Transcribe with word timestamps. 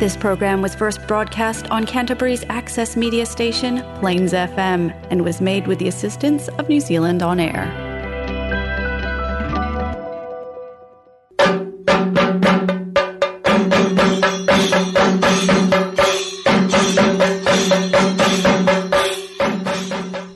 This 0.00 0.16
program 0.16 0.60
was 0.60 0.74
first 0.74 1.06
broadcast 1.06 1.70
on 1.70 1.86
Canterbury's 1.86 2.44
access 2.50 2.96
media 2.96 3.24
station, 3.26 3.82
Plains 4.00 4.32
FM, 4.34 4.82
and 5.10 5.24
was 5.24 5.40
made 5.40 5.66
with 5.66 5.78
the 5.78 5.88
assistance 5.88 6.48
of 6.48 6.68
New 6.68 6.80
Zealand 6.80 7.22
On 7.22 7.40
Air. 7.40 7.64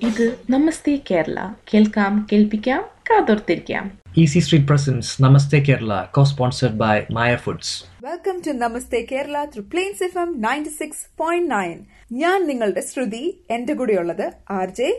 ഇത് 0.08 0.24
നമസ്തേ 0.54 0.94
കേരള 1.08 1.38
കേൾക്കാം 1.70 2.14
കേൾപ്പിക്കാം 2.30 2.82
കാതോർത്തിരിക്കാം 3.08 3.84
Easy 4.15 4.39
Street 4.39 4.65
Presents 4.65 5.17
Namaste 5.17 5.59
Kerala, 5.59 6.09
co-sponsored 6.09 6.77
by 6.77 6.95
Maya 7.11 7.37
Foods. 7.37 7.69
Welcome 8.05 8.35
to 8.45 8.51
Namaste 8.61 8.99
Kerala 9.11 9.37
through 9.53 9.61
plains 9.71 10.03
F 10.07 10.17
M 10.23 10.29
ninety 10.43 10.71
six 10.79 11.03
point 11.21 11.49
nine 11.53 11.77
ഞാൻ 12.21 12.37
നിങ്ങളുടെ 12.49 12.81
ശ്രുതി 12.89 13.21
എന്റെ 13.55 13.73
കൂടെയുള്ളത് 13.79 14.25
R 14.57 14.69
J 14.79 14.89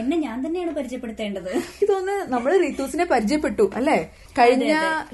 എന്നെ 0.00 0.16
ഞാൻ 0.24 0.36
തന്നെയാണ് 0.44 0.72
പരിചയപ്പെടുത്തേണ്ടത്. 0.76 1.52
ഇതൊന്ന് 1.84 2.16
നമ്മൾ 2.32 2.50
റിത്തൂസിനെ 2.64 3.04
പരിചയപ്പെട്ടു 3.12 3.64
അല്ലെ? 3.78 3.96
കഴിഞ്ഞ 4.38 4.72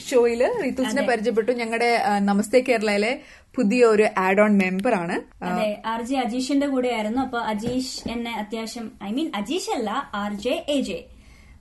ഷോയിൽ 0.08 0.42
റിത്തൂസിനെ 0.64 1.02
പരിചയപ്പെട്ടു. 1.10 1.52
ഞങ്ങളുടെ 1.60 1.90
നമസ്തേ 2.30 2.60
കേരളയിലെ 2.68 3.12
പുതിയ 3.54 3.82
ഒരു 3.94 4.06
ആഡ് 4.26 4.42
ഓൺ 4.44 4.52
മെമ്പർ 4.64 4.94
ആണ് 5.02 5.16
അതെ 5.50 5.68
ആർ 5.92 6.02
ജെ 6.10 6.16
അജീഷിന്റെ 6.24 6.68
കൂടെ 6.74 6.90
ആയിരുന്നു 6.96 7.22
അപ്പൊ 7.26 7.40
അജീഷ് 7.52 7.94
എന്നെ 8.14 8.34
അത്യാവശ്യം 8.42 8.88
ഐ 9.08 9.12
മീൻ 9.18 9.30
അജീഷ് 9.40 9.70
അല്ല 9.78 9.90
ആർ 10.22 10.34
ജെ 10.46 10.54
എ 10.68 10.78
ജെ. 10.88 10.98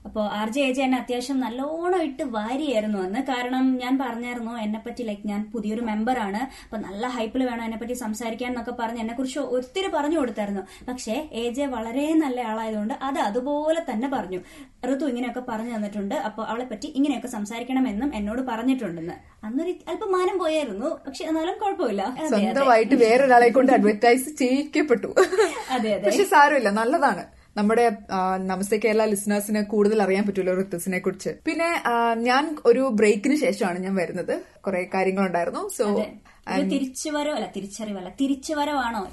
അപ്പോ 0.06 0.28
ആർ 0.28 0.50
ജെ 0.50 0.62
എ 0.62 0.72
ജെ 0.74 0.82
എന്നെ 0.84 0.98
അത്യാവശ്യം 0.98 1.40
നല്ലോണം 1.40 2.02
ഇട്ട് 2.02 2.24
വാരിയായിരുന്നു 2.24 3.00
അന്ന്. 3.00 3.20
കാരണം 3.20 3.78
ഞാൻ 3.78 4.00
പറഞ്ഞായിരുന്നു 4.00 4.52
എന്നെ 4.58 4.82
പറ്റി 4.86 5.04
ലൈക്ക് 5.04 5.28
ഞാൻ 5.28 5.52
പുതിയൊരു 5.54 5.82
മെമ്പറാണ് 5.82 6.42
അപ്പൊ 6.64 6.78
നല്ല 6.78 7.08
ഹൈപ്പിൽ 7.08 7.44
വേണം 7.44 7.64
എന്നെ 7.64 7.78
പറ്റി 7.78 7.94
സംസാരിക്കാൻ 7.94 8.50
എന്നൊക്കെ 8.50 8.72
പറഞ്ഞ് 8.72 9.00
എന്നെ 9.00 9.14
കുറിച്ച് 9.14 9.40
ഒത്തിരി 9.40 9.88
പറഞ്ഞു 9.88 10.18
കൊടുത്തായിരുന്നു. 10.20 10.62
പക്ഷേ 10.88 11.30
എ 11.32 11.50
ജെ 11.50 11.66
വളരെ 11.66 12.14
നല്ല 12.14 12.42
ആളായതുകൊണ്ട് 12.42 12.94
അത് 13.02 13.20
അതുപോലെ 13.20 13.86
തന്നെ 13.92 14.08
പറഞ്ഞു. 14.08 14.40
ഋതു 14.92 15.06
ഇങ്ങനെയൊക്കെ 15.06 15.44
പറഞ്ഞു 15.50 15.76
തന്നിട്ടുണ്ട്. 15.76 16.16
അപ്പൊ 16.16 16.44
അവളെ 16.44 16.66
പറ്റി 16.66 16.88
ഇങ്ങനെയൊക്കെ 16.96 17.28
സംസാരിക്കണമെന്നും 17.28 18.16
എന്നോട് 18.16 18.42
പറഞ്ഞിട്ടുണ്ടെന്ന്. 18.42 19.14
അന്നൊരു 19.44 19.74
അല്പം 19.88 20.12
മാനം 20.12 20.38
പോയായിരുന്നു. 20.38 21.00
പക്ഷെ 21.08 21.26
എന്നാലും 21.26 21.58
കുഴപ്പമില്ല. 21.60 22.16
സ്വന്തമായിട്ട് 22.30 22.96
വേറൊരാളെ 22.96 23.50
കൊണ്ട് 23.50 23.72
അഡ്വർടൈസ് 23.72 24.30
ചെയ്യിക്കപ്പെട്ടു. 24.30 25.08
അതെ, 25.70 25.94
അതെ. 25.94 26.06
പക്ഷെ 26.06 26.24
സാരമില്ല. 26.24 26.70
നല്ലതാണ്. 26.70 27.35
നമ്മുടെ 27.58 27.92
നമസ്തേ 28.38 28.80
കേരള 28.86 29.06
ലിസണേഴ്സിന് 29.06 29.66
കൂടുതൽ 29.66 30.02
അറിയാൻ 30.02 30.26
പറ്റുമല്ലോ 30.28 30.62
ഋത്തുസിനെ 30.62 31.00
കുറിച്ച്. 31.00 31.30
പിന്നെ 31.46 31.70
ഞാൻ 32.14 32.58
ഒരു 32.66 32.90
ബ്രേക്കിന് 32.94 33.36
ശേഷമാണ് 33.36 33.80
ഞാൻ 33.80 33.96
വരുന്നത്. 33.96 34.42
കുറെ 34.62 34.90
കാര്യങ്ങളുണ്ടായിരുന്നു. 34.94 35.70
സോ. 35.78 36.06
അല്ല 36.48 36.64
തിരിച്ചറിവല്ല. 36.68 38.10
തിരിച്ചുവരവാണോ 38.22 39.08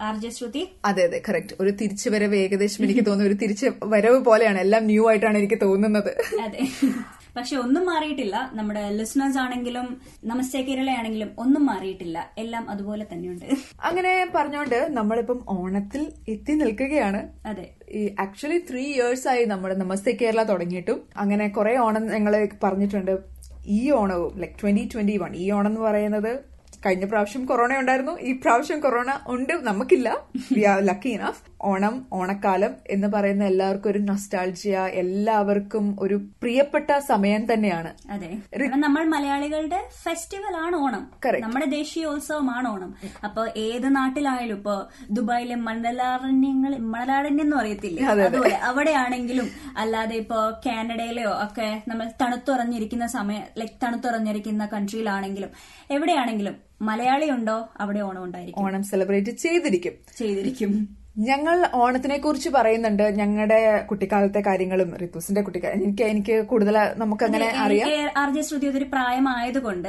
ആർ 0.00 0.20
ജെ 0.20 0.30
ശ്രുതി? 0.30 0.68
അതെ 0.84 1.02
അതെ 1.04 1.22
കറക്റ്റ് 1.28 1.54
ഒരു 1.60 1.70
തിരിച്ചുവരവ് 1.70 2.36
ഏകദേശം 2.36 2.84
എനിക്ക് 2.84 3.06
തോന്നുന്നു. 3.06 3.26
ഒരു 3.26 3.34
തിരിച്ചു 3.34 3.72
വരവ് 3.84 4.18
പോലെയാണ്. 4.24 4.58
എല്ലാം 4.58 4.84
ന്യൂ 4.84 5.08
ആയിട്ടാണ് 5.08 5.38
എനിക്ക് 5.38 5.60
തോന്നുന്നത്. 5.60 6.12
അതെ. 6.42 6.60
പക്ഷെ 7.36 7.56
ഒന്നും 7.56 7.86
മാറിയിട്ടില്ല. 7.86 8.50
നമ്മുടെ 8.52 8.90
ലിസണേഴ്സ് 8.90 9.38
ആണെങ്കിലും 9.38 10.00
നമസ്തേ 10.24 10.62
കേരള 10.62 10.90
ആണെങ്കിലും 10.90 11.30
ഒന്നും 11.38 11.66
മാറിയിട്ടില്ല. 11.66 12.30
എല്ലാം 12.38 12.70
അതുപോലെ 12.70 13.06
തന്നെയുണ്ട്. 13.12 13.44
അങ്ങനെ 13.84 14.30
പറഞ്ഞോണ്ട് 14.34 14.88
നമ്മളിപ്പം 14.90 15.44
ഓണത്തിൽ 15.48 16.12
എത്തി 16.28 16.52
നിൽക്കുകയാണ്. 16.52 17.28
അതെ. 17.46 17.70
ഈ 17.90 18.14
ആക്ച്വലി 18.20 18.58
ത്രീ 18.70 18.82
ഇയേഴ്സ് 18.82 19.28
ആയി 19.28 19.44
നമ്മുടെ 19.44 19.74
നമസ്തേ 19.74 20.12
കേരള 20.20 20.42
തുടങ്ങിയിട്ടും. 20.42 21.02
അങ്ങനെ 21.16 21.48
കുറെ 21.48 21.76
ഓണം 21.76 22.06
ഞങ്ങൾ 22.06 22.48
പറഞ്ഞിട്ടുണ്ട്. 22.62 23.18
ഈ 23.66 23.90
ഓണവും 23.90 24.38
ലൈക് 24.38 24.60
ട്വന്റി 24.62 24.88
ട്വന്റി 24.94 25.16
വൺ 25.16 25.36
ഈ 25.36 25.50
ഓണം 25.50 25.66
എന്ന് 25.66 25.80
പറയുന്നത് 25.80 26.38
കഴിഞ്ഞ 26.86 27.04
പ്രാവശ്യം 27.04 27.46
കൊറോണ 27.46 27.78
ഉണ്ടായിരുന്നു. 27.78 28.20
ഈ 28.20 28.32
പ്രാവശ്യം 28.32 28.80
കൊറോണ 28.80 29.20
ഉണ്ട് 29.26 29.52
നമുക്കില്ല. 29.52 30.16
We 30.56 30.62
are 30.62 30.80
lucky 30.80 31.08
enough 31.08 31.49
Onam 31.62 32.06
ഓണക്കാലം 32.12 32.74
എന്ന് 32.90 33.06
പറയുന്ന 33.06 33.44
എല്ലാവർക്കും 33.44 33.90
ഒരു 33.90 33.98
നൊസ്റ്റാൾജിയ 33.98 34.78
എല്ലാവർക്കും 34.78 35.96
ഒരു 36.00 36.14
പ്രിയപ്പെട്ട 36.14 36.98
സമയം 36.98 37.52
തന്നെയാണ്. 37.52 37.94
അതെ. 38.10 38.38
നമ്മൾ 38.66 39.04
മലയാളികളുടെ 39.04 39.88
ഫെസ്റ്റിവൽ 40.02 40.56
ആണ് 40.56 40.76
ഓണം. 40.76 41.10
നമ്മുടെ 41.40 41.64
ദേശീയോത്സവമാണ് 41.64 42.68
ഓണം. 42.68 42.94
അപ്പൊ 43.24 43.46
ഏത് 43.56 43.96
നാട്ടിലായാലും 43.96 44.56
ഇപ്പൊ 44.56 44.84
ദുബായിലെ 45.10 45.54
മണലാരണ്യങ്ങൾ 45.54 46.76
മണലാരണ്യം 46.76 47.40
എന്ന് 47.40 47.56
പറയത്തില്ലേ? 47.56 48.04
അതുപോലെ 48.04 48.54
അവിടെയാണെങ്കിലും 48.54 49.48
അല്ലാതെ 49.76 50.16
ഇപ്പോ 50.16 50.50
കാനഡയിലെയോ 50.66 51.30
ഒക്കെ 51.30 51.82
നമ്മൾ 51.88 52.10
തണുത്തുറഞ്ഞിരിക്കുന്ന 52.22 53.06
സമയം 53.06 53.42
ലൈക് 53.58 53.80
തണുത്തുറഞ്ഞിരിക്കുന്ന 53.82 54.66
കൺട്രിയിലാണെങ്കിലും 54.66 55.50
എവിടെയാണെങ്കിലും 55.90 56.56
മലയാളി 56.82 57.30
ഉണ്ടോ 57.30 57.68
അവിടെ 57.80 58.00
ഓണം 58.00 58.24
ഉണ്ടായിരിക്കും. 58.24 58.64
ഓണം 58.64 58.82
സെലിബ്രേറ്റ് 58.82 59.30
ചെയ്തിരിക്കും. 59.30 59.92
ചെയ്തിരിക്കും. 60.16 60.99
ഞങ്ങൾ 61.16 61.56
ഓണത്തിനെ 61.74 62.16
കുറിച്ച് 62.18 62.48
പറയുന്നുണ്ട്. 62.48 63.02
ഞങ്ങളുടെ 63.10 63.58
കുട്ടിക്കാലത്തെ 63.80 64.40
കാര്യങ്ങളും 64.40 64.96
റിത്തുസിന്റെ 65.00 65.40
കുട്ടിക്കാലം 65.40 65.74
എനിക്ക് 65.78 66.04
എനിക്ക് 66.04 66.34
കൂടുതൽ 66.46 66.76
നമുക്ക് 66.96 67.24
അങ്ങനെ 67.24 67.48
അറിയാം. 67.64 67.88
ആർ 68.16 68.30
ജെ 68.30 68.40
ശ്രുതി 68.40 68.66
ഒരു 68.70 68.84
പ്രായമായതുകൊണ്ട് 68.84 69.88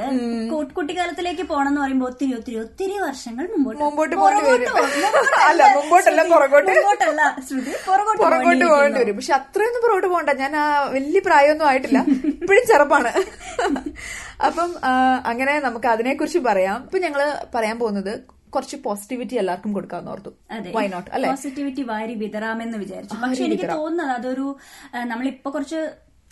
കുട്ടിക്കാലത്തിലേക്ക് 0.72 1.42
പോകണം 1.42 1.68
എന്ന് 1.68 1.80
പറയുമ്പോൾ 1.80 2.08
ഒത്തിരി 2.10 2.34
ഒത്തിരി 2.34 2.56
ഒത്തിരി 2.56 2.98
വർഷങ്ങൾ 2.98 3.46
മുമ്പോട്ട്. 3.46 3.80
അല്ല, 5.48 5.62
മുമ്പോട്ടല്ല, 5.76 6.22
പുറകോട്ട്. 6.32 6.72
പോകേണ്ടി 8.64 8.98
വരും. 9.00 9.16
പക്ഷെ 9.16 9.34
അത്രയൊന്നും 9.34 9.82
പുറകോട്ട് 9.82 10.08
പോകണ്ട. 10.08 10.30
ഞാൻ 10.34 10.56
ആ 10.56 10.66
വലിയ 10.88 11.20
പ്രായമൊന്നും 11.20 11.68
ആയിട്ടില്ല. 11.68 11.98
ഇപ്പോഴും 12.34 12.64
ചെറുപ്പാണ്. 12.66 13.12
അപ്പം 14.46 14.70
അങ്ങനെ 15.24 15.58
നമുക്ക് 15.60 15.86
അതിനെക്കുറിച്ച് 15.86 16.38
പറയാം. 16.46 16.78
ഇപ്പൊ 16.84 16.98
ഞങ്ങൾ 16.98 17.20
പറയാൻ 17.54 17.78
പോകുന്നത് 17.78 18.14
കുറച്ച് 18.54 18.76
പോസിറ്റിവിറ്റി 18.76 19.34
എല്ലാവർക്കും 19.34 19.72
കൊടുക്കാന്ന് 19.72 20.10
ഓർത്തു. 20.10 20.30
വൈ 20.72 20.86
നോട്ട് 20.88 21.10
അല്ലെ? 21.10 21.28
പോസിറ്റിവിറ്റി 21.28 21.82
വാരി 21.82 22.14
വിതറാമെന്ന് 22.14 22.78
വിചാരിച്ചു. 22.78 23.16
പക്ഷെ 23.16 23.44
എനിക്ക് 23.44 23.70
തോന്നുന്നത് 23.70 24.16
അതൊരു 24.16 24.56
നമ്മളിപ്പോ 25.04 25.54
കുറച്ച് 25.54 25.80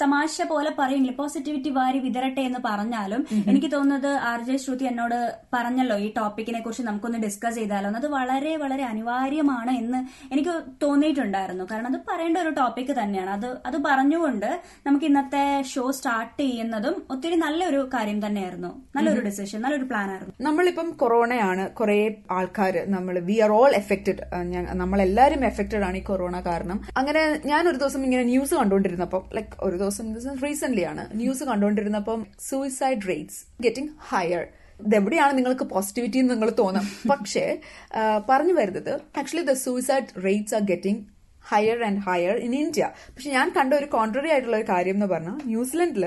തമാശ 0.01 0.43
പോലെ 0.43 0.71
പറയുമെങ്കിലും 0.79 1.17
പോസിറ്റിവിറ്റി 1.17 1.71
വാരി 1.71 1.99
വിതരട്ടെ 1.99 2.41
എന്ന് 2.41 2.59
പറഞ്ഞാലും 2.65 3.27
എനിക്ക് 3.49 3.73
തോന്നുന്നത് 3.73 4.11
ആർ 4.31 4.41
ജെ 4.43 4.57
ശ്രുതി 4.57 4.85
എന്നോട് 4.85 5.17
പറഞ്ഞല്ലോ 5.55 5.97
ഈ 5.99 6.13
ടോപ്പിക്കിനെ 6.17 6.61
കുറിച്ച് 6.61 6.83
നമുക്കൊന്ന് 6.83 7.19
ഡിസ്കസ് 7.19 7.57
ചെയ്താലോ. 7.57 7.91
അത് 7.91 8.07
വളരെ 8.09 8.57
വളരെ 8.57 8.85
അനിവാര്യമാണ് 8.85 9.73
എന്ന് 9.83 10.01
എനിക്ക് 10.35 10.55
തോന്നിയിട്ടുണ്ടായിരുന്നു. 10.83 11.65
കാരണം 11.73 11.87
അത് 11.87 11.99
പറയേണ്ട 12.11 12.39
ഒരു 12.39 12.51
ടോപ്പിക് 12.51 12.93
തന്നെയാണ്. 13.03 13.31
അത് 13.31 13.49
അത് 13.67 13.77
പറഞ്ഞുകൊണ്ട് 13.85 14.61
നമുക്ക് 14.87 15.07
ഇന്നത്തെ 15.07 15.63
ഷോ 15.63 15.91
സ്റ്റാർട്ട് 15.91 16.41
ചെയ്യുന്നതും 16.43 16.97
ഒത്തിരി 17.11 17.35
നല്ലൊരു 17.35 17.91
കാര്യം 17.95 18.27
തന്നെയായിരുന്നു. 18.27 18.71
നല്ലൊരു 18.97 19.21
ഡിസിഷൻ 19.21 19.61
നല്ലൊരു 19.61 19.85
പ്ലാൻ 19.85 20.11
ആയിരുന്നു. 20.11 20.35
നമ്മളിപ്പം 20.41 20.91
കൊറോണയാണ്. 20.91 21.71
കുറെ 21.73 21.99
ആൾക്കാർ 22.31 22.77
നമ്മൾ 22.89 23.19
വി 23.19 23.39
ആർ 23.39 23.51
ഓൾ 23.51 23.73
എഫക്റ്റഡ് 23.75 24.21
നമ്മളെല്ലാരും 24.83 25.45
എഫക്റ്റഡ് 25.45 25.85
ആണ് 25.89 25.97
ഈ 25.97 26.03
കൊറോണ 26.03 26.41
കാരണം. 26.41 26.81
അങ്ങനെ 26.97 27.23
ഞാൻ 27.45 27.69
ഒരു 27.69 27.77
ദിവസം 27.77 28.05
ഇങ്ങനെ 28.05 28.25
ന്യൂസ് 28.25 28.55
കണ്ടുകൊണ്ടിരുന്നപ്പം 28.55 29.23
ലൈക്ക് 29.35 29.55
ഒരു 29.63 29.77
ദിവസം 29.77 29.89
റീസെന്റ് 30.47 30.87
ആണ്. 30.93 31.05
ന്യൂസ് 31.21 31.45
കണ്ടുകൊണ്ടിരുന്നപ്പം 31.51 32.21
സൂയിസൈഡ് 32.49 33.07
റേറ്റ്സ് 33.11 33.41
ഗെറ്റിംഗ് 33.67 33.93
ഹയർ 34.11 34.43
ഇതെവിടെയാണ് 34.87 35.33
നിങ്ങൾക്ക് 35.39 35.65
പോസിറ്റിവിറ്റി 35.73 36.19
എന്ന് 36.23 36.35
നിങ്ങൾ 36.35 36.51
തോന്നാം. 36.61 36.87
പക്ഷേ 37.13 37.47
പറഞ്ഞു 38.29 38.55
വരുന്നത് 38.59 38.93
actually 39.21 39.47
the 39.53 39.57
suicide 39.67 40.11
rates 40.27 40.55
are 40.59 40.63
getting 40.73 41.01
higher 41.51 41.79
and 41.89 42.01
higher 42.07 42.37
in 42.47 42.53
India 42.63 42.87
പക്ഷെ 43.15 43.31
ഞാൻ 43.37 43.49
കണ്ട 43.57 43.73
ഒരു 43.81 43.89
കോൺട്രറി 43.97 44.31
ആയിട്ടുള്ള 44.35 44.57
ഒരു 44.61 44.67
കാര്യം 44.75 44.97
എന്ന് 44.99 45.09
പറഞ്ഞാൽ 45.15 45.39
ന്യൂസിലൻഡിൽ 45.53 46.05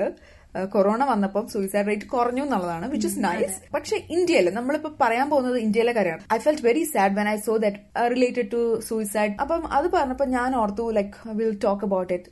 കൊറോണ 0.74 1.02
വന്നപ്പം 1.10 1.44
സൂയിസൈഡ് 1.52 1.88
റേറ്റ് 1.90 2.06
കുറഞ്ഞു 2.12 2.42
എന്നുള്ളതാണ് 2.44 2.86
വിച്ച് 2.90 3.08
ഇസ് 3.08 3.20
നൈസ് 3.24 3.56
പക്ഷെ 3.74 3.96
ഇന്ത്യയിൽ 4.16 4.48
നമ്മളിപ്പോ 4.58 4.90
പറയാൻ 5.00 5.26
പോകുന്നത് 5.30 5.56
ഇന്ത്യയിലെ 5.64 5.92
കാര്യമാണ്. 5.92 6.22
I 6.36 6.38
felt 6.44 6.64
very 6.66 6.84
sad 6.92 7.16
when 7.18 7.28
I 7.32 7.36
saw 7.46 7.54
that 7.64 7.80
related 8.14 8.48
to 8.54 8.60
suicide 8.88 9.34
അപ്പം 9.44 9.64
അത് 9.78 9.86
പറഞ്ഞപ്പോൾ 9.96 10.28
ഞാൻ 10.36 10.50
ഓർത്തു 10.60 10.86
like 10.98 11.34
will 11.40 11.56
talk 11.66 11.84
about 11.88 12.12
it 12.18 12.30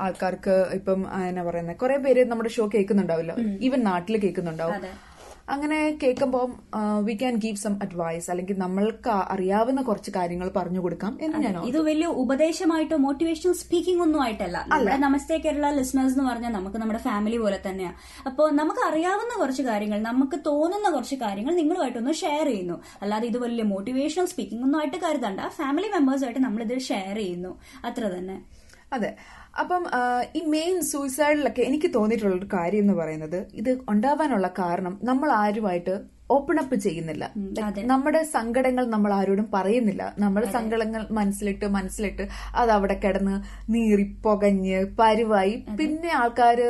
ആൾക്കാർക്ക് 0.00 0.68
ഇപ്പം 0.72 1.00
എന്നാ 1.28 1.42
പറയുന്നത് 1.42 1.76
കുറെ 1.76 1.96
പേര് 1.96 2.24
നമ്മുടെ 2.30 2.48
ഷോ 2.48 2.70
കേൾക്കുന്നുണ്ടാവില്ല. 2.74 3.34
ഈവൻ 3.60 3.82
നാട്ടിൽ 3.84 4.18
കേൾക്കുന്നുണ്ടാവും. 4.18 4.86
അങ്ങനെ 5.48 5.98
കേൾക്കുമ്പോൾ 6.02 6.44
we 7.06 7.14
can 7.14 7.34
give 7.34 7.56
some 7.56 7.78
advice 7.82 8.30
അല്ലെങ്കിൽ 8.30 8.58
നമ്മൾക്ക് 8.58 9.08
അറിയാവുന്ന 9.08 9.82
കുറച്ച് 9.82 10.10
കാര്യങ്ങൾ 10.10 10.48
പറഞ്ഞു 10.56 10.80
കൊടുക്കാം 10.80 11.18
എന്ന് 11.20 11.38
ഞാൻ 11.38 11.56
ഇത് 11.64 11.78
വലിയ 11.78 12.06
ഉപദേശമായിട്ടോ 12.06 12.96
മോട്ടിവേഷണൽ 12.96 13.52
സ്പീക്കിംഗ് 13.52 14.02
ഒന്നും 14.02 14.22
ആയിട്ടല്ല. 14.22 14.64
നമ്മുടെ 14.68 14.96
നമസ്തേ 14.96 15.38
കേരള 15.38 15.70
ലിസണേഴ്സ് 15.70 16.18
എന്ന് 16.18 16.30
പറഞ്ഞാൽ 16.30 16.52
നമുക്ക് 16.52 16.76
നമ്മുടെ 16.76 16.98
ഫാമിലി 16.98 17.36
പോലെ 17.36 17.60
തന്നെയാണ് 17.68 18.26
അപ്പോൾ 18.26 18.52
നമുക്ക് 18.52 18.80
അറിയാവുന്ന 18.88 19.34
കുറച്ച് 19.38 19.62
കാര്യങ്ങൾ 19.62 20.00
നമുക്ക് 20.02 20.38
തോന്നുന്ന 20.46 20.90
കുറച്ച് 20.90 21.14
കാര്യങ്ങൾ 21.14 21.54
നിങ്ങളുമായിട്ടൊന്ന് 21.54 22.12
ഷെയർ 22.12 22.46
ചെയ്യുന്നു. 22.46 22.82
അല്ലാതെ 23.02 23.26
ഇത് 23.26 23.38
വലിയ 23.38 23.62
മോട്ടിവേഷണൽ 23.62 24.26
സ്പീക്കിംഗ് 24.26 24.64
ഒന്നും 24.64 24.80
ആയിട്ട് 24.80 24.96
കരുതണ്ട 24.96 25.40
ഫാമിലി 25.48 25.88
മെമ്പേഴ്സുമായിട്ട് 25.88 26.40
നമ്മളിത് 26.40 26.78
ഷെയർ 26.80 27.16
ചെയ്യുന്നു. 27.16 27.58
അത്ര 27.84 28.04
തന്നെ. 28.18 28.42
അതെ. 28.92 29.16
അപ്പം 29.60 29.82
ഈ 30.38 30.40
മെയിൻ 30.54 30.76
സൂയിസൈഡിലൊക്കെ 30.90 31.62
എനിക്ക് 31.70 31.88
തോന്നിയിട്ടുള്ള 31.94 32.34
ഒരു 32.40 32.48
കാര്യം 32.56 32.82
എന്ന് 32.84 32.94
പറയുന്നത് 33.00 33.38
ഇത് 33.60 33.70
ഉണ്ടാവാനുള്ള 33.92 34.48
കാരണം 34.58 34.94
നമ്മൾ 35.10 35.28
ആരുമായിട്ട് 35.42 35.94
ഓപ്പൺ 36.34 36.56
അപ്പ് 36.60 36.76
ചെയ്യുന്നില്ല. 36.84 37.24
നമ്മുടെ 37.92 38.20
സങ്കടങ്ങൾ 38.36 38.84
നമ്മൾ 38.94 39.10
ആരോടും 39.18 39.46
പറയുന്നില്ല. 39.56 40.04
നമ്മുടെ 40.22 40.46
സങ്കടങ്ങൾ 40.56 41.02
മനസ്സിലിട്ട് 41.18 41.66
മനസ്സിലിട്ട് 41.76 42.24
അത് 42.60 42.70
അവിടെ 42.76 42.96
കിടന്ന് 43.04 43.36
നീറി 43.74 44.06
പൊകഞ്ഞ് 44.26 44.78
പരുവായി. 45.00 45.54
പിന്നെ 45.80 46.12
ആൾക്കാര് 46.22 46.68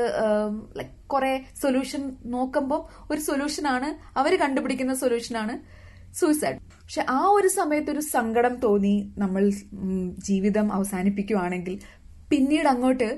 ലൈക് 0.80 0.92
കുറെ 1.14 1.32
സൊല്യൂഷൻ 1.62 2.02
നോക്കുമ്പോൾ 2.34 2.80
ഒരു 3.12 3.20
സൊല്യൂഷനാണ് 3.28 3.88
അവർ 4.20 4.34
കണ്ടുപിടിക്കുന്ന 4.44 4.94
സൊല്യൂഷനാണ് 5.02 5.54
സൂയിസൈഡ് 6.20 6.58
പക്ഷെ 6.80 7.02
ആ 7.18 7.20
ഒരു 7.36 7.48
സമയത്ത് 7.58 7.90
ഒരു 7.90 8.02
സങ്കടം 8.14 8.54
തോന്നി 8.64 8.96
നമ്മൾ 9.22 9.44
ജീവിതം 10.28 10.66
അവസാനിപ്പിക്കുവാണെങ്കിൽ 10.76 11.76
പിന്നീട് 12.34 12.68
അങ്ങോട്ട് 12.74 13.10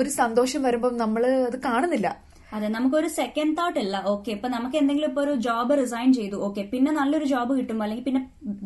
ഒരു 0.00 0.10
സന്തോഷം 0.20 0.62
വരുമ്പോൾ 0.68 0.92
നമ്മൾ 1.04 1.24
അത് 1.48 1.58
കാണുന്നില്ല. 1.70 2.08
അതെ 2.54 2.66
നമുക്കൊരു 2.74 3.08
സെക്കൻഡ് 3.20 3.56
തോട്ട് 3.58 3.78
ഇല്ല. 3.84 3.96
ഓക്കെ 4.12 4.30
ഇപ്പൊ 4.34 4.48
നമുക്ക് 4.48 4.76
എന്തെങ്കിലും 4.80 5.08
ഇപ്പൊ 5.10 5.22
ഒരു 5.22 5.32
ജോബ് 5.46 5.74
റിസൈൻ 5.80 6.10
ചെയ്തു. 6.18 6.36
ഓക്കെ 6.46 6.62
പിന്നെ 6.72 6.90
നല്ലൊരു 6.98 7.26
ജോബ് 7.32 7.52
കിട്ടുമ്പോൾ 7.58 7.84
അല്ലെങ്കിൽ 7.84 8.06
പിന്നെ 8.08 8.20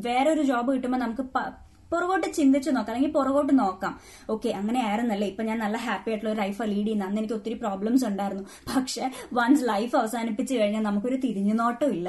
വേറെ 0.08 0.28
ഒരു 0.36 0.42
ജോബ് 0.50 0.70
കിട്ടുമ്പോൾ 0.74 1.00
നമുക്ക് 1.04 1.24
പുറകോട്ട് 1.92 2.26
ചിന്തിച്ച് 2.38 2.70
നോക്കാം. 2.76 2.90
അല്ലെങ്കിൽ 2.92 3.12
പുറകോട്ട് 3.18 3.52
നോക്കാം. 3.60 3.92
ഓക്കെ 4.34 4.48
അങ്ങനെ 4.58 4.80
ആയിരുന്നല്ലേ? 4.86 5.26
ഇപ്പൊ 5.32 5.42
ഞാൻ 5.50 5.58
നല്ല 5.64 5.76
ഹാപ്പി 5.84 6.10
ആയിട്ടുള്ള 6.10 6.32
ഒരു 6.32 6.40
ലൈഫ് 6.40 6.66
ലീഡ് 6.72 6.84
ചെയ്യുന്ന. 6.88 7.06
അന്ന് 7.08 7.20
എനിക്ക് 7.20 7.36
ഒത്തിരി 7.38 7.56
പ്രോബ്ലംസ് 7.62 8.04
ഉണ്ടായിരുന്നു. 8.10 8.44
പക്ഷെ 8.72 9.04
വൺസ് 9.38 9.64
ലൈഫ് 9.70 9.96
അവസാനിപ്പിച്ചു 10.00 10.54
കഴിഞ്ഞാൽ 10.54 10.84
നമുക്കൊരു 10.88 11.18
തിരിഞ്ഞുനോട്ടം 11.24 11.90
ഇല്ല. 11.98 12.08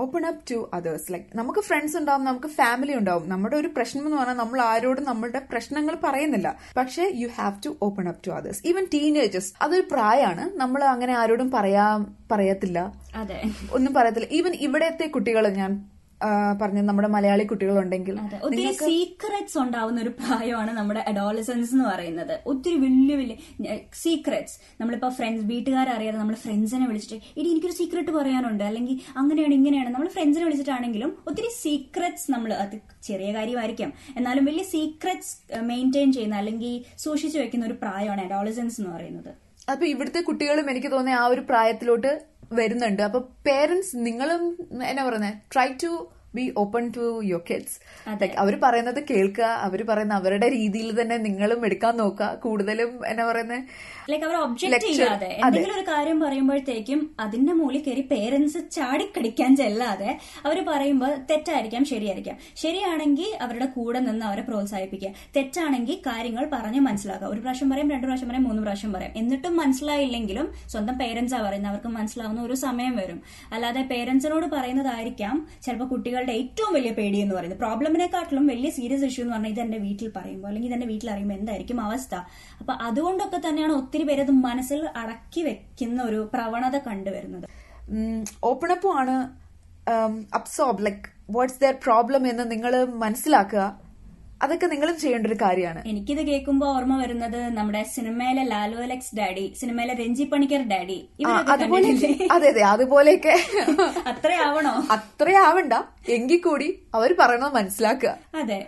Open 0.00 0.26
up 0.26 0.50
to 0.50 0.70
others 0.74 1.12
like 1.12 1.26
നമുക്ക് 1.38 1.60
ഫ്രണ്ട്സ് 1.60 1.96
ഉണ്ടാവും 1.96 2.24
നമുക്ക് 2.24 2.46
ഫാമിലി 2.46 2.94
ഉണ്ടാവും. 2.94 3.28
നമ്മുടെ 3.28 3.56
ഒരു 3.56 3.68
പ്രശ്നം 3.68 4.04
എന്ന് 4.04 4.16
പറഞ്ഞാൽ 4.16 4.34
നമ്മൾ 4.34 4.60
ആരോടും 4.60 5.04
നമ്മുടെ 5.04 5.42
പ്രശ്നങ്ങൾ 5.50 5.96
പറയുന്നില്ല. 6.04 6.48
പക്ഷേ 6.76 7.10
you 7.14 7.28
have 7.28 7.62
to 7.66 7.76
open 7.82 8.08
up 8.08 8.26
to 8.26 8.30
others 8.30 8.62
even 8.64 8.86
teenagers 8.94 9.52
അതൊരു 9.62 9.84
പ്രായമാണ് 9.92 10.50
നമ്മൾ 10.56 10.84
അങ്ങനെ 10.84 11.12
ആരോടും 11.12 11.50
പറയാ 11.50 11.86
പറയത്തില്ല. 12.32 12.78
അതെ. 13.14 13.42
ഒന്നും 13.72 13.94
പറയത്തില്ല. 13.94 14.28
ഈവൻ 14.32 14.52
ഇവിടത്തെ 14.54 15.06
കുട്ടികൾ 15.06 15.48
ഞാൻ 15.48 15.72
പറഞ്ഞ 16.60 16.80
നമ്മുടെ 16.80 17.08
മലയാളി 17.08 17.44
കുട്ടികളുണ്ടെങ്കിൽ 17.44 18.18
ഒത്തിരി 18.42 18.72
സീക്രറ്റ്സ് 18.72 19.58
ഉണ്ടാവുന്ന 19.58 20.00
ഒരു 20.00 20.08
പ്രായമാണ് 20.08 20.70
നമ്മുടെ 20.70 21.04
അഡോളസൻസ് 21.08 21.74
എന്ന് 21.74 21.84
പറയുന്നത്. 21.84 22.40
ഒത്തിരി 22.46 22.76
വലിയ 22.76 23.16
വലിയ 23.16 23.36
സീക്രറ്റ്സ് 24.02 24.56
നമ്മളിപ്പോ 24.80 25.08
ഫ്രണ്ട്സ് 25.08 25.44
വീട്ടുകാരറിയാതെ 25.44 26.18
നമ്മൾ 26.18 26.34
ഫ്രണ്ട്സിനെ 26.34 26.86
വിളിച്ചിട്ട് 26.86 27.24
ഇനി 27.36 27.48
എനിക്കൊരു 27.48 27.72
സീക്രട്ട് 27.72 28.10
പറയാനുണ്ട്. 28.10 28.64
അല്ലെങ്കിൽ 28.64 29.00
അങ്ങനെയാണ് 29.16 29.54
ഇങ്ങനെയാണ്. 29.54 29.88
നമ്മൾ 29.88 30.08
ഫ്രണ്ട്സിനെ 30.08 30.44
വിളിച്ചിട്ടാണെങ്കിലും 30.44 31.16
ഒത്തിരി 31.28 31.50
സീക്രറ്റ്സ് 31.62 32.32
നമ്മൾ 32.32 32.52
അത് 32.52 32.76
ചെറിയ 33.02 33.32
കാര്യമായിരിക്കാം. 33.32 33.92
എന്നാലും 34.16 34.44
വലിയ 34.44 34.62
സീക്രറ്റ്സ് 34.62 35.62
മെയിന്റെയിൻ 35.62 36.12
ചെയ്യുന്ന 36.12 36.34
അല്ലെങ്കിൽ 36.34 36.84
സൂക്ഷിച്ചു 36.98 37.38
വെക്കുന്ന 37.38 37.66
ഒരു 37.66 37.78
പ്രായമാണ് 37.82 38.20
അഡോളസൻസ് 38.20 38.80
എന്ന് 38.80 38.96
പറയുന്നത്. 38.96 39.30
അപ്പൊ 39.72 39.86
ഇവിടുത്തെ 39.86 40.20
കുട്ടികളും 40.20 40.70
എനിക്ക് 40.70 40.92
തോന്നിയ 40.92 41.14
ആ 41.14 41.26
ഒരു 41.26 41.40
പ്രായത്തിലോട്ട് 41.40 42.29
വരുന്നുണ്ട്. 42.52 43.02
അപ്പൊ 43.02 43.20
പേരൻസ് 43.46 43.92
നിങ്ങളും 43.96 44.42
എന്നാ 44.84 45.04
പറയുന്നത് 45.08 45.36
try 45.52 45.68
to 45.84 45.92
be 46.34 46.54
open 46.56 46.92
to 46.96 47.04
your 47.24 47.42
kids 47.50 47.76
like 48.20 48.34
അവർ 48.34 48.54
പറയുന്നത് 48.62 49.00
കേൾക്കുക 49.10 49.44
അവർ 49.66 49.80
പറയുന്ന 49.88 50.14
അവരുടെ 50.14 50.48
രീതിയിൽ 50.48 51.00
തന്നെ 51.00 51.16
നിങ്ങളും 51.16 51.64
എടുക്കാൻ 51.66 51.96
നോക്കുക. 51.96 52.28
കൂടുതലും 52.44 53.06
എന്നാ 53.06 53.24
പറയുന്നത് 53.30 53.64
ലൈക്ക് 54.10 54.26
അവർ 54.26 54.36
ഒബ്ജക്ട്. 54.36 54.80
ചെയ്യാതെ 54.86 55.30
എന്തെങ്കിലും 55.44 55.74
ഒരു 55.74 55.84
കാര്യം 55.90 56.20
പറയുമ്പോഴത്തേക്കും 56.20 57.00
അതിന്റെ 57.20 57.52
മുകളിൽ 57.52 57.82
കയറി 57.82 58.00
പേരൻസ് 58.00 58.58
ചാടിക്കടിക്കാൻ 58.70 59.56
ചെല്ലാതെ 59.56 60.10
അവർ 60.46 60.64
പറയുമ്പോൾ 60.68 61.12
തെറ്റായിരിക്കാം 61.30 61.84
ശരിയായിരിക്കാം. 61.84 62.36
ശരിയാണെങ്കിൽ 62.56 63.30
അവരുടെ 63.42 63.66
കൂടെ 63.66 64.00
നിന്ന് 64.00 64.26
അവരെ 64.26 64.42
പ്രോത്സാഹിപ്പിക്കുക. 64.42 65.10
തെറ്റാണെങ്കിൽ 65.36 65.96
കാര്യങ്ങൾ 66.06 66.50
പറഞ്ഞ് 66.52 66.80
മനസ്സിലാക്കുക. 66.80 67.28
ഒരു 67.28 67.40
പ്രാവശ്യം 67.40 67.70
പറയും 67.70 67.90
രണ്ടു 67.90 68.06
പ്രാവശ്യം 68.06 68.28
പറയും 68.28 68.44
മൂന്ന് 68.44 68.62
പ്രാവശ്യം 68.62 68.92
പറയും. 68.92 69.12
എന്നിട്ടും 69.16 69.56
മനസ്സിലായില്ലെങ്കിലും 69.56 70.48
സ്വന്തം 70.68 70.98
പേരൻസാ 70.98 71.38
പറയുന്നത്. 71.42 71.72
അവർക്ക് 71.72 71.88
മനസ്സിലാവുന്ന 71.88 72.42
ഒരു 72.42 72.54
സമയം 72.54 72.96
വരും. 72.96 73.20
അല്ലാതെ 73.52 73.82
പേരൻസിനോട് 73.82 74.46
പറയുന്നതായിരിക്കാം. 74.46 75.36
ചിലപ്പോൾ 75.62 75.88
കുട്ടികളുടെ 75.88 76.32
ഏറ്റവും 76.32 76.72
വലിയ 76.74 76.90
പേടി 76.90 77.18
എന്ന് 77.18 77.34
പറയുന്നത്. 77.34 77.60
പ്രോബ്ലമിനെക്കാട്ടിലും 77.60 78.46
വലിയ 78.46 78.70
സീരിയസ് 78.70 79.04
ഇഷ്യൂ 79.04 79.24
എന്ന് 79.24 79.34
പറഞ്ഞാൽ 79.34 79.50
ഇത് 79.50 79.60
എന്റെ 79.60 79.78
വീട്ടിൽ 79.78 80.12
പറയുമ്പോൾ 80.16 80.48
അല്ലെങ്കിൽ 80.48 80.70
ഇതെന്റെ 80.70 80.86
വീട്ടിൽ 80.86 81.10
അറിയുമ്പോൾ 81.10 81.34
എന്തായിരിക്കും 81.34 81.80
അവസ്ഥ. 81.80 82.14
അപ്പൊ 82.60 82.72
അതുകൊണ്ടൊക്കെ 82.72 83.48
തന്നെയാണ് 83.48 83.72
ഒത്തിരി 83.72 83.99
പേര് 84.04 84.20
അത് 84.20 84.30
മനസ്സിൽ 84.30 84.88
അടക്കി 84.96 85.40
വെക്കുന്ന 85.40 86.02
ഒരു 86.02 86.30
പ്രവണത 86.34 86.78
കണ്ടുവരുന്നത്. 86.78 87.48
ഓപ്പൺ 88.44 88.72
അപ്പും 88.72 88.98
ആണ് 88.98 89.16
absorb 90.34 90.86
like 90.86 91.08
what's 91.30 91.60
their 91.60 91.74
problem 91.84 92.28
എന്ന് 92.28 92.50
നിങ്ങൾ 92.50 92.84
മനസ്സിലാക്കുക. 92.84 93.90
അതൊക്കെ 94.42 94.66
നിങ്ങളും 94.66 94.98
ചെയ്യേണ്ട 94.98 95.26
ഒരു 95.26 95.36
കാര്യമാണ്. 95.42 95.80
എനിക്കിത് 95.86 96.20
കേൾക്കുമ്പോൾ 96.26 96.76
ഓർമ്മ 96.76 97.02
വരുന്നത് 97.02 97.48
നമ്മുടെ 97.48 97.82
സിനിമയിലെ 97.82 98.44
ലാലു 98.44 98.76
അലക്സ് 98.76 99.16
ഡാഡി 99.16 99.54
സിനിമയിലെ 99.56 99.94
രഞ്ജി 99.94 100.24
പണിക്കർ 100.24 100.62
ഡാഡി. 100.68 101.08
അതുപോലെ? 101.26 101.88
അതെ 102.32 102.48
അതെ 102.48 102.62
അതുപോലെയൊക്കെ. 102.62 103.34
അത്രയാവണോ? 104.06 104.74
അത്രയാവണ്ട. 104.90 105.72
എങ്കിൽ 106.08 106.40
കൂടി 106.40 106.82
അവർ 106.94 107.16
പറയണത് 107.18 107.54
മനസ്സിലാക്കുക. 107.54 108.18
അതെ. 108.34 108.66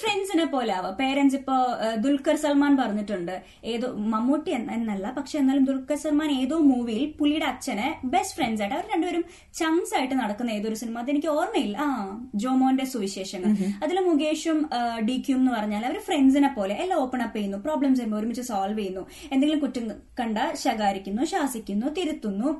ഫ്രണ്ട്സിനെ 0.00 0.44
പോലെ 0.54 0.72
ആവാം. 0.74 0.94
പേരൻസ് 1.00 1.36
ഇപ്പോ 1.38 1.56
ദുൽഖർ 2.04 2.36
സൽമാൻ 2.44 2.72
പറഞ്ഞിട്ടുണ്ട്. 2.80 3.34
ഏതോ 3.72 3.88
മമ്മൂട്ടി 4.12 4.50
എന്നല്ല 4.50 5.06
പക്ഷെ 5.18 5.36
എന്നാലും 5.38 5.64
ദുൽഖർ 5.70 5.98
സൽമാൻ 6.04 6.30
ഏതോ 6.42 6.58
മൂവിയിൽ 6.70 7.04
പുലിയുടെ 7.18 7.46
അച്ഛനെ 7.52 7.88
ബെസ്റ്റ് 8.14 8.36
ഫ്രണ്ട്സ് 8.38 8.62
ആയിട്ട് 8.62 8.76
അവർ 8.76 8.86
രണ്ടുപേരും 8.94 9.24
ചങ്സ് 9.60 9.94
ആയിട്ട് 9.98 10.14
നടക്കുന്ന 10.22 10.50
ഏതൊരു 10.58 10.78
സിനിമ 10.82 10.98
അതെനിക്ക് 11.04 11.30
ഓർമ്മയില്ല. 11.36 11.76
ആ 11.86 11.88
ജോമോന്റെ 12.44 12.86
സുവിശേഷങ്ങൾ. 12.94 13.50
അതിൽ 13.84 13.98
മുകേഷും 14.08 14.60
ഡി 15.08 15.16
ക്യൂം 15.26 15.40
എന്ന് 15.40 15.52
പറഞ്ഞാൽ 15.56 15.84
അവർ 15.90 15.98
ഫ്രണ്ട്സിനെ 16.08 16.52
പോലെ 16.58 16.74
എല്ലാം 16.84 17.00
ഓപ്പൺ 17.04 17.22
അപ്പ് 17.26 17.36
ചെയ്യുന്നു 17.38 17.58
പ്രോബ്ലംസ് 17.66 18.00
വരുമ്പോൾ 18.00 18.20
ഒരുമിച്ച് 18.20 18.44
സോൾവ് 18.50 18.78
ചെയ്യുന്നു. 18.78 19.04
എന്തെങ്കിലും 19.32 19.62
കുറ്റം 19.66 19.86
കണ്ട 20.20 20.38
ശകാരിക്കുന്നു 20.64 21.24
ശാസിക്കുന്നു 21.34 21.86
തിരുത്തുന്നു. 21.98 22.50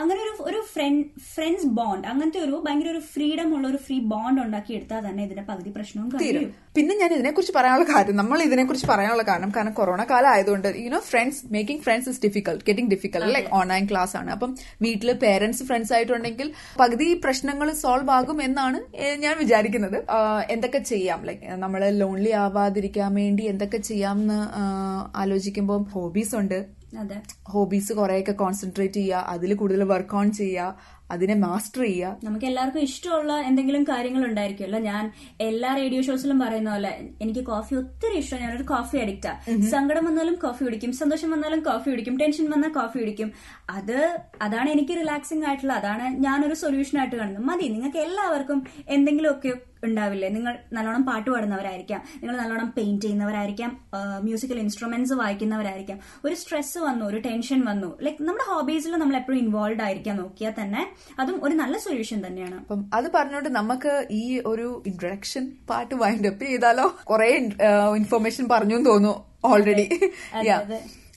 അങ്ങനെ 0.00 0.20
ഒരു 0.24 0.32
ഒരു 0.50 0.60
ഫ്രണ്ട് 0.72 1.06
ഫ്രണ്ട്സ് 1.32 1.68
ബോണ്ട് 1.78 2.06
അങ്ങനത്തെ 2.10 2.40
ഒരു 2.46 2.56
ഭയങ്കര 2.64 2.88
ഒരു 2.94 3.02
ഫ്രീഡം 3.12 3.48
ഉള്ള 3.56 3.66
ഒരു 3.72 3.80
ഫ്രീ 3.86 3.96
ബോണ്ട് 4.12 4.40
ഉണ്ടാക്കി 4.44 4.72
എടുത്താൽ 4.78 5.00
തന്നെ 5.06 5.22
ഇതിന്റെ 5.26 5.44
പകുതി 5.50 5.70
പ്രശ്നവും 5.76 6.08
തീരും. 6.22 6.46
പിന്നെ 6.76 6.94
ഞാൻ 7.00 7.10
ഇതിനെക്കുറിച്ച് 7.16 7.54
പറയാനുള്ള 7.56 7.86
കാര്യം 7.92 8.16
നമ്മൾ 8.20 8.38
ഇതിനെക്കുറിച്ച് 8.46 8.88
പറയാനുള്ള 8.92 9.24
കാരണം 9.30 9.50
കാരണം 9.56 9.74
കൊറോണ 9.80 10.02
കാലം 10.12 10.30
ആയതുകൊണ്ട് 10.34 10.68
you know 10.84 11.00
friends 11.10 11.40
making 11.56 11.82
friends 11.86 12.10
is 12.12 12.20
difficult 12.26 12.64
getting 12.68 12.90
difficult 12.94 13.32
like 13.36 13.50
online 13.60 13.86
class 13.90 14.14
ആണ്. 14.20 14.30
അപ്പം 14.36 14.50
വീട്ടിൽ 14.86 15.12
പേരൻസ് 15.24 15.64
ഫ്രണ്ട്സ് 15.70 15.94
ആയിട്ടുണ്ടെങ്കിൽ 15.98 16.50
പകുതി 16.82 17.08
പ്രശ്നങ്ങൾ 17.26 17.70
സോൾവ് 17.84 18.12
ആകും 18.18 18.40
എന്നാണ് 18.48 18.80
ഞാൻ 19.24 19.34
വിചാരിക്കുന്നത്. 19.42 19.98
എന്തൊക്കെ 20.56 20.82
ചെയ്യാം? 20.92 21.20
ലൈക് 21.30 21.44
നമ്മൾ 21.64 21.82
ലോൺലി 22.02 22.32
ആവാതിരിക്കാൻ 22.44 23.12
വേണ്ടി 23.22 23.44
എന്തൊക്കെ 23.54 23.80
ചെയ്യാം 23.90 24.18
എന്ന് 24.24 24.40
ആലോചിക്കുമ്പോൾ 25.22 25.82
ഹോബീസ് 25.96 26.34
ഉണ്ട്. 26.42 26.60
ഹോബീസ് 27.48 27.92
കുറെയൊക്കെ 27.92 28.32
കോൺസെൻട്രേറ്റ് 28.32 28.94
ചെയ്യുക 28.94 29.28
അതിൽ 29.28 29.50
കൂടുതൽ 29.54 29.82
വർക്ക് 29.84 30.16
ഓൺ 30.16 30.32
ചെയ്യുക 30.32 30.76
അതിനെ 31.12 31.34
മാസ്റ്റർ 31.44 31.82
ചെയ്യുക. 31.82 32.16
നമുക്ക് 32.24 32.46
എല്ലാവർക്കും 32.50 32.82
ഇഷ്ടമുള്ള 32.88 33.32
എന്തെങ്കിലും 33.48 33.84
കാര്യങ്ങൾ 33.84 34.22
ഉണ്ടായിരിക്കുമല്ലോ. 34.28 34.80
ഞാൻ 34.90 35.04
എല്ലാ 35.48 35.70
റേഡിയോ 35.80 36.02
ഷോസിലും 36.02 36.38
പറയുന്ന 36.40 36.70
പോലെ 36.70 36.92
എനിക്ക് 37.22 37.42
കോഫി 37.46 37.74
ഒത്തിരി 37.74 38.18
ഇഷ്ടം. 38.18 38.42
ഞാനൊരു 38.44 38.66
കോഫി 38.72 38.96
അഡിക്റ്റാ. 39.04 39.32
സങ്കടം 39.74 40.04
വന്നാലും 40.04 40.34
കോഫി 40.34 40.62
കുടിക്കും. 40.64 40.92
സന്തോഷം 40.92 41.30
വന്നാലും 41.30 41.60
കോഫി 41.70 41.90
കുടിക്കും. 41.90 42.16
ടെൻഷൻ 42.22 42.50
വന്നാൽ 42.50 42.72
കോഫി 42.72 42.98
കുടിക്കും. 42.98 43.32
അത് 43.70 43.98
അതാണ് 44.42 44.70
എനിക്ക് 44.70 44.96
റിലാക്സിംഗ് 45.00 45.46
ആയിട്ടുള്ള 45.48 45.72
അതാണ് 45.72 46.06
ഞാനൊരു 46.26 46.54
സൊല്യൂഷൻ 46.54 46.98
ആയിട്ട് 47.00 47.16
കാണുന്നത്. 47.16 47.44
മതി 47.50 47.68
നിങ്ങൾക്ക് 47.68 47.98
എല്ലാവർക്കും 48.06 48.58
എന്തെങ്കിലുമൊക്കെ 48.88 49.52
ഉണ്ടാവില്ലേ? 49.84 50.28
നിങ്ങൾ 50.28 50.58
നല്ലോണം 50.72 51.02
പാട്ട് 51.06 51.28
പാടുന്നവരായിരിക്കാം. 51.30 52.00
നിങ്ങൾ 52.22 52.36
നല്ലോണം 52.36 52.68
പെയിന്റ് 52.76 53.02
ചെയ്യുന്നവരായിരിക്കാം. 53.04 53.70
മ്യൂസിക്കൽ 54.26 54.58
ഇൻസ്ട്രുമെന്റ്സ് 54.58 55.14
വായിക്കുന്നവരായിരിക്കാം. 55.20 55.98
ഒരു 56.24 56.34
സ്ട്രെസ് 56.34 56.78
വന്നു 56.78 57.04
ഒരു 57.04 57.18
ടെൻഷൻ 57.18 57.60
വന്നു. 57.64 57.88
ലൈക്ക് 58.02 58.22
നമ്മുടെ 58.22 58.44
ഹോബീസിൽ 58.52 58.92
നമ്മൾ 58.92 59.16
എപ്പോഴും 59.16 59.38
ഇൻവോൾവ് 59.38 59.82
ആയിരിക്കാൻ 59.82 60.16
നോക്കിയാൽ 60.16 60.54
തന്നെ 60.60 60.82
അതും 61.18 61.44
ഒരു 61.44 61.54
നല്ല 61.54 61.78
സൊല്യൂഷൻ 61.78 62.26
തന്നെയാണ്. 62.26 62.56
അപ്പം 62.60 62.80
അത് 62.94 63.08
പറഞ്ഞുകൊണ്ട് 63.14 63.48
നമുക്ക് 63.48 64.06
ഈ 64.10 64.24
ഒരു 64.46 64.82
ഇൻട്രഡക്ഷൻ 64.86 65.52
പാർട്ട് 65.70 65.94
വൈൻഡപ്പ് 65.94 66.44
ചെയ്താലോ? 66.44 66.88
കുറെ 67.04 67.28
ഇൻഫർമേഷൻ 68.00 68.48
പറഞ്ഞു 68.48 68.78
തോന്നുന്നു 68.90 69.14
ഓൾറെഡി 69.44 69.86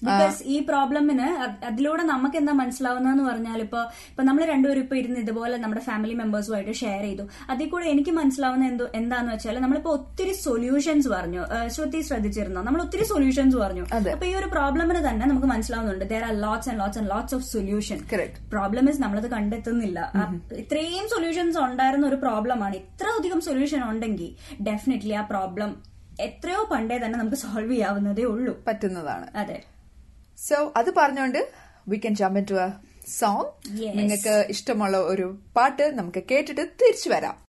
ബിക്കോസ് 0.02 0.40
ഈ 0.54 0.56
പ്രോബ്ലമിന് 0.70 1.28
അതിലൂടെ 1.70 2.04
നമുക്ക് 2.04 2.38
എന്താ 2.42 2.54
മനസ്സിലാവുന്നതെന്ന് 2.62 3.24
പറഞ്ഞാൽ 3.30 3.60
ഇപ്പൊ 3.66 3.80
ഇപ്പൊ 4.10 4.24
നമ്മൾ 4.28 4.44
രണ്ടുപേരും 4.52 4.82
ഇപ്പൊ 4.86 4.96
ഇരുന്ന് 5.02 5.20
ഇതുപോലെ 5.20 5.58
നമ്മുടെ 5.58 5.84
ഫാമിലി 5.88 6.16
മെമ്പേഴ്സുമായിട്ട് 6.22 6.74
ഷെയർ 6.82 7.04
ചെയ്തു. 7.08 7.24
അതിൽ 7.54 7.70
കൂടെ 7.70 7.86
എനിക്ക് 7.94 8.12
മനസ്സിലാവുന്ന 8.20 8.66
എന്തോ 8.72 8.88
എന്താന്ന് 9.00 9.32
വെച്ചാൽ 9.34 9.60
നമ്മളിപ്പോ 9.66 9.92
ഒത്തിരി 10.00 10.34
സൊല്യൂഷൻസ് 10.46 11.10
പറഞ്ഞു. 11.16 11.44
ശ്രുതി 11.76 12.02
ശ്രദ്ധിച്ചിരുന്നോ? 12.10 12.62
നമ്മൾ 12.62 12.82
ഒത്തിരി 12.86 13.06
സൊല്യൂഷൻസ് 13.14 13.58
പറഞ്ഞു. 13.64 13.86
അപ്പൊ 14.16 14.26
ഈ 14.32 14.34
ഒരു 14.42 14.50
പ്രോബ്ലമിന് 14.56 15.02
തന്നെ 15.08 15.26
നമുക്ക് 15.32 15.50
മനസ്സിലാവുന്നുണ്ട്. 15.54 16.06
There 16.14 16.26
are 16.30 16.36
lots 16.46 16.70
and 16.70 16.80
lots 16.82 17.00
and 17.02 17.12
lots 17.16 17.36
of 17.36 17.46
solution. 17.56 18.00
Problem 18.56 18.90
is 18.90 19.02
നമ്മളത് 19.02 19.28
കണ്ടെത്തുന്നില്ല. 19.36 20.00
ഇത്രയും 20.64 21.08
സൊല്യൂഷൻസ് 21.16 21.60
ഉണ്ടായിരുന്ന 21.68 22.08
ഒരു 22.12 22.16
പ്രോബ്ലമാണ് 22.16 22.76
ഇത്ര 22.84 23.08
അധികം 23.20 23.42
സൊല്യൂഷൻ 23.50 23.84
ഉണ്ടെങ്കിൽ 23.92 24.32
ഡെഫിനറ്റ്ലി 24.70 25.16
ആ 25.22 25.24
പ്രോബ്ലം 25.34 25.72
എത്രയോ 26.28 26.60
പണ്ടേ 26.74 26.98
തന്നെ 26.98 27.18
നമുക്ക് 27.20 27.40
സോൾവ് 27.46 27.72
ചെയ്യാവുന്നതേ 27.72 28.24
ഉള്ളൂ. 28.34 28.54
പറ്റുന്നതാണ്. 28.68 29.26
അതെ. 29.44 29.58
സോ 30.38 30.74
അത് 30.76 30.94
പറഞ്ഞുകൊണ്ട് 30.98 31.52
we 31.88 31.98
can 31.98 32.16
jump 32.16 32.50
to 32.52 32.54
a 32.54 32.70
song. 33.20 33.46
നിങ്ങൾക്ക് 33.98 34.46
ഇഷ്ടമുള്ള 34.50 34.98
ഒരു 34.98 35.38
പാട്ട് 35.56 35.98
നമുക്ക് 35.98 36.24
കേട്ടിട്ട് 36.32 36.62
തിരിച്ചു 36.62 37.10
വരാം. 37.10 37.46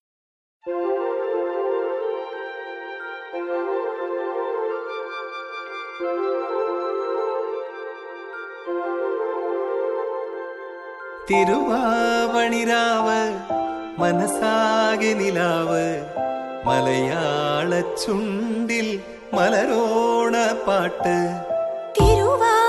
തിരുവാവണിരാവ് 11.30 13.20
മനസാകെ 13.98 15.12
നിലാവ് 15.12 15.86
മലയാള 16.64 17.80
ചുണ്ടിൽ 17.80 19.00
മലരോണ 19.34 20.34
പാട്ട്. 20.68 21.16
Thiruvavanirav 22.00 22.63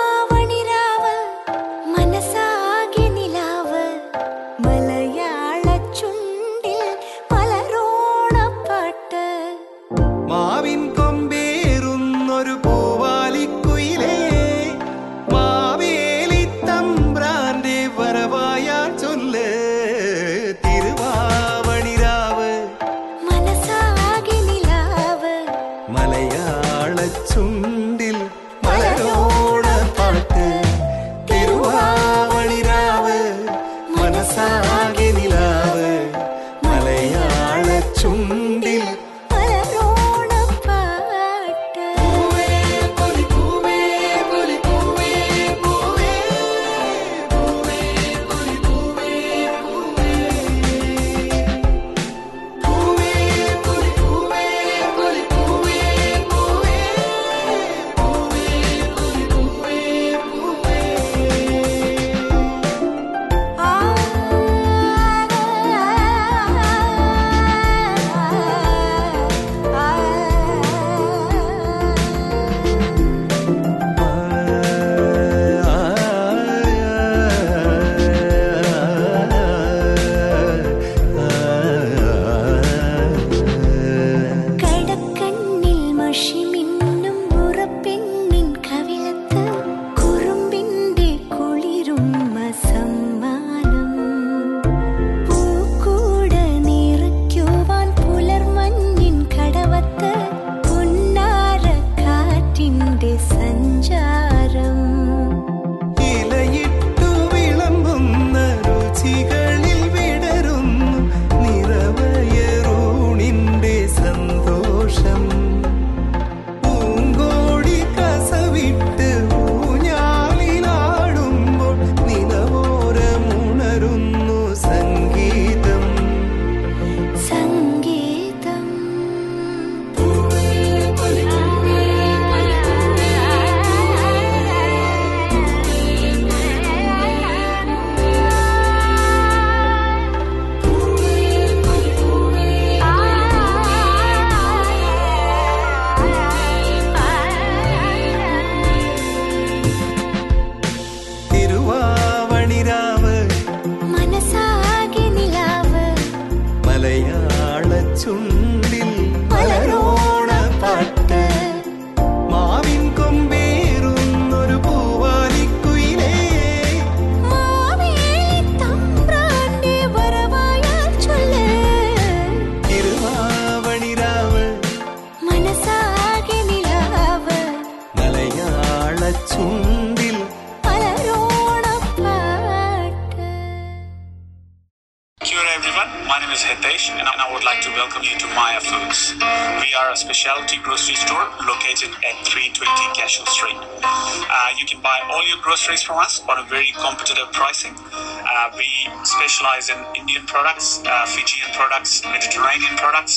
specialize 199.35 199.69
in 199.69 199.81
Indian 199.95 200.25
products, 200.27 200.67
uh, 200.85 201.05
Fijian 201.09 201.51
products, 201.53 201.93
Mediterranean 202.07 202.75
products, 202.77 203.15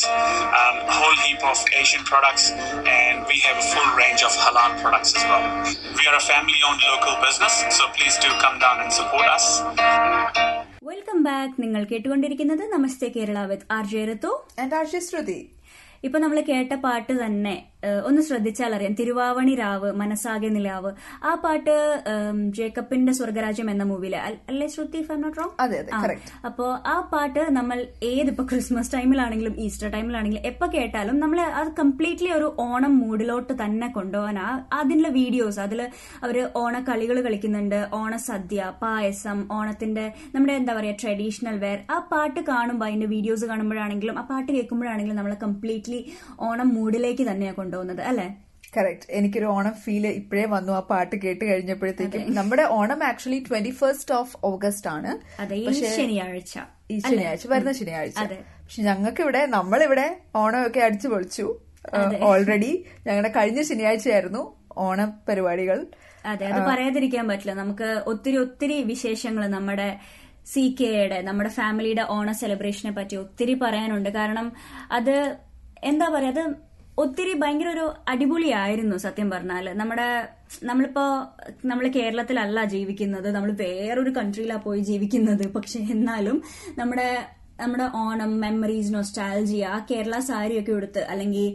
um, 0.53 0.75
a 0.85 0.93
whole 0.93 1.17
heap 1.19 1.41
of 1.45 1.59
Asian 1.73 2.03
products, 2.03 2.45
and 2.93 3.17
we 3.25 3.37
have 3.39 3.57
a 3.57 3.67
full 3.67 3.89
range 3.95 4.23
of 4.23 4.33
halal 4.37 4.71
products 4.81 5.11
as 5.13 5.25
well. 5.25 5.45
We 5.95 6.05
are 6.05 6.17
a 6.17 6.25
family 6.25 6.59
owned 6.63 6.83
local 6.85 7.15
business, 7.21 7.55
so 7.71 7.85
please 7.91 8.17
do 8.19 8.31
come 8.39 8.59
down 8.59 8.79
and 8.79 8.91
support 8.93 9.27
us. 9.29 9.47
Welcome 10.87 11.19
back 11.23 11.55
നിങ്ങൾ 11.61 11.81
കേട്ടുകൊണ്ടിരിക്കുന്നത് 11.85 12.63
Namaste 12.73 13.07
Kerala 13.09 13.39
with 13.45 13.67
R 13.71 13.83
J 13.91 14.01
Ritu 14.09 14.31
and 14.61 14.75
Arshi 14.75 14.99
Shruti 15.05 15.37
ഇപ്പൊ 16.03 16.17
നമ്മൾ 16.19 16.39
കേട്ട 16.49 16.73
പാട്ട് 16.85 17.13
തന്നെ 17.19 17.53
ഏഹ്, 17.76 17.76
ഒന്ന് 18.08 18.22
ശ്രദ്ധിച്ചാൽ 18.28 18.74
അറിയാം. 18.74 18.94
തിരുവാവണി 19.00 19.54
രാവ് 19.54 19.88
മനസ്സാകെ 19.92 20.48
നിലാവ്. 20.54 20.90
ആ 21.24 21.32
പാട്ട് 21.42 21.74
ജേക്കബിന്റെ 22.56 23.12
സ്വർഗരാജ്യം 23.12 23.70
എന്ന 23.70 23.84
മൂവിയിലെ 23.90 24.18
അല്ലേ 24.50 24.66
ശ്രുതി 24.66 25.02
ഫെർണോട്രോ. 25.08 25.46
അപ്പോ 26.48 26.66
ആ 26.94 26.96
പാട്ട് 27.12 27.42
നമ്മൾ 27.58 27.78
ഏതിപ്പോ 28.12 28.44
ക്രിസ്മസ് 28.52 28.92
ടൈമിലാണെങ്കിലും 28.94 29.54
ഈസ്റ്റർ 29.64 29.88
ടൈമിലാണെങ്കിലും 29.96 30.46
എപ്പോ 30.50 30.68
കേട്ടാലും 30.74 31.18
നമ്മൾ 31.24 31.40
അത് 31.60 31.70
കംപ്ലീറ്റ്ലി 31.80 32.30
ഒരു 32.38 32.48
ഓണം 32.66 32.98
മൂഡിലോട്ട് 32.98 33.52
തന്നെ 33.62 33.88
കൊണ്ടുപോകാൻ 33.98 34.38
അതിനുള്ള 34.78 35.08
വീഡിയോസ് 35.18 35.60
അതിൽ 35.66 35.80
അവർ 36.24 36.36
ഓണക്കളികൾ 36.62 37.16
കളിക്കുന്നുണ്ട്. 37.26 37.78
ഓണസദ്യ 38.00 38.72
പായസം 38.82 39.38
ഓണത്തിന്റെ 39.58 40.04
നമ്മുടെ 40.34 40.54
എന്താ 40.60 40.74
പറയാ 40.78 40.94
ട്രഡീഷണൽ 41.02 41.56
വെയർ 41.64 41.78
ആ 41.90 41.98
പാട്ട് 42.12 42.40
കാണുമ്പോൾ 42.50 42.86
അതിന്റെ 42.88 43.06
വീഡിയോസ് 43.14 43.44
കാണുമ്പോഴാണെങ്കിലും 43.52 44.18
ആ 44.18 44.24
പാട്ട് 44.32 44.50
കേൾക്കുമ്പോഴാണെങ്കിലും 44.52 45.18
നമ്മളെ 45.20 45.38
കംപ്ലീറ്റ്ലി 45.46 46.00
ഓണം 46.48 46.68
മൂഡിലേക്ക് 46.78 47.26
തന്നെയാണ് 47.30 47.56
കൊണ്ടുപോകുന്നത് 47.68 48.02
അല്ലെ? 48.10 48.28
കറക്റ്റ് 48.76 49.06
എനിക്കൊരു 49.18 49.46
ഓണം 49.56 49.74
ഫീൽ 49.84 50.04
ഇപ്പോഴേ 50.06 50.44
വന്നു. 50.54 50.72
ആ 50.72 50.80
പാട്ട് 50.90 51.16
കേട്ട് 51.16 51.44
കഴിഞ്ഞപ്പോഴത്തേക്കും 51.44 52.34
നമ്മുടെ 52.34 52.64
Onam 52.78 53.00
actually 53.04 53.38
twenty 53.48 53.70
first 53.70 54.14
of 54.14 54.36
August 54.44 54.88
ആണ് 54.88 55.12
ശനിയാഴ്ച. 55.96 56.54
ഈ 56.90 56.98
ശനിയാഴ്ച 56.98 57.46
വരുന്ന 57.46 57.72
ശനിയാഴ്ച. 57.72 58.18
അതെ. 58.18 58.38
പക്ഷെ 58.64 58.82
ഞങ്ങൾക്ക് 58.82 59.22
ഇവിടെ 59.22 59.42
നമ്മളിവിടെ 59.46 60.06
ഓണമൊക്കെ 60.36 60.80
അടിച്ചു 60.80 61.08
പൊളിച്ചു. 61.08 61.46
ഓൾറെഡി 62.30 62.72
ഞങ്ങളുടെ 63.06 63.32
കഴിഞ്ഞ 63.36 63.60
ശനിയാഴ്ചയായിരുന്നു 63.62 64.42
ഓണ 64.86 65.00
പരിപാടികൾ. 65.28 65.78
അതെ 66.24 66.46
അത് 66.46 66.62
പറയാതിരിക്കാൻ 66.68 67.24
പറ്റില്ല. 67.28 67.54
നമുക്ക് 67.62 67.88
ഒത്തിരി 68.06 68.36
ഒത്തിരി 68.36 68.82
വിശേഷങ്ങൾ 68.82 69.44
നമ്മുടെ 69.56 69.88
സി 70.46 70.62
കെയുടെ 70.80 71.18
നമ്മുടെ 71.22 71.50
ഫാമിലിയുടെ 71.50 72.04
ഓണ 72.16 72.32
സെലിബ്രേഷനെ 72.32 72.92
പറ്റി 72.92 73.16
ഒത്തിരി 73.16 73.54
പറയാനുണ്ട്. 73.62 74.10
കാരണം 74.10 74.46
അത് 74.92 75.16
എന്താ 75.84 76.06
പറയാ 76.14 76.30
അത് 76.30 76.44
ഒത്തിരി 76.98 77.32
ഭയങ്കര 77.34 77.68
ഒരു 77.68 77.94
അടിപൊളിയായിരുന്നു 78.08 78.96
സത്യം 78.96 79.30
പറഞ്ഞാൽ. 79.30 79.66
നമ്മുടെ 79.72 80.28
നമ്മളിപ്പോ 80.62 81.04
നമ്മൾ 81.64 81.88
കേരളത്തിലല്ല 81.88 82.64
ജീവിക്കുന്നത്. 82.64 83.28
നമ്മൾ 83.34 83.52
വേറൊരു 83.52 84.10
കൺട്രിയിലാണ് 84.10 84.62
പോയി 84.62 84.80
ജീവിക്കുന്നത്. 84.80 85.44
പക്ഷെ 85.52 85.78
എന്നാലും 85.78 86.42
നമ്മുടെ 86.78 87.08
നമ്മുടെ 87.60 87.86
ഓണം 88.00 88.32
മെമ്മറീസ് 88.42 88.92
നൊസ്റ്റാൾജിയ 88.94 89.68
കേരള 89.90 90.18
സാരിയൊക്കെ 90.28 90.72
ഉടുത്ത് 90.78 91.02
അല്ലെങ്കിൽ 91.12 91.46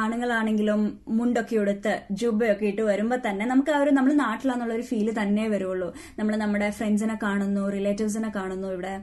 ആണുങ്ങളാണെങ്കിലും 0.00 0.80
മുണ്ടൊക്കെ 1.18 1.56
ഉടുത്ത് 1.62 1.92
ജുബയൊക്കെ 2.20 2.66
ഇട്ട് 2.70 2.82
വരുമ്പോൾ 2.90 3.20
തന്നെ 3.26 3.44
നമുക്ക് 3.52 3.72
ആ 3.76 3.80
ഒരു 3.84 3.92
നമ്മൾ 3.98 4.12
നാട്ടിലാന്നുള്ള 4.22 4.74
ഒരു 4.78 4.84
ഫീൽ 4.90 5.08
തന്നെ 5.20 5.44
വരുള്ളൂ. 5.54 5.88
നമ്മൾ 6.18 6.36
നമ്മുടെ 6.42 6.70
ഫ്രണ്ട്സിനെ 6.78 7.16
കാണുന്നു 7.24 7.62
റിലേറ്റീവ്സിനെ 7.76 8.30
കാണുന്നു 8.38 8.68
ഇവിടെ. 8.76 8.94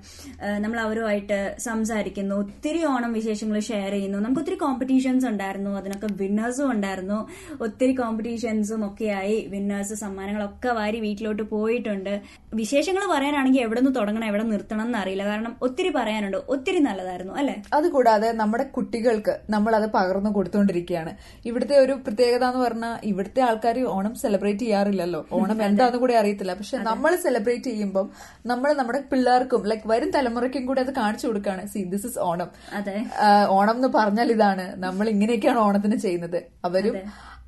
നമ്മൾ 0.65 0.79
അവരുമായിട്ട് 0.85 1.39
സംസാരിക്കുന്നു 1.67 2.35
ഒത്തിരി 2.43 2.81
ഓണം 2.93 3.13
വിശേഷങ്ങൾ 3.19 3.59
ഷെയർ 3.69 3.91
ചെയ്യുന്നു. 3.97 4.19
നമുക്ക് 4.25 4.43
ഒത്തിരി 4.43 4.59
കോമ്പറ്റീഷൻസ് 4.65 5.27
ഉണ്ടായിരുന്നു 5.31 5.71
അതിനൊക്കെ 5.81 6.09
വിന്നേഴ്സും 6.23 6.67
ഉണ്ടായിരുന്നു. 6.75 7.19
ഒത്തിരി 7.67 7.95
കോമ്പറ്റീഷൻസും 8.01 8.83
ഒക്കെയായി 8.89 9.37
വിന്നേഴ്സ് 9.55 9.97
സമ്മാനങ്ങളൊക്കെ 10.03 10.71
വാരി 10.79 10.99
വീട്ടിലോട്ട് 11.07 11.43
പോയിട്ടുണ്ട്. 11.55 12.13
വിശേഷങ്ങൾ 12.61 13.03
പറയാനാണെങ്കിൽ 13.15 13.61
എവിടെ 13.65 13.79
നിന്ന് 13.81 13.95
തുടങ്ങണം 13.99 14.27
എവിടെ 14.31 14.43
നിർത്തണം 14.53 14.85
എന്നറിയില്ല 14.89 15.23
കാരണം 15.31 15.53
ഒത്തിരി 15.65 15.89
പറയാനുണ്ട്. 15.95 16.37
ഒത്തിരി 16.49 16.79
നല്ലതായിരുന്നു 16.79 17.33
അല്ലെ? 17.33 17.55
അതുകൂടാതെ 17.73 18.31
നമ്മുടെ 18.31 18.63
കുട്ടികൾക്ക് 18.63 19.39
നമ്മൾ 19.49 19.75
അത് 19.75 19.91
പകർന്നു 19.91 20.29
കൊടുത്തുകൊണ്ടിരിക്കുകയാണ് 20.29 21.11
ഇവിടുത്തെ 21.45 21.77
ഒരു 21.77 21.93
പ്രത്യേകത 21.93 22.45
എന്ന് 22.45 22.59
പറഞ്ഞാൽ 22.59 22.97
ഇവിടുത്തെ 23.03 23.41
ആൾക്കാർ 23.41 23.79
ഓണം 23.79 24.15
സെലിബ്രേറ്റ് 24.15 24.59
ചെയ്യാറില്ലല്ലോ. 24.59 25.25
ഓണം 25.31 25.63
എന്താന്ന് 25.63 25.97
കൂടി 25.97 26.13
അറിയത്തില്ല. 26.13 26.53
പക്ഷെ 26.53 26.77
നമ്മൾ 26.77 27.15
സെലിബ്രേറ്റ് 27.15 27.63
ചെയ്യുമ്പോൾ 27.63 28.09
നമ്മൾ 28.45 28.73
നമ്മുടെ 28.73 28.99
പിള്ളേർക്കും 29.11 29.63
ലൈക് 29.65 29.85
വരും 29.85 30.09
തലമുറയ്ക്കും 30.09 30.65
കൂടി 30.65 30.81
അത് 30.81 30.93
കാണിച്ചു 30.95 31.27
കൊടുക്കുകയാണ്. 31.27 31.65
See 31.65 31.83
this 31.83 32.07
is 32.07 32.19
Onam. 32.19 32.51
അതെ. 32.73 32.95
ഓണം 33.47 33.75
എന്ന് 33.75 33.87
പറഞ്ഞാൽ 33.87 34.31
ഇതാണ്. 34.31 34.73
നമ്മൾ 34.77 35.09
ഇങ്ങനെയൊക്കെയാണ് 35.09 35.59
ഓണത്തിന് 35.59 35.95
ചെയ്യുന്നത്. 35.95 36.43
അവരും 36.65 36.95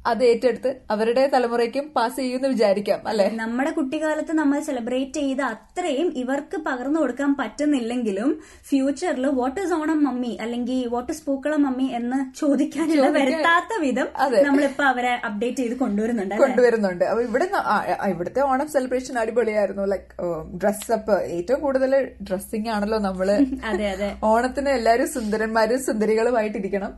അത് 0.05 0.21
ഏറ്റെടുത്ത് 0.25 0.71
അവരുടെ 0.93 1.23
തലമുറയ്ക്കും 1.33 1.85
പാസ് 1.95 2.17
ചെയ്യുമെന്ന് 2.17 2.49
വിചാരിക്കാം 2.53 2.99
അല്ലെ? 3.09 3.25
നമ്മുടെ 3.41 3.71
കുട്ടിക്കാലത്ത് 3.77 4.33
നമ്മൾ 4.39 4.59
സെലിബ്രേറ്റ് 4.67 5.19
ചെയ്ത 5.19 5.41
അത്രയും 5.51 6.09
ഇവർക്ക് 6.21 6.57
പകർന്നു 6.67 6.99
കൊടുക്കാൻ 6.99 7.31
പറ്റുന്നില്ലെങ്കിലും 7.39 8.29
ഫ്യൂച്ചറിൽ 8.69 9.25
വാട്ട് 9.39 9.59
ഇസ് 9.63 9.75
ഓണം 9.79 9.99
മമ്മി 10.05 10.33
അല്ലെങ്കിൽ 10.43 10.79
വാട്ട് 10.93 11.11
ഇസ് 11.13 11.23
പൂക്കളം 11.27 11.63
മമ്മി 11.65 11.87
എന്ന് 11.99 12.19
ചോദിക്കാനുള്ള 12.39 13.07
വരുത്താത്ത 13.17 13.73
വിധം. 13.83 14.07
നമ്മളിപ്പോ 14.47 14.85
അവരെ 14.91 15.13
അപ്ഡേറ്റ് 15.29 15.61
ചെയ്ത് 15.61 15.75
കൊണ്ടുവരുന്നുണ്ട് 15.81 16.35
കൊണ്ടുവരുന്നുണ്ട്. 16.43 17.05
അപ്പൊ 17.11 17.23
ഇവിടെ 17.27 17.47
ഇവിടുത്തെ 18.11 18.41
ഓണം 18.49 18.67
സെലിബ്രേഷൻ 18.75 19.15
അടിപൊളിയായിരുന്നു. 19.23 19.85
ലൈക് 19.93 20.09
ഡ്രസ്സപ്പ് 20.61 21.17
ഏറ്റവും 21.37 21.59
കൂടുതൽ 21.61 21.93
ഡ്രസ്സിംഗ് 22.27 22.69
ആണല്ലോ 22.75 22.99
നമ്മൾ. 23.05 23.27
അതെ 23.71 23.87
അതെ. 23.93 24.09
ഓണത്തിന് 24.29 24.71
എല്ലാരും 24.77 25.07
സുന്ദരന്മാരും 25.15 25.79
സുന്ദരികളുമായിട്ടിരിക്കണം. 25.87 26.91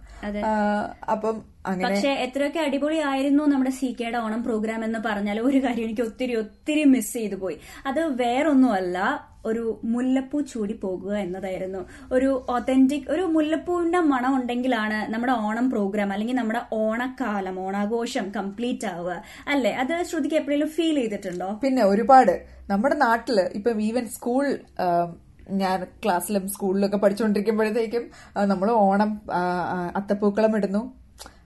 അപ്പം 1.13 1.35
പക്ഷെ 1.83 2.09
എത്രയൊക്കെ 2.25 2.59
അടിപൊളിയായിരുന്നു 2.59 3.43
നമ്മുടെ 3.43 3.71
സി 3.79 3.87
കെയുടെ 3.99 4.17
ഓണം 4.17 4.43
പ്രോഗ്രാം 4.43 4.83
എന്ന് 4.83 4.99
പറഞ്ഞാൽ 5.05 5.39
ഒരു 5.39 5.59
കാര്യം 5.63 5.83
എനിക്ക് 5.83 6.01
ഒത്തിരി 6.01 6.35
ഒത്തിരി 6.35 6.83
മിസ് 6.83 7.13
ചെയ്തു 7.13 7.35
പോയി. 7.35 7.57
അത് 7.87 8.01
വേറൊന്നുമല്ല 8.21 8.97
ഒരു 9.45 9.79
മുല്ലപ്പൂ 9.83 10.41
ചൂടി 10.41 10.73
പോകുക 10.73 11.13
എന്നതായിരുന്നു. 11.15 11.81
ഒരു 12.11 12.45
ഒത്തന്റിക് 12.49 13.09
ഒരു 13.09 13.21
മുല്ലപ്പൂവിന്റെ 13.21 13.99
മണം 13.99 14.35
ഉണ്ടെങ്കിലാണ് 14.35 15.13
നമ്മുടെ 15.13 15.33
ഓണം 15.33 15.69
പ്രോഗ്രാം 15.69 16.11
അല്ലെങ്കിൽ 16.13 16.35
നമ്മുടെ 16.35 16.61
ഓണക്കാലം 16.73 17.59
ഓണാഘോഷം 17.65 18.25
കംപ്ലീറ്റ് 18.35 18.87
ആവുക. 18.87 19.13
അല്ലെ? 19.47 19.71
അത് 19.83 19.93
ശ്രുതിക്ക് 20.09 20.35
എപ്പോഴെങ്കിലും 20.35 20.71
ഫീൽ 20.77 20.95
ചെയ്തിട്ടുണ്ടോ? 20.95 21.49
പിന്നെ 21.63 21.83
ഒരുപാട്. 21.83 22.33
നമ്മുടെ 22.69 22.95
നാട്ടിൽ 22.95 23.39
ഇപ്പം 23.59 23.81
ഈവൻ 23.81 24.07
സ്കൂൾ 24.15 24.45
ഞാൻ 25.61 25.83
ക്ലാസ്സിലും 26.03 26.47
സ്കൂളിലൊക്കെ 26.47 26.97
പഠിച്ചുകൊണ്ടിരിക്കുമ്പോഴത്തേക്കും 26.97 28.05
നമ്മൾ 28.53 28.71
ഓണം 28.71 29.11
അത്തപ്പൂക്കളം 29.95 30.55
ഇടുന്നു. 30.57 30.81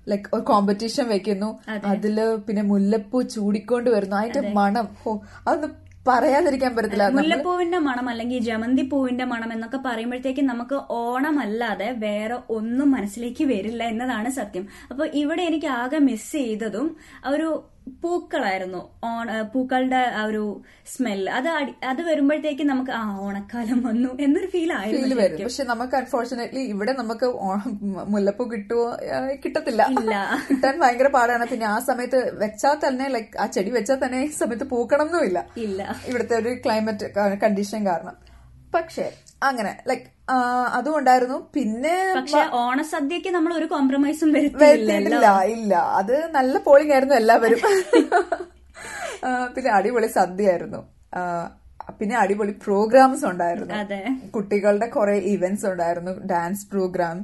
ലൈക്ക് 0.08 0.30
ഒരു 0.34 0.42
കോമ്പറ്റീഷൻ 0.42 1.08
വെക്കുന്നു. 1.08 1.50
അതിൽ 1.70 2.18
പിന്നെ 2.48 2.62
മുല്ലപ്പൂ 2.62 3.22
ചൂടിക്കൊണ്ട് 3.22 3.90
വരുന്നു. 3.90 4.16
അതിന്റെ 4.16 4.54
മണം. 4.54 4.88
ഓ 5.08 5.18
അതൊന്നും 5.48 5.72
പറയാതിരിക്കാൻ 6.08 6.76
പറ്റത്തില്ല 6.76 7.08
മുല്ലപ്പൂവിന്റെ 7.10 7.78
മണം 7.78 8.10
അല്ലെങ്കിൽ 8.10 8.40
ജമന്തി 8.40 8.82
പൂവിന്റെ 8.82 9.26
മണം 9.26 9.54
എന്നൊക്കെ 9.54 9.80
പറയുമ്പോഴത്തേക്കും 9.86 10.46
നമുക്ക് 10.46 10.78
ഓണമല്ലാതെ 10.90 11.92
വേറെ 11.92 12.38
ഒന്നും 12.50 12.92
മനസ്സിലേക്ക് 12.92 13.44
വരില്ല 13.44 13.84
എന്നതാണ് 13.84 14.30
സത്യം. 14.30 14.68
അപ്പൊ 14.92 15.06
ഇവിടെ 15.06 15.44
എനിക്ക് 15.44 15.66
ആകെ 15.68 15.98
മിസ് 15.98 16.32
ചെയ്തതും 16.32 16.96
ഒരു 17.26 17.64
പൂക്കളായിരുന്നു. 18.04 18.90
ഓണ 19.04 19.42
പൂക്കളുടെ 19.54 20.02
ആ 20.16 20.26
ഒരു 20.26 20.62
സ്മെൽ 20.86 21.30
അത് 21.30 21.50
അത് 21.84 22.02
വരുമ്പോഴത്തേക്ക് 22.02 22.64
നമുക്ക് 22.64 22.92
ആ 22.92 23.18
ഓണക്കാലം 23.20 23.84
വന്നു 23.84 24.10
എന്നൊരു 24.20 24.48
ഫീൽ 24.48 24.74
ആയിരുന്നു 24.74 25.16
വരും. 25.16 25.44
പക്ഷെ 25.44 25.64
നമുക്ക് 25.64 25.96
അൺഫോർച്ചുനേറ്റ്ലി 25.96 26.60
ഇവിടെ 26.60 26.94
നമുക്ക് 26.94 27.26
ഓണം 27.26 27.80
മുല്ലപ്പൂ 28.08 28.46
കിട്ടുമോ 28.52 28.86
കിട്ടത്തില്ല. 29.46 29.82
ഇല്ല. 30.00 30.16
കിട്ടാൻ 30.50 30.80
ഭയങ്കര 30.80 31.08
പാടാണ്. 31.08 31.46
പിന്നെ 31.46 31.66
ആ 31.66 31.80
സമയത്ത് 31.80 32.38
വെച്ചാൽ 32.38 32.78
തന്നെ 32.88 33.08
ലൈക്ക് 33.10 33.38
ആ 33.40 33.46
ചെടി 33.46 33.70
വെച്ചാൽ 33.70 34.00
തന്നെ 34.06 34.24
ഈ 34.24 34.28
സമയത്ത് 34.28 34.64
പൂക്കണം 34.64 35.06
എന്നും 35.06 35.24
ഇല്ല. 35.24 35.98
ഇവിടുത്തെ 36.08 36.36
ഒരു 36.36 36.54
ക്ലൈമറ്റ് 36.66 37.38
കണ്ടീഷൻ 37.46 37.86
കാരണം. 37.86 38.18
പക്ഷെ 38.74 39.12
അങ്ങനെ 39.44 39.78
ലൈക്ക് 39.88 40.08
അതുകൊണ്ടായിരുന്നു 40.74 41.38
പിന്നെ 41.54 42.14
പക്ഷെ 42.16 42.42
ഓണസദ്യക്ക് 42.54 43.30
നമ്മൾ 43.30 43.54
ഒരു 43.54 43.66
കോംപ്രമൈസും 43.66 44.32
വരുത്തില്ല 44.34 44.66
വരുത്തിയിട്ടില്ല. 44.66 45.44
ഇല്ല. 45.44 45.74
അത് 45.76 46.16
നല്ല 46.32 46.58
പോളിംഗ് 46.58 46.94
ആയിരുന്നു 46.94 47.16
എല്ലാവരും. 47.16 47.60
പിന്നെ 49.56 49.72
അടിപൊളി 49.72 50.08
സദ്യയായിരുന്നു. 50.08 50.82
ആയിരുന്നു 51.16 51.92
പിന്നെ 52.00 52.16
അടിപൊളി 52.18 52.52
പ്രോഗ്രാംസ് 52.52 53.26
ഉണ്ടായിരുന്നു. 53.26 53.74
കുട്ടികളുടെ 54.28 54.88
കുറെ 54.88 55.16
ഇവന്റ്സ് 55.34 55.66
ഉണ്ടായിരുന്നു. 55.66 56.12
ഡാൻസ് 56.12 56.68
പ്രോഗ്രാം 56.68 57.18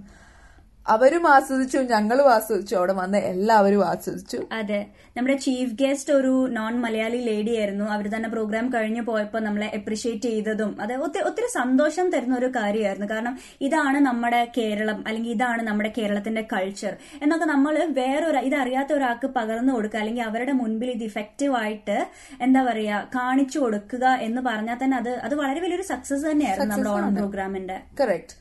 അവരും 0.93 1.23
ആസ്വദിച്ചു 1.33 1.79
ഞങ്ങളും 1.91 2.27
ആസ്വദിച്ചു 2.33 2.75
അവിടെ 2.79 2.93
വന്ന് 2.99 3.19
എല്ലാവരും 3.31 3.81
ആസ്വദിച്ചു. 3.89 4.39
അതെ. 4.59 4.79
നമ്മുടെ 5.15 5.35
ചീഫ് 5.45 5.73
ഗസ്റ്റ് 5.81 6.11
ഒരു 6.13 6.33
നോൺ 6.55 6.73
മലയാളി 6.83 7.19
ലേഡി 7.27 7.53
ആയിരുന്നു. 7.59 7.85
അവർ 7.95 8.05
തന്നെ 8.15 8.29
പ്രോഗ്രാം 8.33 8.65
കഴിഞ്ഞു 8.73 9.03
പോയപ്പോൾ 9.07 9.41
നമ്മളെ 9.47 9.67
അപ്രിഷിയേറ്റ് 9.77 10.29
ചെയ്തതും 10.29 10.71
അത് 10.83 10.93
ഒത്തിരി 11.05 11.23
ഒത്തിരി 11.29 11.49
സന്തോഷം 11.57 12.07
തരുന്ന 12.13 12.35
ഒരു 12.37 12.49
കാര്യമായിരുന്നു. 12.57 13.09
കാരണം 13.13 13.35
ഇതാണ് 13.61 13.99
നമ്മുടെ 14.07 14.41
കേരളം 14.57 14.99
അല്ലെങ്കിൽ 15.07 15.31
ഇതാണ് 15.31 15.63
നമ്മുടെ 15.63 15.91
കേരളത്തിന്റെ 15.97 16.45
കൾച്ചർ 16.53 16.93
എന്നൊക്കെ 17.21 17.45
നമ്മൾ 17.45 17.73
വേറൊരു 17.99 18.41
ഇതറിയാത്ത 18.47 18.91
ഒരാൾക്ക് 18.93 19.29
പകർന്നു 19.37 19.73
കൊടുക്കുക 19.73 19.99
അല്ലെങ്കിൽ 19.99 20.25
അവരുടെ 20.29 20.55
മുൻപിൽ 20.61 20.91
ഇത് 20.91 21.05
ഇഫക്റ്റീവ് 21.11 21.55
ആയിട്ട് 21.63 21.97
എന്താ 22.41 22.63
പറയാ 22.63 22.97
കാണിച്ചു 23.15 23.59
കൊടുക്കുക 23.59 24.05
എന്ന് 24.27 24.43
പറഞ്ഞാൽ 24.49 24.79
തന്നെ 24.83 24.97
അത് 24.97 25.13
അത് 25.19 25.35
വളരെ 25.35 25.61
വലിയൊരു 25.61 25.87
സക്സസ് 25.93 26.25
തന്നെയായിരുന്നു 26.31 26.73
നമ്മുടെ 26.73 26.93
ഓണം 26.95 27.15
പ്രോഗ്രാമിന്റെ 27.15 27.79
കറക്റ്റ് 28.01 28.35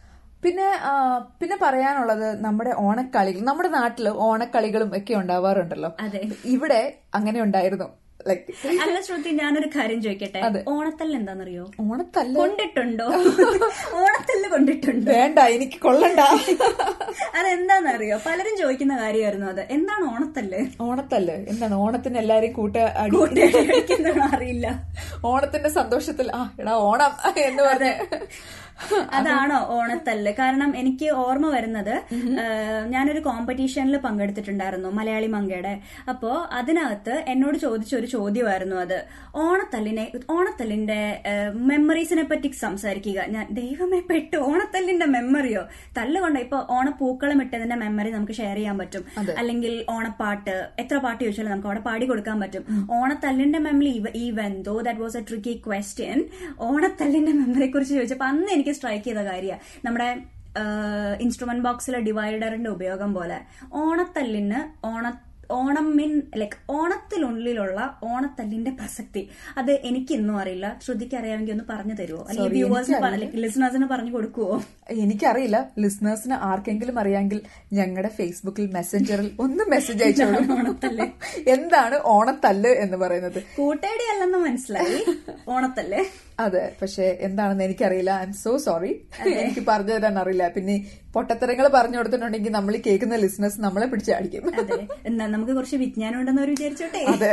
പിന്നെ 0.47 0.67
പിന്നെ 1.41 1.59
പറയാനുള്ളത് 1.63 2.45
നമ്മുടെ 2.45 2.75
ഓണക്കളികൾ 2.79 3.41
നമ്മുടെ 3.41 3.69
നാട്ടിൽ 3.69 4.09
ഓണക്കളികളും 4.09 4.97
ഒക്കെ 4.97 5.15
ഉണ്ടാവാറുണ്ടല്ലോ. 5.15 5.93
അതെ. 6.01 6.21
ഇവിടെ 6.45 6.99
അങ്ങനെ 7.15 7.43
ഉണ്ടായിരുന്നു. 7.43 7.89
ലൈക്ക് 8.29 8.53
അല്ല 8.83 9.01
ശ്രുതി 9.01 9.31
ഞാനൊരു 9.31 9.71
കാര്യം 9.77 10.03
ചോദിക്കട്ടെ? 10.03 10.41
ഓണത്തല്ല 10.69 11.17
എന്താണെന്നറിയോ? 11.17 11.65
ഓണത്തല്ല? 11.81 12.35
കൊണ്ടിട്ടുണ്ടോ? 12.39 13.07
ഓണത്തല്ല 14.01 14.49
കൊണ്ടിട്ടുണ്ടോ? 14.49 15.13
വേണ്ട 15.13 15.39
എനിക്ക് 15.39 15.81
കൊള്ളണ്ട. 15.81 16.21
അതെന്താണെന്നറിയോ? 17.39 18.19
പലരും 18.27 18.57
ചോദിക്കുന്ന 18.57 18.97
കാര്യമായിരുന്നു 18.97 19.47
അത്. 19.47 19.61
എന്താണ് 19.71 20.05
ഓണത്തല്ല്? 20.13 20.63
ഓണത്തല്ല്. 20.81 21.33
എന്താണ്? 21.49 21.75
ഓണത്തിന് 21.75 22.19
എല്ലാരെയും 22.19 22.53
കൂട്ട 22.53 22.77
അടി 22.77 23.17
കഴിക്കുന്നതാണോ 23.71 24.37
അറിയില്ല. 24.37 24.67
ഓണത്തിന്റെ 25.25 25.69
സന്തോഷത്തിൽ 25.69 26.31
ആ 26.35 26.51
എടാ 26.61 26.73
ഓണം 26.73 27.13
എന്ന് 27.37 27.63
പറഞ്ഞ്. 27.63 27.95
അതാണോ 29.19 29.59
ഓണത്തല്ല്. 29.77 30.31
കാരണം 30.39 30.71
എനിക്ക് 30.81 31.07
ഓർമ്മ 31.25 31.47
വരുന്നത് 31.55 31.95
ഞാനൊരു 32.95 33.21
കോമ്പറ്റീഷനിൽ 33.27 33.97
പങ്കെടുത്തിട്ടുണ്ടായിരുന്നു 34.07 34.89
മലയാളി 34.99 35.29
മങ്കയുടെ. 35.35 35.75
അപ്പോ 36.11 36.31
അതിനകത്ത് 36.59 37.15
എന്നോട് 37.33 37.57
ചോദിച്ച 37.65 37.93
ഒരു 38.01 38.07
ചോദ്യമായിരുന്നു 38.07 38.77
അത്. 38.77 38.99
ഓണത്തല്ലിനെ 39.45 40.05
ഓണത്തല്ലിന്റെ 40.35 41.01
മെമ്മറീസിനെ 41.71 42.25
പറ്റി 42.33 42.51
സംസാരിക്കുക. 42.65 43.19
ഞാൻ 43.35 43.47
ദൈവമേ 43.61 44.01
പെട്ടു. 44.11 44.37
ഓണത്തല്ലിന്റെ 44.51 45.07
മെമ്മറിയോ 45.15 45.63
തല്ല് 45.99 46.19
കൊണ്ട്? 46.25 46.41
ഇപ്പൊ 46.47 46.59
ഓണപ്പൂക്കളം 46.77 47.41
ഇട്ടതിന്റെ 47.45 47.79
മെമ്മറി 47.85 48.11
നമുക്ക് 48.17 48.37
ഷെയർ 48.41 48.57
ചെയ്യാൻ 48.61 48.79
പറ്റും. 48.83 49.05
അല്ലെങ്കിൽ 49.41 49.75
ഓണപ്പാട്ട് 49.95 50.57
എത്ര 50.85 50.97
പാട്ട് 51.07 51.21
ചോദിച്ചാലും 51.25 51.53
നമുക്ക് 51.53 51.71
അവിടെ 51.71 51.83
പാടി 51.89 52.07
കൊടുക്കാൻ 52.07 52.37
പറ്റും. 52.45 52.65
ഓണത്തല്ലിന്റെ 52.99 53.63
memory 53.67 53.93
even 54.25 54.53
though 54.69 54.77
that 54.87 55.03
was 55.05 55.17
a 55.17 55.25
tricky 55.29 55.55
question 55.67 56.19
ഓണത്തല്ലിന്റെ 56.69 57.33
മെമ്മറിയെ 57.41 57.71
കുറിച്ച് 57.71 57.95
ചോദിച്ചപ്പോൾ 57.99 58.29
അന്ന് 58.33 58.49
എനിക്ക് 58.57 58.66
സ്ട്രൈക്ക് 58.73 59.05
ചെയ്ത 59.05 59.19
കാര്യമാണ് 59.19 59.87
നമ്മുടെ 59.87 60.19
ഇൻസ്ട്രുമെന്റ് 61.21 61.63
ബോക്സിലെ 61.63 62.01
ഡിവൈഡറിന്റെ 62.01 62.71
ഉപയോഗം 62.71 63.15
പോലെ. 63.15 63.41
ഓണത്തല്ലിന് 63.73 64.87
ഓണ 64.87 65.13
ഓണം 65.53 65.97
മിൻ 65.97 66.23
ലൈക്ക് 66.37 66.73
ഓണത്തിനുള്ളിലുള്ള 66.73 67.99
ഓണത്തല്ലിന്റെ 68.05 68.71
പ്രസക്തി. 68.71 69.29
അത് 69.59 69.71
എനിക്ക് 69.71 70.13
ഇന്നും 70.13 70.39
അറിയില്ല 70.39 70.79
ശ്രുതിക്ക് 70.85 71.17
അറിയാമെങ്കിൽ 71.17 71.53
ഒന്ന് 71.53 71.65
പറഞ്ഞു 71.71 71.95
തരുമോ 71.95 72.27
അല്ലെങ്കിൽ 72.29 72.53
വ്യൂവേഴ്സിന് 72.53 73.43
ലിസണേഴ്സിന് 73.43 73.87
പറഞ്ഞു 73.87 74.15
കൊടുക്കുവോ? 74.15 74.63
എനിക്കറിയില്ല. 74.91 75.71
ലിസ്ണേഴ്സിന് 75.79 76.35
ആർക്കെങ്കിലും 76.35 76.99
അറിയാമെങ്കിൽ 76.99 77.43
ഞങ്ങളുടെ 77.73 78.09
ഫേസ്ബുക്കിൽ 78.09 78.71
മെസ്സഞ്ചറിൽ 78.73 79.31
ഒന്ന് 79.41 79.65
മെസ്സേജ് 79.65 80.05
അയച്ചോളൂ 80.05 80.39
എന്താണ് 81.47 82.01
ഓണത്തല്ല്? 82.05 82.69
എന്ന് 82.69 82.97
പറയുന്നത്? 82.97 83.43
കൂട്ടേടി 83.57 84.13
അല്ലെന്ന് 84.13 84.39
മനസ്സിലായി. 84.39 85.05
ഓണത്തല്ലേ. 85.49 86.05
അതെ 86.39 86.63
പക്ഷെ 86.81 87.05
എന്താണെന്ന് 87.27 87.65
എനിക്കറിയില്ല. 87.67 88.13
ഐ 88.23 88.25
എം 88.29 88.33
സോ 88.43 88.53
സോറി 88.65 88.91
എനിക്ക് 89.43 89.63
പറഞ്ഞു 89.69 89.93
തരാൻ 89.93 90.17
അറിയില്ല. 90.23 90.47
പിന്നെ 90.57 90.75
പൊട്ടത്തരങ്ങൾ 91.15 91.67
പറഞ്ഞു 91.77 91.99
കൊടുത്തിട്ടുണ്ടെങ്കിൽ 91.99 92.53
നമ്മൾ 92.57 92.75
കേൾക്കുന്ന 92.87 93.21
ലിസ്നസ് 93.23 93.61
നമ്മളെ 93.67 93.87
പിടിച്ചടിക്കും 93.93 94.43
എന്നാ 95.11 95.27
നമുക്ക് 95.35 95.53
കുറച്ച് 95.59 95.79
വിജ്ഞാനം 95.85 96.19
ഉണ്ടെന്ന് 96.21 96.43
അവർ 96.43 96.51
വിചാരിച്ചോട്ടെ? 96.55 97.03
അതെ. 97.15 97.33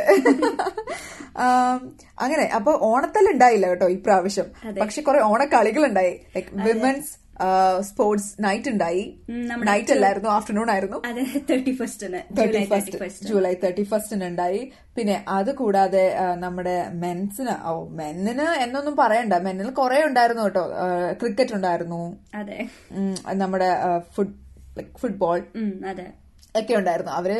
അങ്ങനെ 2.26 2.46
അപ്പൊ 2.60 2.72
ഓണത്തല്ല 2.92 3.34
ഉണ്ടായില്ല 3.36 3.68
കേട്ടോ 3.74 3.90
ഇപ്രാവശ്യം. 3.98 4.48
പക്ഷെ 4.82 5.02
കുറെ 5.10 5.22
ഓണക്കളികൾ 5.32 5.86
ഉണ്ടായി 5.90 6.14
ലൈക് 6.36 6.52
വിമൻസ് 6.68 7.12
സ്പോർട്സ് 7.82 8.30
നൈറ്റ് 8.40 8.70
ഉണ്ടായി. 8.70 9.04
നൈറ്റ് 9.70 9.94
അല്ലായിരുന്നു 9.94 10.30
ആഫ്റ്റർനൂൺ 10.30 10.70
ആയിരുന്നു. 10.72 11.00
തേർട്ടി 11.50 11.74
ഫസ്റ്റ് 11.80 13.28
ജൂലൈ 13.30 13.54
തേർട്ടി 13.64 13.84
ഫസ്റ്റിന് 13.84 14.24
ഉണ്ടായി. 14.24 14.62
പിന്നെ 14.98 15.26
അത് 15.28 15.52
കൂടാതെ 15.56 16.04
നമ്മുടെ 16.36 16.76
മെൻസിന് 17.04 17.56
ഓ 17.68 17.74
മെന്നിന് 18.00 18.48
എന്നൊന്നും 18.64 18.96
പറയണ്ട. 18.96 19.34
മെന്നിൽ 19.48 19.70
കുറെ 19.70 20.00
ഉണ്ടായിരുന്നു 20.06 20.44
കേട്ടോ. 20.44 20.66
ക്രിക്കറ്റ് 21.22 21.56
ഉണ്ടായിരുന്നു. 21.56 22.02
അതെ. 22.36 22.60
നമ്മുടെ 23.34 23.70
ഫുട് 24.16 24.36
ഫുട്ബോൾ 24.98 25.40
ഒക്കെ 26.56 26.74
ഉണ്ടായിരുന്നു. 26.74 27.12
അവർ 27.12 27.32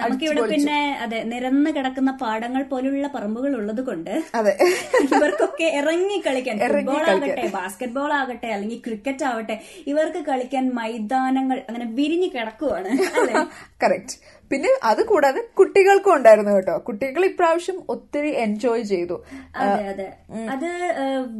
നമുക്കിവിടെ 0.00 0.40
ഇവിടെ 0.40 0.52
പിന്നെ 0.52 0.76
അതെ 1.02 1.18
നിരന്ന് 1.24 1.70
കിടക്കുന്ന 1.76 2.10
പാടങ്ങൾ 2.20 2.62
പോലുള്ള 2.64 3.08
പറമ്പുകൾ 3.14 3.52
ഉള്ളത് 3.56 3.82
കൊണ്ട് 3.82 4.12
അതെ. 4.34 4.52
ഇവർക്കൊക്കെ 5.08 5.68
ഇറങ്ങി 5.78 6.18
കളിക്കാൻ 6.26 6.58
ഫുട്ബോൾ 6.64 7.00
ആകട്ടെ 7.04 7.30
ആകട്ടെ 7.30 7.48
ബാസ്കറ്റ്ബോൾ 7.56 8.12
ആകട്ടെ 8.20 8.50
അല്ലെങ്കിൽ 8.56 8.80
ക്രിക്കറ്റ് 8.86 9.26
ആവട്ടെ 9.30 9.56
ഇവർക്ക് 9.86 10.22
കളിക്കാൻ 10.30 10.66
മൈതാനങ്ങൾ 10.78 11.58
അങ്ങനെ 11.68 11.88
വിരിഞ്ഞു 11.98 12.30
കിടക്കുവാണ് 12.36 12.92
കറക്റ്റ് 13.84 14.16
പിന്നെ 14.50 14.70
അത് 14.88 15.00
കൂടാതെ 15.10 15.40
കുട്ടികൾക്കും 15.58 16.12
ഉണ്ടായിരുന്നു 16.14 16.54
കേട്ടോ. 16.54 16.72
കുട്ടികൾ 16.86 17.22
ഇപ്രാവശ്യം 17.28 17.76
ഒത്തിരി 17.88 18.30
എൻജോയ് 18.42 18.82
ചെയ്തു. 18.90 19.16
അതെ 19.62 19.84
അതെ. 19.92 20.06
അത് 20.54 20.66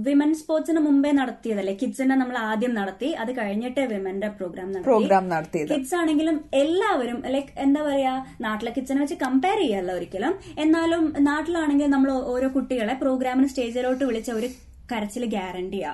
വിമൻ 0.06 0.30
സ്പോർട്സിന് 0.38 0.80
മുമ്പേ 0.86 1.10
നടത്തിയതല്ലേ? 1.18 1.74
കിഡ്സിന്റെ 1.82 2.16
നമ്മൾ 2.22 2.36
ആദ്യം 2.50 2.72
നടത്തി 2.78 3.08
അത് 3.22 3.32
കഴിഞ്ഞിട്ട് 3.38 3.82
വിമന്റെ 3.92 4.28
പ്രോഗ്രാം 4.38 4.68
നടത്തി. 4.70 4.88
പ്രോഗ്രാം 4.88 5.26
നടത്തിയത്. 5.28 5.70
കിഡ്സ് 5.72 5.94
ആണെങ്കിലും 6.00 6.38
എല്ലാവരും 6.62 7.18
ലൈക്ക് 7.34 7.52
എന്താ 7.64 7.82
പറയാ 7.92 8.12
നാട്ടിലെ 8.40 8.72
കിച്ചനെ 8.78 9.00
വെച്ച് 9.00 9.16
കമ്പയർ 9.24 9.58
ചെയ്യല്ല 9.64 9.92
ഒരിക്കലും. 9.92 10.34
എന്നാലും 10.58 11.02
നാട്ടിലാണെങ്കിൽ 11.30 11.90
നമ്മൾ 11.96 12.12
ഓരോ 12.34 12.48
കുട്ടികളെ 12.58 12.94
പ്രോഗ്രാമിന് 13.04 13.50
സ്റ്റേജിലോട്ട് 13.52 14.04
വിളിച്ച 14.10 14.30
ഒരു 14.40 14.50
കരച്ചിൽ 14.90 15.24
ഗ്യാരണ്ടിയാ 15.24 15.90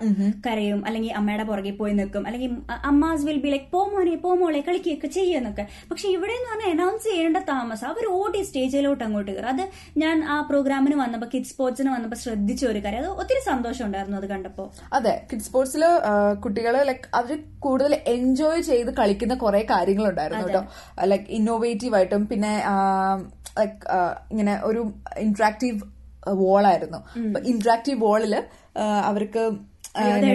കരയും 0.46 0.80
അല്ലെങ്കിൽ 0.86 1.12
അമ്മയുടെ 1.12 1.44
പുറകെ 1.44 1.70
പോയി 1.70 1.92
നിൽക്കും 1.92 2.26
അല്ലെങ്കിൽ 2.26 2.50
അമ്മാസ് 2.90 3.24
വിൽ 3.28 3.40
ബി 3.44 3.48
ലൈക്ക് 3.48 3.68
പോ 3.72 3.80
മോനെ 3.92 4.14
പോ 4.16 4.30
മോളെ 4.34 4.60
കളിക്കുകയൊക്കെ 4.60 5.08
ചെയ്യുന്നൊക്കെ 5.08 5.64
പക്ഷെ 5.90 6.06
ഇവിടെ 6.08 6.32
എന്ന് 6.32 6.48
പറഞ്ഞാൽ 6.50 6.70
അനൗൺസ് 6.74 7.08
ചെയ്യേണ്ട 7.10 7.40
താമസം 7.48 7.88
അവർ 7.88 8.04
ഓടി 8.10 8.42
സ്റ്റേജിലോട്ട് 8.42 9.04
അങ്ങോട്ട് 9.04 9.30
കയറും. 9.30 9.48
അത് 9.48 9.64
ഞാൻ 10.02 10.24
ആ 10.24 10.36
പ്രോഗ്രാമിന് 10.50 10.94
വന്നപ്പോ 10.94 11.28
കിഡ് 11.34 11.50
സ്പോർട്സിന് 11.50 11.90
വന്നപ്പോ 11.90 12.16
ശ്രദ്ധിച്ച 12.16 12.64
ഒരു 12.66 12.82
കാര്യം. 12.84 13.02
അത് 13.04 13.20
ഒത്തിരി 13.24 13.42
സന്തോഷം 13.50 13.86
ഉണ്ടായിരുന്നു 13.86 14.18
അത് 14.18 14.26
കണ്ടപ്പോ. 14.26 14.66
അതെ 14.92 15.14
കിഡ് 15.32 15.40
സ്പോർട്സിൽ 15.40 15.84
കുട്ടികൾ 16.44 16.76
ലൈക് 16.90 17.06
അവർ 17.14 17.38
കൂടുതൽ 17.58 17.94
എൻജോയ് 18.06 18.62
ചെയ്ത് 18.62 18.90
കളിക്കുന്ന 18.90 19.34
കുറെ 19.34 19.66
കാര്യങ്ങളുണ്ടായിരുന്നു 19.70 20.46
കേട്ടോ. 20.48 20.64
ലൈക് 21.04 21.28
ഇന്നോവേറ്റീവ് 21.38 21.94
ആയിട്ടും 21.94 22.24
പിന്നെ 22.26 22.52
ലൈക്ക് 23.58 23.78
ഇങ്ങനെ 24.30 24.60
ഒരു 24.62 24.80
ഇന്ററാക്റ്റീവ് 25.18 25.78
വോളായിരുന്നു 26.42 26.98
ഇന്ററാക്റ്റീവ് 27.52 27.98
വോളിൽ 28.00 28.34
അവർക്ക് 28.80 29.50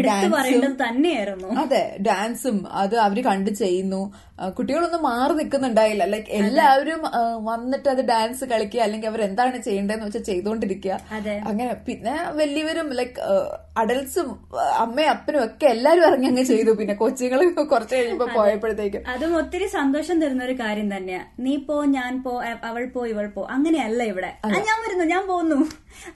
ഡാൻസും 0.05 0.77
തന്നെയായിരുന്നു. 0.81 1.47
അതെ 1.47 1.97
ഡാൻസും 2.01 2.73
അത് 2.73 2.95
അവർ 2.97 3.23
കണ്ട് 3.23 3.49
ചെയ്യുന്നു. 3.49 4.13
കുട്ടികളൊന്നും 4.49 5.01
മാറി 5.01 5.33
നിൽക്കുന്നുണ്ടായില്ല 5.33 6.05
ലൈക്ക് 6.05 6.31
എല്ലാവരും 6.39 7.01
വന്നിട്ട് 7.49 7.87
അത് 7.89 8.01
ഡാൻസ് 8.11 8.45
കളിക്കുക 8.51 8.81
അല്ലെങ്കിൽ 8.85 9.09
അവർ 9.11 9.21
എന്താണ് 9.29 9.57
ചെയ്യേണ്ടതെന്ന് 9.67 10.07
വെച്ചാൽ 10.07 10.25
ചെയ്തുകൊണ്ടിരിക്കുക 10.29 10.93
അങ്ങനെ 11.49 11.73
പിന്നെ 11.87 12.15
വലിയവരും 12.39 12.89
ലൈക്ക് 12.99 13.19
അഡൽസും 13.81 14.27
അമ്മയും 14.83 15.11
അപ്പനും 15.13 15.41
ഒക്കെ 15.43 15.65
എല്ലാരും 15.65 16.03
ഇറങ്ങി 16.07 16.27
അങ്ങ് 16.31 16.43
ചെയ്തു. 16.43 16.71
പിന്നെ 16.79 16.95
കൊച്ചുങ്ങൾ 16.95 17.39
കുറച്ച് 17.73 17.95
കഴിയുമ്പോൾ 17.95 18.27
പോയപ്പോഴത്തേക്കും. 18.35 19.01
അതും 19.13 19.31
ഒത്തിരി 19.39 19.67
സന്തോഷം 19.77 20.17
തരുന്ന 20.21 20.43
ഒരു 20.43 20.55
കാര്യം 20.61 20.87
തന്നെയാ. 20.95 21.21
നീ 21.45 21.53
പോ 21.67 21.75
ഞാൻ 21.95 22.13
പോ 22.25 22.33
അവൾ 22.69 22.83
പോ 22.95 23.01
ഇവൾ 23.13 23.27
പോ. 23.35 23.41
അങ്ങനെയല്ല 23.55 24.03
ഇവിടെ. 24.11 24.31
ഞാൻ 24.69 24.77
വരുന്നു 24.85 25.05
ഞാൻ 25.13 25.23
പോകുന്നു 25.31 25.57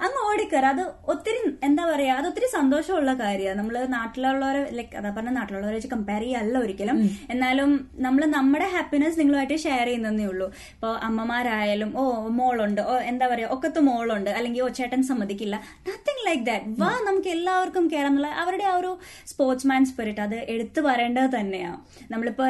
അങ്ങ് 0.05 0.19
ഓടിക്കറ 0.27 0.65
അത് 0.73 0.83
ഒത്തിരി 1.13 1.39
എന്താ 1.63 1.83
പറയാ 1.89 2.13
അത് 2.19 2.27
ഒത്തിരി 2.27 2.47
സന്തോഷമുള്ള 2.55 3.11
കാര്യമാണ് 3.21 3.57
നമ്മൾ 3.59 3.75
നാട്ടിലുള്ളവരെ 3.95 4.61
ലൈക്ക് 4.77 4.95
അതാ 4.99 5.09
പറഞ്ഞ 5.17 5.33
നാട്ടിലുള്ളവരെ 5.39 5.77
വെച്ച് 5.77 5.91
കമ്പയർ 5.95 6.23
ചെയ്യല്ല 6.25 6.55
ഒരിക്കലും. 6.65 6.97
എന്നാലും 7.33 7.71
നമ്മൾ 8.07 8.16
നമ്മുടെ 8.25 8.67
ഹാപ്പിനെസ് 8.73 9.19
നിങ്ങളുമായിട്ട് 9.19 9.57
ഷെയർ 9.63 9.85
ചെയ്യുന്നതേ 9.87 10.25
ഉള്ളൂ. 10.31 10.47
ഇപ്പോൾ 10.73 10.93
അമ്മമാരായാലും 11.07 11.89
ഓ 12.01 12.03
മോളുണ്ട് 12.39 12.81
ഓ 12.81 12.95
എന്താ 13.11 13.27
പറയുക 13.31 13.55
ഒക്കത്ത് 13.55 13.79
മോളുണ്ട് 13.87 14.29
അല്ലെങ്കിൽ 14.37 14.61
ഓ 14.63 14.69
ചേട്ടൻ 14.79 15.01
സമ്മതിക്കില്ല. 15.09 15.55
നത്തിങ് 15.87 16.23
ലൈക്ക് 16.27 16.45
ദാറ്റ് 16.49 16.73
വാ 16.81 16.91
നമുക്ക് 17.07 17.29
എല്ലാവർക്കും 17.35 17.87
കയറാം 17.93 18.11
എന്നുള്ള 18.11 18.29
അവരുടെ 18.41 18.65
ആ 18.71 18.75
ഒരു 18.79 18.91
സ്പോർട്സ് 19.31 19.67
മാൻ 19.69 19.81
സ്പിരിറ്റ് 19.91 20.21
അത് 20.21 20.37
എടുത്തു 20.53 20.81
പറയേണ്ടത് 20.87 21.29
തന്നെയാണ് 21.37 21.77
നമ്മളിപ്പോൾ 22.11 22.47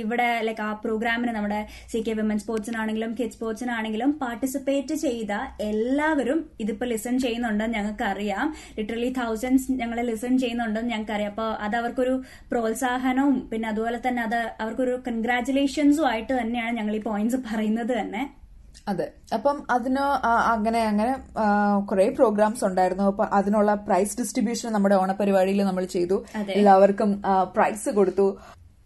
ഇവിടെ 0.00 0.28
ലൈക്ക് 0.48 0.62
ആ 0.66 0.70
പ്രോഗ്രാമിന് 0.84 1.32
നമ്മുടെ 1.38 1.60
സി 1.92 2.00
കെ 2.06 2.12
വിമൻ 2.20 2.38
സ്പോർട്സിനാണെങ്കിലും 2.44 3.12
കിഡ് 3.20 3.34
സ്പോർട്സിനാണെങ്കിലും 3.36 4.12
പാർട്ടിസിപ്പേറ്റ് 4.22 4.94
ചെയ്ത 5.04 5.32
എല്ലാവരും 5.70 6.38
ഇതിപ്പോൾ 6.64 6.88
ലിസൺ 6.92 7.14
ചെയ്യുന്നുണ്ടെന്ന് 7.18 7.76
ഞങ്ങൾക്ക് 7.78 8.06
അറിയാം 8.12 8.46
ലിറ്ററലി 8.78 9.10
തൗസൻഡ്സ് 9.20 9.78
ഞങ്ങൾ 9.80 10.00
ലിസൺ 10.10 10.34
ചെയ്യുന്നുണ്ടെന്ന് 10.38 10.92
ഞങ്ങൾക്ക് 10.94 11.14
അറിയാം 11.16 11.32
അപ്പോൾ 11.34 11.50
അത് 11.66 11.76
അവർക്കൊരു 11.80 12.14
പ്രോത്സാഹനവും 12.52 13.36
പിന്നെ 13.52 13.68
അതുപോലെ 13.72 14.00
തന്നെ 14.06 14.22
അത് 14.22 14.40
അവർക്കൊരു 14.62 14.91
കൺഗ്രാറ്റുലേഷൻസും 15.08 16.06
ആയിട്ട് 16.10 16.32
തന്നെയാണ് 16.40 16.76
ഞങ്ങൾ 16.76 16.96
ഈ 16.96 17.00
പോയിന്റ്സ് 17.00 17.36
പറയുന്നത് 17.36 17.92
തന്നെ. 18.00 18.22
അതെ. 18.88 19.12
അപ്പം 19.34 19.62
അതിന് 19.70 20.04
അങ്ങനെ 20.52 20.80
അങ്ങനെ 20.84 21.16
കുറെ 21.90 22.08
പ്രോഗ്രാംസ് 22.10 22.64
ഉണ്ടായിരുന്നു. 22.64 23.04
അപ്പൊ 23.04 23.24
അതിനുള്ള 23.24 23.74
പ്രൈസ് 23.74 24.18
ഡിസ്ട്രിബ്യൂഷൻ 24.20 24.72
നമ്മുടെ 24.72 24.94
ഓണപരിപാടിയിൽ 24.94 25.64
നമ്മൾ 25.64 25.84
ചെയ്തു. 25.84 26.24
എല്ലാവർക്കും 26.48 27.22
പ്രൈസ് 27.54 27.90
കൊടുത്തു. 27.90 28.38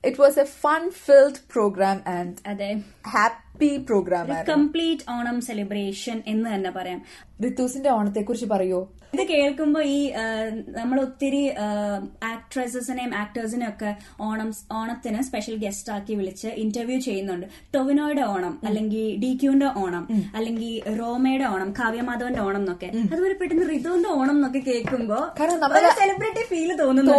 It 0.05 0.21
was 0.21 0.39
a 0.41 0.45
fun 0.45 0.91
filled 0.91 1.41
program 1.53 2.01
and 2.07 2.83
happy 3.09 3.77
program 3.77 4.27
complete 4.49 5.11
Onam 5.11 5.41
celebration 5.41 6.23
എന്ന് 6.27 6.55
തന്നെ 6.55 6.71
പറയാം. 6.71 7.03
ഋത്തൂസിന്റെ 7.45 7.91
ഓണത്തെ 7.91 8.21
കുറിച്ച് 8.21 8.47
പറയോ? 8.47 8.81
ഇത് 9.15 9.23
കേൾക്കുമ്പോ 9.29 9.81
ഈ 9.83 9.99
നമ്മൾ 10.69 11.01
ഒത്തിരി 11.01 11.43
ആക്ട്രസസിനെയും 12.33 13.13
ആക്ടേഴ്സിനെയും 13.15 13.71
ഒക്കെ 13.73 13.91
ഓണം 14.21 14.49
ഓണത്തിന് 14.73 15.23
സ്പെഷ്യൽ 15.23 15.57
ഗസ്റ്റ് 15.65 15.93
ആക്കി 15.93 16.15
വിളിച്ച് 16.15 16.49
ഇന്റർവ്യൂ 16.63 16.99
ചെയ്യുന്നുണ്ട്. 17.01 17.47
ടൊവിനോയുടെ 17.75 18.23
ഓണം 18.23 18.55
അല്ലെങ്കിൽ 18.65 19.05
ഡി 19.23 19.31
ക്യൂന്റെ 19.43 19.69
ഓണം 19.83 20.05
അല്ലെങ്കിൽ 20.37 20.73
റോമയുടെ 21.01 21.45
ഓണം 21.45 21.71
കാവ്യമാധവന്റെ 21.81 22.43
ഓണം 22.47 22.61
എന്നൊക്കെ. 22.61 22.91
അതുപോലെ 23.13 23.35
പെട്ടെന്ന് 23.35 23.67
റിതുവിന്റെ 23.71 24.09
ഓണം 24.09 24.35
എന്നൊക്കെ 24.37 24.63
കേൾക്കുമ്പോ 24.71 25.21
സെലിബ്രിറ്റി 26.01 26.45
ഫീൽ 26.51 26.73
തോന്നുന്നു 26.83 27.13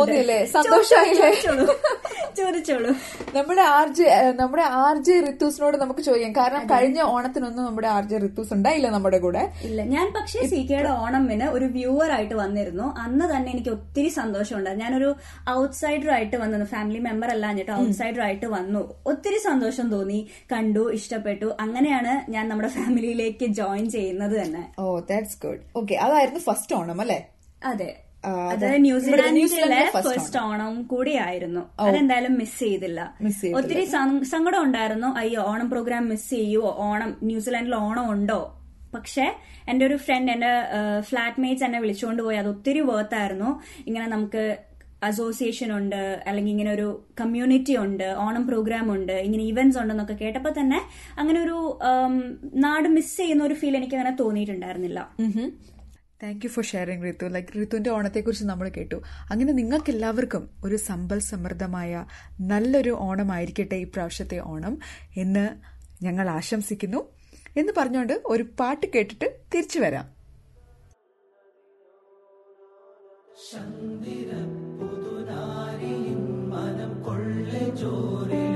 ചോദിച്ചോളൂ 2.38 2.92
നമ്മുടെ 3.36 3.64
ആർ 3.76 3.88
ജെ 3.98 4.10
നമ്മുടെ 4.40 4.64
ആർ 4.82 4.98
ജെ 5.04 5.16
റിത്തൂസിനോട് 5.28 5.78
നമുക്ക് 5.78 6.02
ചോദിക്കാം. 6.02 6.34
കാരണം 6.36 6.64
കഴിഞ്ഞ 6.70 7.00
ഓണത്തിനൊന്നും 7.14 7.64
നമ്മുടെ 7.66 7.88
ആർ 7.88 8.04
ജെ 8.12 8.18
റിത്തൂസ് 8.26 8.54
ഉണ്ടായില്ല 8.54 8.88
നമ്മുടെ 8.96 9.20
കൂടെ. 9.26 9.44
ഇല്ല 9.64 9.82
ഞാൻ 9.94 10.07
പക്ഷേ 10.16 10.48
സി 10.48 10.68
കെയുടെ 10.68 10.90
ഓണമിന് 10.90 11.44
ഒരു 11.44 11.66
വ്യൂവർ 11.66 12.12
ആയിട്ട് 12.12 12.34
വന്നിരുന്നു. 12.34 12.96
അന്ന് 12.98 13.36
തന്നെ 13.36 13.52
എനിക്ക് 13.52 13.70
ഒത്തിരി 13.70 14.08
സന്തോഷമുണ്ടായിരുന്നു. 14.08 14.86
ഞാനൊരു 14.86 15.16
ഔട്ട്സൈഡർ 15.50 16.12
ആയിട്ട് 16.12 16.38
വന്നു 16.38 16.66
ഫാമിലി 16.66 17.00
മെമ്പർ 17.00 17.30
അല്ല 17.30 17.50
എന്നിട്ട് 17.50 17.72
ഔട്ട്സൈഡർ 17.72 18.22
ആയിട്ട് 18.22 18.46
വന്നു. 18.46 18.94
ഒത്തിരി 19.06 19.38
സന്തോഷം 19.38 19.90
തോന്നി. 19.92 20.30
കണ്ടു 20.52 20.92
ഇഷ്ടപ്പെട്ടു. 20.92 21.46
അങ്ങനെയാണ് 21.60 22.32
ഞാൻ 22.32 22.50
നമ്മുടെ 22.50 22.70
ഫാമിലിയിലേക്ക് 22.70 23.46
ജോയിൻ 23.46 23.90
ചെയ്യുന്നത് 23.90 24.42
തന്നെ. 24.42 24.74
ഓ 24.80 25.00
ദാറ്റ്സ് 25.00 25.38
ഗുഡ് 25.46 25.60
ഓക്കെ 25.76 25.96
അതായിരുന്നു 25.96 26.40
ഫസ്റ്റ് 26.40 26.76
ഓണം 26.76 27.02
അല്ലേ? 27.02 27.30
അതെ. 27.64 28.04
അത്. 28.26 28.80
ന്യൂസിലാൻഡിലെ 28.80 29.92
ഫസ്റ്റ് 29.92 30.40
ഓണം. 30.40 30.84
കൂടിയായിരുന്നു. 30.84 31.70
അതെന്തായാലും 31.80 32.34
മിസ് 32.34 32.60
ചെയ്തില്ല. 32.60 33.14
ഒത്തിരി 33.56 33.86
സങ്കടം 34.24 34.64
ഉണ്ടായിരുന്നു. 34.64 35.08
അയ്യോ 35.08 35.42
ഓണം 35.42 35.70
പ്രോഗ്രാം 35.70 36.10
മിസ് 36.10 36.30
ചെയ്യുവോ? 36.30 36.76
ഓണം 36.80 37.18
ന്യൂസിലാൻഡിൽ 37.24 37.76
ഓണം 37.76 38.10
ഉണ്ടോ? 38.10 38.57
പക്ഷെ 38.98 39.26
എന്റെ 39.72 39.84
ഒരു 39.90 39.98
ഫ്രണ്ട് 40.06 40.32
എന്റെ 40.36 40.52
ഫ്ലാറ്റ്മേറ്റ്സ് 41.10 41.66
എന്നെ 41.68 41.80
വിളിച്ചുകൊണ്ട് 41.86 42.24
പോയി. 42.28 42.38
അത് 42.44 42.50
ഒത്തിരി 42.56 42.82
വേർത്തായിരുന്നു 42.90 43.52
ഇങ്ങനെ 43.88 44.08
നമുക്ക് 44.16 44.44
അസോസിയേഷൻ 45.08 45.70
ഉണ്ട് 45.78 46.02
അല്ലെങ്കിൽ 46.28 46.52
ഇങ്ങനെ 46.54 46.72
ഒരു 46.76 46.86
കമ്മ്യൂണിറ്റി 47.22 47.74
ഉണ്ട് 47.84 48.08
ഓണം 48.24 48.44
പ്രോഗ്രാം 48.48 48.88
ഉണ്ട് 48.94 49.14
ഇങ്ങനെ 49.26 49.44
ഇവന്റ്സ് 49.52 49.80
ഉണ്ടെന്നൊക്കെ 49.82 50.16
കേട്ടപ്പോൾ 50.22 50.54
തന്നെ 50.60 50.80
അങ്ങനെ 51.22 51.40
ഒരു 51.46 51.58
നാട് 52.66 52.88
മിസ് 52.96 53.18
ചെയ്യുന്ന 53.18 53.44
ഒരു 53.50 53.58
ഫീൽ 53.60 53.78
എനിക്ക് 53.80 53.98
അങ്ങനെ 54.00 54.14
തോന്നിയിട്ടുണ്ടായിരുന്നില്ല. 54.22 55.00
Thank 56.24 56.46
you 56.46 56.50
for 56.56 56.66
sharing 56.72 57.06
Rithu 57.08 57.28
like 57.36 57.52
ഋതുവിന്റെ 57.58 57.92
ഓണത്തെക്കുറിച്ച് 57.98 58.46
നമ്മൾ 58.52 58.68
കേട്ടു. 58.78 58.98
അങ്ങനെ 59.32 59.52
നിങ്ങൾക്ക് 59.60 59.92
എല്ലാവർക്കും 59.96 60.44
ഒരു 60.66 60.78
സമ്പൽ 60.88 61.20
സമൃദ്ധമായ 61.32 61.92
നല്ലൊരു 62.52 62.94
ഓണമായിരിക്കട്ടെ 63.08 63.78
ഈ 63.84 63.88
പ്രാവശ്യത്തെ 63.96 64.40
ഓണം 64.54 64.76
എന്ന് 65.24 65.46
ഞങ്ങൾ 66.06 66.28
ആശംസിക്കുന്നു. 66.40 67.02
എന്ന് 67.60 67.74
പറഞ്ഞുകൊണ്ട് 67.78 68.22
ഒരു 68.26 68.44
പാട്ട് 68.60 68.86
കേട്ടിട്ട് 68.96 69.40
തിരിച്ചു 69.54 69.80
വരാം. 69.80 70.18
മാറാ 76.50 78.47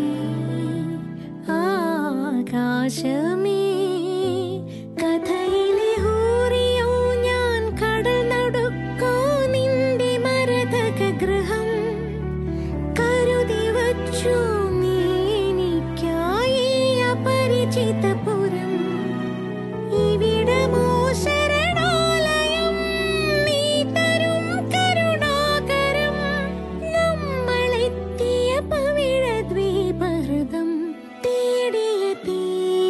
ആകാശ 1.57 3.01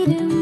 തീരം 0.08 0.37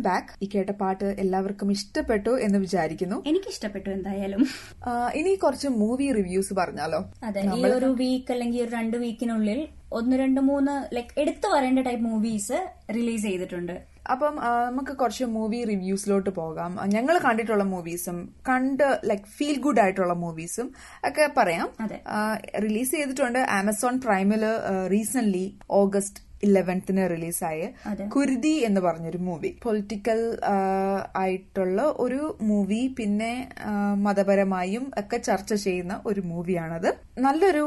വെൽക്കം 0.00 0.12
ബാക്ക് 0.12 0.34
ഈ 0.44 0.46
കേട്ട 0.52 0.70
പാട്ട് 0.80 1.08
എല്ലാവർക്കും 1.22 1.68
ഇഷ്ടപ്പെട്ടു 1.74 2.32
എന്ന് 2.44 2.58
വിചാരിക്കുന്നു. 2.64 3.16
എനിക്ക് 3.30 3.48
ഇഷ്ടപ്പെട്ടു 3.54 3.88
എന്തായാലും 3.96 4.42
ഇനി 5.18 5.32
കുറച്ച് 5.42 5.68
മൂവി 5.80 6.06
റിവ്യൂസ് 6.18 6.52
പറഞ്ഞാലോ? 6.60 7.00
അതെ 7.28 7.40
ഈ 7.56 7.60
ഒരു 7.78 7.88
വീക്ക് 8.00 8.32
അല്ലെങ്കിൽ 8.34 8.60
ഒരു 8.64 8.72
രണ്ട് 8.78 8.96
വീക്കിനുള്ളിൽ 9.04 9.60
ഒന്ന് 9.98 10.14
രണ്ട് 10.22 10.40
മൂന്ന് 10.48 10.74
ലൈക് 10.96 11.12
എടുത്തു 11.22 11.48
പറയേണ്ട 11.54 11.82
ടൈപ്പ് 11.88 12.04
മൂവീസ് 12.10 12.58
റിലീസ് 12.96 13.24
ചെയ്തിട്ടുണ്ട്. 13.28 13.76
അപ്പം 14.14 14.34
നമുക്ക് 14.76 14.94
കുറച്ച് 15.00 15.26
മൂവി 15.36 15.60
റിവ്യൂസിലോട്ട് 15.72 16.30
പോകാം. 16.40 16.72
ഞങ്ങൾ 16.94 17.14
കണ്ടിട്ടുള്ള 17.26 17.64
മൂവീസും 17.74 18.18
കണ്ട് 18.50 18.86
ലൈക് 19.10 19.28
ഫീൽ 19.36 19.58
ഗുഡ് 19.66 19.82
ആയിട്ടുള്ള 19.84 20.16
മൂവീസും 20.24 20.68
ഒക്കെ 21.10 21.26
പറയാം. 21.38 21.68
റിലീസ് 22.66 22.92
ചെയ്തിട്ടുണ്ട് 22.96 23.40
ആമസോൺ 23.60 23.96
പ്രൈമിൽ 24.06 24.44
റീസെന്റ് 24.94 25.44
ഓഗസ്റ്റ് 25.82 26.22
ഇലവൻത്തിന് 26.42 27.10
റിലീസായ. 27.10 27.60
കുരുതി 28.08 28.54
എന്ന് 28.68 28.80
പറഞ്ഞൊരു 28.80 29.18
മൂവി. 29.18 29.50
പൊളിറ്റിക്കൽ 29.62 30.20
ആയിട്ടുള്ള 31.16 31.82
ഒരു 31.96 32.38
മൂവി 32.42 32.94
പിന്നെ 32.98 33.32
മതപരമായും 33.96 34.90
ഒക്കെ 34.98 35.16
ചർച്ച 35.16 35.54
ചെയ്യുന്ന 35.54 36.02
ഒരു 36.06 36.20
മൂവിയാണത്. 36.20 36.90
നല്ലൊരു 37.18 37.66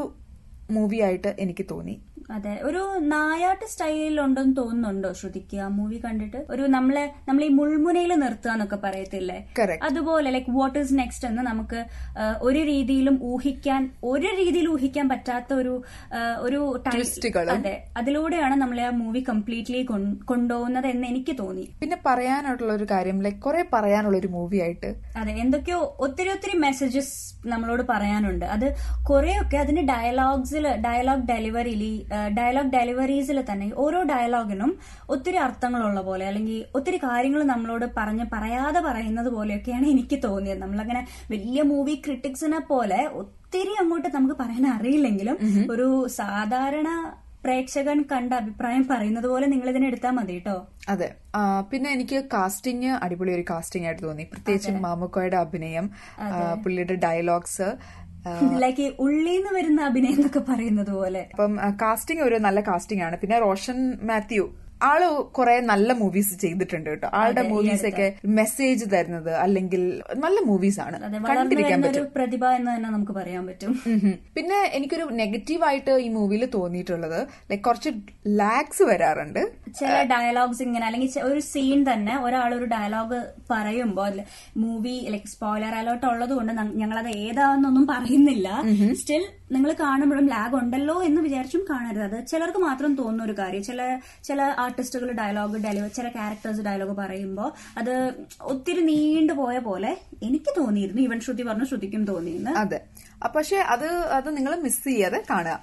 മൂവിയായിട്ട് 0.70 1.30
എനിക്ക് 1.38 1.66
തോന്നി. 1.70 1.96
അതെ 2.30 2.60
ഒരു 2.62 2.98
നായാട്ട് 2.98 3.64
സ്റ്റൈലിൽ 3.64 4.20
ഉണ്ടെന്ന് 4.20 4.56
തോന്നുന്നുണ്ടോ 4.56 5.12
ശ്രുതിക്ക്? 5.12 5.56
ആ 5.56 5.68
മൂവി 5.68 6.00
കണ്ടിട്ട്? 6.04 6.46
ഒരു 6.50 6.62
നമ്മളെ 6.62 7.12
നമ്മൾ 7.28 7.44
ഈ 7.44 7.48
മുൾമുനയിൽ 7.48 8.14
നിർത്തുക 8.14 8.50
എന്നൊക്കെ 8.50 8.76
പറയത്തില്ലേ. 8.76 9.38
അതുപോലെ 9.82 10.30
ലൈക്ക് 10.30 10.50
വാട്ട് 10.50 10.78
ഈസ് 10.78 10.98
നെക്സ്റ്റ് 10.98 11.28
എന്ന് 11.28 11.42
നമുക്ക് 11.42 11.84
ഒരു 12.42 12.58
രീതിയിലും 12.58 13.18
ഊഹിക്കാൻ 13.22 13.90
ഒരു 14.04 14.26
രീതിയിൽ 14.40 14.68
ഊഹിക്കാൻ 14.68 15.08
പറ്റാത്ത 15.08 15.52
ഒരു 15.54 15.84
ഒരു. 16.46 16.80
അതെ 17.56 17.84
അതിലൂടെയാണ് 17.96 18.54
നമ്മളെ 18.54 18.82
ആ 18.82 18.90
മൂവി 18.90 19.20
കംപ്ലീറ്റ്ലി 19.28 19.82
കൊണ്ടുപോകുന്നത് 19.84 20.86
എന്ന് 20.86 21.06
എനിക്ക് 21.06 21.38
തോന്നി. 21.38 21.68
പിന്നെ 21.80 21.98
പറയാനായിട്ടുള്ള 22.06 22.72
ഒരു 22.72 22.86
കാര്യം 22.90 23.22
ലൈക്ക് 23.22 23.38
കുറെ 23.38 23.62
പറയാനുള്ള 23.72 24.16
ഒരു 24.16 24.28
മൂവി 24.28 24.56
ആയിട്ട്. 24.56 24.94
അതെ 25.16 25.32
എന്തൊക്കെയോ 25.32 25.96
ഒത്തിരി 25.98 26.28
ഒത്തിരി 26.28 26.58
മെസ്സേജസ് 26.58 27.14
നമ്മളോട് 27.46 27.82
പറയാനുണ്ട്. 27.88 28.44
അത് 28.44 28.74
കുറെയൊക്കെ 29.10 29.56
അതിന്റെ 29.56 29.82
ഡയലോഗ്സിൽ 29.82 30.68
ഡയലോഗ് 30.88 31.26
ഡെലിവറിയിൽ 31.32 31.84
ഡയലോഗ് 32.38 32.72
ഡെലിവറീസിൽ 32.76 33.38
തന്നെ 33.50 33.66
ഓരോ 33.84 34.00
ഡയലോഗിനും 34.12 34.70
ഒത്തിരി 35.14 35.38
അർത്ഥങ്ങളുള്ള 35.46 36.00
പോലെ 36.08 36.24
അല്ലെങ്കിൽ 36.30 36.60
ഒത്തിരി 36.78 37.00
കാര്യങ്ങൾ 37.06 37.42
നമ്മളോട് 37.52 37.86
പറഞ്ഞ് 37.98 38.26
പറയാതെ 38.34 38.82
പറയുന്നത് 38.88 39.30
പോലെയൊക്കെയാണ് 39.36 39.88
എനിക്ക് 39.94 40.18
തോന്നിയത്. 40.26 40.62
നമ്മളങ്ങനെ 40.64 41.02
വലിയ 41.34 41.62
മൂവി 41.72 41.96
ക്രിട്ടിക്സിനെ 42.06 42.62
പോലെ 42.70 43.00
ഒത്തിരി 43.22 43.74
അങ്ങോട്ട് 43.82 44.08
നമുക്ക് 44.16 44.38
പറയാൻ 44.40 44.64
അറിയില്ലെങ്കിലും 44.76 45.36
ഒരു 45.74 45.88
സാധാരണ 46.20 46.88
പ്രേക്ഷകൻ 47.44 47.98
കണ്ട 48.10 48.32
അഭിപ്രായം 48.42 48.84
പറയുന്നത് 48.90 49.26
പോലെ 49.30 49.46
നിങ്ങൾ 49.52 49.68
ഇതിനെ 49.70 49.86
എടുത്താൽ 49.90 50.12
മതി 50.18 50.34
കേട്ടോ 50.36 50.54
അതെ. 50.92 51.08
പിന്നെ 51.70 51.88
എനിക്ക് 51.96 52.18
കാസ്റ്റിംഗ് 52.34 52.90
അടിപൊളി 53.04 53.32
ഒരു 53.36 53.44
കാസ്റ്റിംഗ് 53.50 53.86
ആയിട്ട് 53.88 54.02
തോന്നി. 54.06 54.24
പ്രത്യേകിച്ച് 54.32 54.70
മാമുക്കോയുടെ 54.84 55.38
അഭിനയം 55.42 55.86
പുള്ളിയുടെ 56.62 56.96
ഡയലോഗ്സ് 57.04 57.68
ലൈക്ക് 58.58 58.92
ഉള്ളിന്ന് 58.98 59.50
വരുന്ന 59.54 59.80
അഭിനയം 59.84 60.12
എന്നൊക്കെ 60.12 60.42
പറയുന്നത് 60.50 60.90
പോലെ. 60.90 61.22
അപ്പം 61.30 61.56
കാസ്റ്റിംഗ് 61.80 62.22
ഒരു 62.22 62.34
നല്ല 62.34 62.60
കാസ്റ്റിംഗ് 62.60 63.02
ആണ്. 63.02 63.16
പിന്നെ 63.18 63.38
റോഷൻ 63.38 63.98
മാത്യു 64.02 64.46
ആൾ 64.88 65.00
കുറെ 65.38 65.56
നല്ല 65.70 65.92
മൂവീസ് 66.00 66.34
ചെയ്തിട്ടുണ്ട് 66.44 66.88
കേട്ടോ. 66.90 67.08
ആളുടെ 67.20 67.42
മൂവീസ് 67.52 67.86
ഒക്കെ 67.90 68.06
മെസ്സേജ് 68.38 68.84
തരുന്നത് 68.94 69.32
അല്ലെങ്കിൽ 69.44 69.82
നല്ല 70.24 70.38
മൂവീസ് 70.50 70.80
ആണ്. 70.86 70.96
കണ്ടിരിക്കാൻ 71.28 71.82
പറ്റും. 71.82 72.06
പ്രതിഭ 72.16 72.44
എന്ന് 72.58 72.70
തന്നെ 72.74 72.90
നമുക്ക് 72.96 73.14
പറയാൻ 73.20 73.44
പറ്റും. 73.50 73.72
പിന്നെ 74.36 74.58
എനിക്കൊരു 74.78 75.06
നെഗറ്റീവ് 75.22 75.64
ആയിട്ട് 75.68 75.94
ഈ 76.06 76.08
മൂവിയിൽ 76.16 76.44
തോന്നിയിട്ടുള്ളത് 76.56 77.20
ലൈക് 77.50 77.64
കുറച്ച് 77.68 77.92
ലാഗ്സ് 78.42 78.84
വരാറുണ്ട്. 78.90 79.42
ചില 79.80 79.94
ഡയലോഗ്സ് 80.14 80.62
ഇങ്ങനെ 80.66 80.86
അല്ലെങ്കിൽ 80.86 81.20
ഒരു 81.30 81.40
സീൻ 81.52 81.80
തന്നെ 81.92 82.16
ഒരാൾ 82.26 82.50
ഒരു 82.58 82.68
ഡയലോഗ് 82.74 83.20
പറയുമ്പോൾ 83.52 84.14
മൂവി 84.64 84.96
ലൈക് 85.14 85.30
സ്പോയിലർ 85.34 85.74
അലോട്ട് 85.80 86.06
ഉള്ളത് 86.12 86.34
കൊണ്ട് 86.38 86.52
ഞങ്ങളത് 86.82 87.10
ഏതാണെന്നൊന്നും 87.24 87.86
പറയുന്നില്ല. 87.92 88.48
സ്റ്റിൽ 89.00 89.24
നിങ്ങൾ 89.54 89.70
കാണുമ്പോഴും 89.80 90.26
ലാഗ് 90.34 90.54
ഉണ്ടല്ലോ 90.60 90.94
എന്ന് 91.08 91.20
വിചാരിച്ചും 91.22 91.62
കാണരുത്. 91.70 92.04
അത് 92.06 92.18
ചിലർക്ക് 92.30 92.60
മാത്രം 92.66 92.92
തോന്നുന്ന 93.00 93.24
ഒരു 93.28 93.34
കാര്യം. 93.40 93.62
ചില 93.68 93.80
ചില 94.28 94.40
ആർട്ടിസ്റ്റുകൾ 94.74 95.08
ഡയലോഗ് 95.12 95.56
ഡെലിവർ 95.64 95.88
ചില 95.88 96.06
ക്യാരക്ടേഴ്സ് 96.08 96.62
ഡയലോഗ് 96.66 96.96
പറയുമ്പോൾ 97.00 97.48
അത് 97.78 97.92
ഒത്തിരി 98.44 98.80
നീണ്ടുപോയ 98.84 99.58
പോലെ 99.58 99.90
എനിക്ക് 100.22 100.50
തോന്നിയിരുന്നു. 100.58 101.02
ഇവൻ 101.02 101.18
ശ്രുതി 101.20 101.42
പറഞ്ഞു 101.42 101.64
ശ്രുതിക്കും 101.64 102.04
തോന്നിയിരുന്നു 102.04 102.52
അതെ. 102.58 102.78
പക്ഷെ 103.34 103.58
അത് 103.74 103.88
അത് 104.16 104.28
നിങ്ങൾ 104.36 104.52
മിസ് 104.64 104.82
ചെയ്യാതെ 104.88 105.20
കാണുക. 105.30 105.56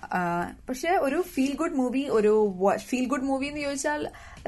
പക്ഷെ 0.69 0.91
ഒരു 1.05 1.19
ഫീൽ 1.33 1.53
ഗുഡ് 1.61 1.77
മൂവി 1.79 2.03
ഒരു 2.17 2.33
ഫീൽ 2.89 3.05
ഗുഡ് 3.13 3.27
മൂവി 3.29 3.47
എന്ന് 3.51 3.61
ചോദിച്ചാൽ 3.67 4.01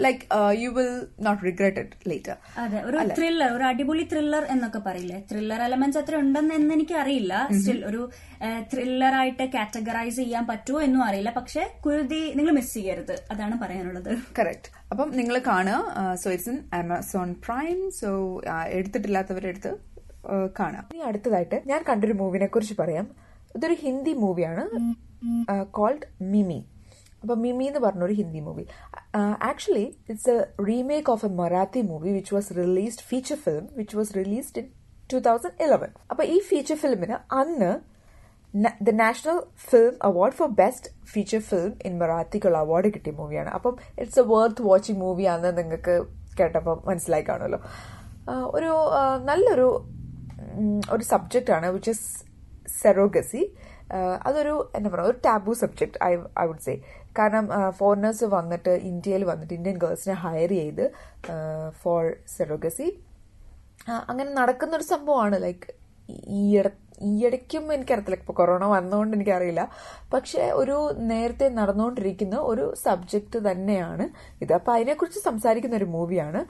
like 0.06 0.24
you 0.62 0.70
will 0.78 0.94
not 1.26 1.42
regret 1.48 1.82
it 1.84 2.10
later 2.12 2.36
അതെ 2.64 2.80
ഒരു 2.90 2.98
ത്രില്ലർ 3.18 3.50
ഒരു 3.58 3.66
അടിപൊളി 3.72 4.06
ത്രില്ലർ 4.14 4.44
എന്നൊക്കെ 4.54 4.82
പറയില്ലേ? 4.88 5.20
ത്രില്ലർ 5.32 5.62
എലമെന്റ്സ് 5.68 6.00
അത്ര 6.02 6.16
ഉണ്ടെന്ന് 6.24 6.56
എന്ന് 6.60 6.74
എനിക്ക് 6.78 6.96
അറിയില്ല 7.04 7.34
സ്റ്റിൽ 7.60 7.80
ഒരു 7.92 8.02
ത്രില്ലർ 8.72 9.16
ആയിട്ട് 9.22 9.46
കാറ്റഗറൈസ് 9.56 10.20
ചെയ്യാൻ 10.24 10.46
പറ്റുമോ 10.52 10.82
എന്നും 10.88 11.04
അറിയില്ല. 11.08 11.34
പക്ഷെ 11.40 11.64
കുരുതി 11.86 12.22
നിങ്ങൾ 12.40 12.54
മിസ് 12.60 12.74
ചെയ്യരുത്. 12.78 13.16
അതാണ് 13.34 13.58
പറയാനുള്ളത്. 13.64 14.12
കറക്റ്റ് 14.40 14.72
അപ്പം 14.92 15.10
നിങ്ങൾ 15.20 15.36
കാണുക. 15.52 16.16
So 16.24 16.30
it's 16.36 16.52
in 16.54 16.60
Amazon 16.82 17.30
Prime 17.48 17.80
so 18.02 18.10
എടുത്തിട്ടില്ലാത്തവരെടുത്ത് 18.78 19.74
കാണാം. 20.60 20.86
ഇനി 20.94 21.02
അടുത്തതായിട്ട് 21.02 21.62
ഞാൻ 21.66 21.84
കണ്ടൊരു 21.90 22.14
മൂവിനെ 22.14 22.46
കുറിച്ച് 22.46 22.76
പറയാം. 22.80 23.08
ഇതൊരു 23.56 23.74
ഹിന്ദി 23.74 24.14
മൂവിയാണ്. 24.14 24.64
കോൾഡ് 25.72 26.24
മിമി 26.24 26.66
അപ്പൊ 27.22 27.36
മിമി 27.36 27.64
എന്ന് 27.64 27.80
പറഞ്ഞൊരു 27.80 28.14
Hindi 28.14 28.40
movie. 28.40 28.64
Actually 29.18 29.96
it's 30.10 30.30
a 30.30 30.64
remake 30.68 31.10
of 31.10 31.26
a 31.26 31.30
Marathi 31.30 31.82
movie 31.82 32.10
which 32.10 32.36
was 32.36 32.52
released 32.58 33.02
feature 33.02 33.36
film 33.36 33.68
which 33.72 33.98
was 33.98 34.14
released 34.16 34.60
in 34.62 34.68
two 35.14 35.20
thousand 35.20 35.64
eleven 35.64 35.90
അപ്പൊ 36.12 36.24
ഈ 36.24 36.40
ഫീച്ചർ 36.40 36.76
ഫിലിമിന് 36.76 37.34
അന്ന് 37.34 37.80
the 38.82 38.90
national 38.90 39.40
film 39.70 39.96
award 40.04 40.34
for 40.34 40.50
best 40.50 40.90
feature 41.06 41.40
film 41.40 41.74
in 41.86 42.00
മറാത്തിക്കുള്ള 42.00 42.58
award 42.58 42.86
കിട്ടിയ 42.86 43.12
മൂവിയാണ്. 43.12 43.50
അപ്പം 43.50 43.78
it's 44.00 44.20
a 44.20 44.24
worth 44.26 44.62
watching 44.62 44.98
മൂവിയാണെന്ന് 44.98 45.58
നിങ്ങൾക്ക് 45.58 45.96
കേട്ടപ്പോൾ 46.40 46.90
മനസ്സിലായി 46.90 47.26
കാണുമല്ലോ. 47.30 47.60
ഒരു 48.58 48.72
നല്ലൊരു 49.26 49.68
ഒരു 50.94 51.04
സബ്ജക്റ്റ് 51.04 51.52
ആണ് 51.52 51.68
വിച്ച് 51.68 51.92
ഇസ് 51.92 52.08
സെറോഗസി 52.82 53.44
അതൊരു 54.28 54.54
എന്താ 54.76 54.90
പറയുക 54.90 55.10
ഒരു 55.10 55.20
taboo 55.26 55.54
subject 55.54 55.98
I 56.04 56.12
I 56.40 56.46
would 56.46 56.64
say 56.64 56.74
കാരണം 57.20 57.46
ഫോറിനേഴ്സ് 57.72 58.28
വന്നിട്ട് 58.34 58.74
ഇന്ത്യയിൽ 58.84 59.24
വന്നിട്ട് 59.24 59.54
ഇന്ത്യൻ 59.54 59.78
ഗേൾസിനെ 59.78 60.16
ഹയർ 60.24 60.52
ചെയ്ത് 60.54 60.86
ഫോർ 61.82 62.04
സെറോഗസി 62.38 62.88
അങ്ങനെ 64.10 64.30
നടക്കുന്നൊരു 64.32 64.86
സംഭവമാണ് 64.86 65.38
ലൈക്ക് 65.42 65.68
ഈയിട 66.38 66.68
ഈയിടയ്ക്കും 67.02 67.74
എനിക്കറിയത്തില്ല 67.74 68.18
ഇപ്പൊ 68.20 68.34
കൊറോണ 68.34 68.66
വന്നുകൊണ്ട് 68.66 69.18
എനിക്കറിയില്ല. 69.18 69.70
പക്ഷെ 70.14 70.52
ഒരു 70.52 70.78
നേരത്തെ 70.98 71.48
നടന്നുകൊണ്ടിരിക്കുന്ന 71.50 72.36
ഒരു 72.36 72.74
സബ്ജക്റ്റ് 72.84 73.40
തന്നെയാണ് 73.52 74.10
ഇത്. 74.42 74.54
അപ്പൊ 74.54 74.74
അതിനെക്കുറിച്ച് 74.74 75.20
സംസാരിക്കുന്ന 75.20 75.76
ഒരു 75.76 75.86
മൂവിയാണ്. 75.86 76.46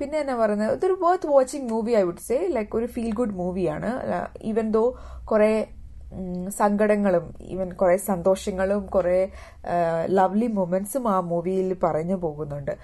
പിന്നെ 0.00 0.18
എന്നാ 0.18 0.36
പറയുന്നത്? 0.36 0.72
ഇതൊരു 0.72 0.96
worth 1.02 1.26
watching 1.26 1.68
movie 1.70 1.92
I 1.92 2.02
would 2.02 2.26
say 2.28 2.46
like 2.46 2.76
ഒരു 2.76 2.86
ഫീൽ 2.86 3.12
ഗുഡ് 3.14 3.30
മൂവിയാണ് 3.30 3.90
ഈവൻ 4.42 4.70
ദോ 4.70 4.84
കുറെ 5.24 5.68
സങ്കടങ്ങളും 6.48 7.34
ഈവൻ 7.40 7.68
കുറെ 7.72 7.96
സന്തോഷങ്ങളും 7.96 8.86
കുറെ 8.86 9.28
ലവ്ലി 10.08 10.46
മൊമെന്റ്സും 10.46 11.08
ആ 11.08 11.20
മൂവിയിൽ 11.20 11.76
പറഞ്ഞു 11.82 12.14
പോകുന്നുണ്ട്. 12.14 12.74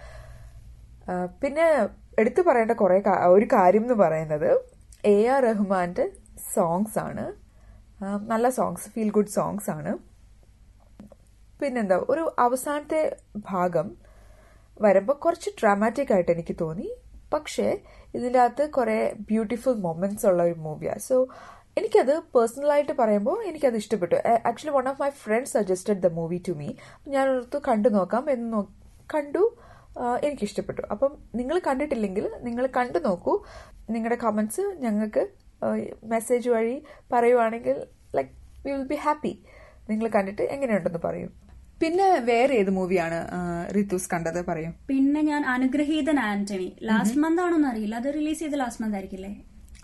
പിന്നെ 1.42 1.66
എടുത്തു 2.18 2.42
പറയേണ്ട 2.42 2.72
കുറെ 2.72 3.02
ഒരു 3.26 3.46
കാര്യം 3.52 3.83
എന്ന് 3.83 3.94
പറയുന്നത് 3.94 4.50
എ 5.05 5.26
ആർ 5.26 5.42
റഹ്മാന്റെ 5.42 6.11
സോങ്സ് 6.55 6.99
ആണ്. 6.99 7.25
നല്ല 8.33 8.46
സോങ്സ് 8.49 8.88
ഫീൽ 8.90 9.11
ഗുഡ് 9.11 9.35
സോങ്സ് 9.38 9.70
ആണ്. 9.70 9.92
പിന്നെന്താ 11.61 11.96
ഒരു 12.09 12.25
അവസാനത്തെ 12.38 13.16
ഭാഗം 13.37 13.87
വരുമ്പോൾ 14.81 15.12
കുറച്ച് 15.12 15.51
ഡ്രാമാറ്റിക് 15.61 16.12
ആയിട്ട് 16.12 16.33
എനിക്ക് 16.33 16.57
തോന്നി. 16.61 16.88
പക്ഷേ 17.33 17.79
ഇതിന്റെ 18.14 18.38
അകത്ത് 18.40 18.70
കുറേ 18.70 19.12
ബ്യൂട്ടിഫുൾ 19.31 19.75
മൊമെന്റ്സ് 19.75 20.27
ഉള്ള 20.27 20.42
ഒരു 20.42 20.55
മൂവിയാണ് 20.55 20.99
സോ 20.99 21.29
എനിക്കത് 21.79 22.12
പേഴ്സണലായിട്ട് 22.35 22.92
പറയുമ്പോൾ 23.01 23.38
എനിക്കത് 23.44 23.77
ഇഷ്ടപ്പെട്ടു. 23.77 24.14
Actually 24.49 24.75
one 24.77 24.88
of 24.88 25.03
my 25.03 25.11
friends 25.11 25.53
suggested 25.53 26.03
the 26.03 26.07
movie 26.07 26.38
to 26.49 26.53
me 26.53 26.68
ഞാൻ 27.09 27.25
ഓർത്തു 27.37 27.59
കണ്ടു 27.68 27.88
നോക്കാം 27.88 28.31
എന്ന് 28.31 28.62
കണ്ടു 29.14 29.57
എനിക്കിഷ്ടപ്പെട്ടു. 30.22 30.83
അപ്പം 30.92 31.12
നിങ്ങൾ 31.35 31.61
കണ്ടിട്ടില്ലെങ്കിൽ 31.66 32.31
നിങ്ങൾ 32.38 32.68
കണ്ടു 32.77 32.99
നോക്കൂ. 32.99 33.35
നിങ്ങളുടെ 33.90 34.18
കമന്റ്സ് 34.25 34.61
ഞങ്ങൾക്ക് 34.61 35.29
മെസ്സേജ് 36.12 36.49
വഴി 36.55 36.77
പറയുവാണെങ്കിൽ 37.14 37.77
like 38.19 38.33
we 38.66 38.71
will 38.77 38.87
be 38.92 38.99
happy 39.07 39.33
നിങ്ങൾ 39.90 40.07
കണ്ടിട്ട് 40.16 40.45
എങ്ങനെയുണ്ടെന്ന് 40.55 41.03
പറയും. 41.09 41.33
പിന്നെ 41.83 42.07
വേറെ 42.29 42.55
ഏത് 42.61 42.71
മൂവിയാണ് 42.77 43.19
റിത്തൂസ് 43.77 44.09
കണ്ടത്? 44.12 44.38
പറയും. 44.51 44.73
പിന്നെ 44.90 45.21
ഞാൻ 45.31 45.42
അനുഗ്രഹീതൻ 45.55 46.19
ആന്റണി. 46.31 46.69
ലാസ്റ്റ് 46.88 47.21
മന്ത് 47.25 47.42
ആണോന്ന് 47.45 47.69
അറിയില്ല. 47.73 47.97
അത് 48.03 48.09
റിലീസ് 48.19 48.40
ചെയ്ത് 48.42 48.57
ലാസ്റ്റ് 48.62 48.83
മന്ത് 48.85 48.97
ആയിരിക്കില്ലേ? 48.99 49.33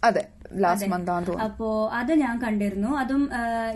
അതെ 0.09 0.23
ലാസ്റ്റ് 0.63 0.89
മന്ത് 0.93 1.11
ആണോ 1.17 1.35
അപ്പോ 1.47 1.69
അത് 1.99 2.13
ഞാൻ 2.23 2.35
കണ്ടിരുന്നു. 2.45 2.89
അതും 3.03 3.23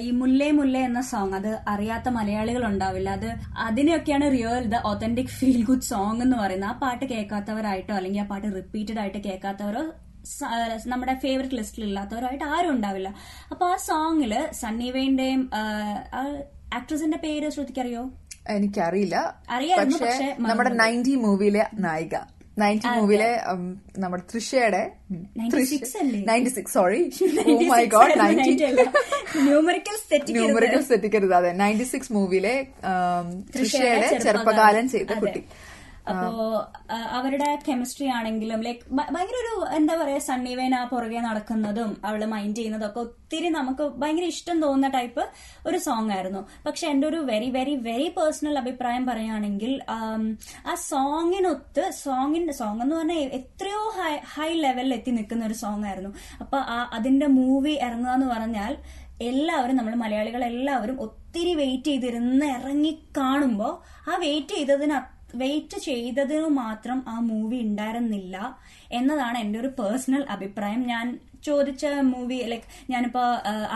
ഈ 0.07 0.09
മുല്ലേ 0.21 0.49
മുല്ലേ 0.61 0.81
എന്ന 0.89 1.01
സോങ് 1.11 1.37
അത് 1.41 1.53
അറിയാത്ത 1.73 2.09
മലയാളികൾ 2.17 2.63
ഉണ്ടാവില്ല. 2.71 3.11
അത് 3.19 3.29
അതിനെയൊക്കെയാണ് 3.67 4.27
real 4.37 4.65
the 4.75 4.81
authentic 4.93 5.33
feel 5.39 5.61
good 5.69 5.89
song 5.93 6.21
എന്ന് 6.27 6.39
പറയുന്നത്. 6.43 6.71
ആ 6.73 6.81
പാട്ട് 6.85 7.05
കേൾക്കാത്തവരായിട്ടോ 7.13 7.95
അല്ലെങ്കിൽ 8.01 8.23
ആ 8.25 8.27
പാട്ട് 8.33 8.49
റിപ്പീറ്റഡ് 8.59 9.01
ആയിട്ട് 9.05 9.23
കേൾക്കാത്തവരോ 9.29 9.85
നമ്മുടെ 10.93 11.15
ഫേവററ്റ് 11.25 11.59
ലിസ്റ്റിൽ 11.61 11.85
ഇല്ലാത്തവരായിട്ട് 11.89 12.47
ആരും 12.55 12.71
ഉണ്ടാവില്ല. 12.77 13.11
അപ്പൊ 13.53 13.65
ആ 13.73 13.77
സോങ്ങിൽ 13.89 14.33
സണ്ണി 14.63 14.89
വേന്റെയും 14.97 15.43
ആക്ട്രസിന്റെ 16.79 17.19
പേര് 17.27 17.49
ശ്രുതിക്കറിയോ? 17.57 18.05
എനിക്കറിയില്ല. 18.57 19.17
അറിയായിരുന്നു, 19.57 19.99
പക്ഷേ 20.07 20.31
നമ്മുടെ 20.49 20.73
നയന്റി 20.81 21.15
മൂവിയിലെ 21.27 21.63
നായിക. 21.87 22.17
നയന്റി 22.63 22.89
മൂവിയിലെ 22.99 23.31
നമ്മുടെ 24.03 24.23
തൃഷയുടെ 24.33 24.83
96 25.39 25.97
അല്ലേ? 26.03 26.21
Ninety 26.29 26.53
six 26.57 26.75
sorry 26.77 27.01
my 27.73 27.83
god 27.95 28.15
numericals 29.47 30.07
തെറ്റിക്കരുത്. 30.93 31.35
അതെ. 31.41 31.51
നയന്റി 31.63 31.87
സിക്സ് 31.93 32.13
മൂവിയിലെ 32.17 32.55
തൃഷയുടെ 33.57 34.09
ചെറുപ്പകാലം. 34.27 34.87
ചെയ്ത 34.95 35.19
കുട്ടി. 35.25 35.43
അപ്പോ 36.11 36.29
അവരുടെ 37.17 37.49
കെമിസ്ട്രി 37.67 38.07
ആണെങ്കിലും 38.17 38.61
ലൈക് 38.67 38.83
ഭയങ്കര 39.11 39.37
ഒരു 39.45 39.55
എന്താ 39.77 39.95
പറയാ 40.01 40.21
സണ്ണിവേന 40.27 40.77
പുറകെ 40.91 41.21
നടക്കുന്നതും 41.21 41.91
അവൾ 42.05 42.21
മൈൻഡ് 42.35 42.57
ചെയ്യുന്നതും 42.59 42.89
ഒക്കെ 42.89 43.01
ഒത്തിരി 43.05 43.49
നമുക്ക് 43.51 43.85
ഭയങ്കര 44.01 44.27
ഇഷ്ടം 44.35 44.57
തോന്നുന്ന 44.63 44.91
ടൈപ്പ് 44.97 45.23
ഒരു 45.67 45.79
സോങ് 45.87 46.13
ആയിരുന്നു. 46.17 46.43
പക്ഷെ 46.67 46.85
എന്റെ 46.93 47.07
ഒരു 47.11 47.21
വെരി 47.31 47.49
വെരി 47.57 47.75
വെരി 47.87 48.09
പേഴ്സണൽ 48.17 48.57
അഭിപ്രായം 48.63 49.07
പറയുകയാണെങ്കിൽ 49.07 49.73
ആം, 49.97 50.23
സോങ്ങിനൊത്ത് 50.91 51.85
സോങ്ങിന്റെ 52.03 52.55
സോങ് 52.61 52.83
എന്ന് 52.85 52.97
പറഞ്ഞാൽ 52.97 53.33
എത്രയോ 53.41 53.83
ഹൈ 53.99 54.13
ഹൈ 54.35 54.51
ലെവലിൽ 54.65 54.95
എത്തി 54.95 55.15
നിൽക്കുന്ന 55.17 55.45
ഒരു 55.47 55.59
സോങ് 55.63 55.87
ആയിരുന്നു. 55.87 56.13
അപ്പൊ 56.41 56.59
ആ 56.69 56.79
അതിന്റെ 56.99 57.29
മൂവി 57.39 57.75
ഇറങ്ങുക 57.87 58.15
എന്ന് 58.19 58.31
പറഞ്ഞാൽ 58.35 58.73
എല്ലാവരും 59.29 59.77
നമ്മൾ 59.77 59.95
മലയാളികൾ 59.97 60.43
എല്ലാവരും 60.45 60.97
ഒത്തിരി 61.05 61.53
വെയിറ്റ് 61.61 61.91
ചെയ്തിരുന്ന് 61.91 62.47
ഇറങ്ങി 62.57 62.91
കാണുമ്പോൾ 63.19 63.73
ആ 64.11 64.17
വെയിറ്റ് 64.25 64.55
ചെയ്തതിന് 64.55 64.97
വെയിറ്റ് 65.43 65.79
ചെയ്തതിനു 65.89 66.49
മാത്രം 66.63 66.99
ആ 67.13 67.17
മൂവി 67.31 67.59
ഉണ്ടായിരുന്നില്ല 67.69 68.37
എന്നതാണ് 68.99 69.39
എന്റെ 69.45 69.59
ഒരു 69.63 69.71
പേഴ്സണൽ 69.81 70.23
അഭിപ്രായം. 70.37 70.83
ഞാൻ 70.93 71.07
ചോദിച്ച 71.47 71.87
മൂവി 72.13 72.37
ലൈക്ക് 72.51 72.69
ഞാനിപ്പോ 72.93 73.23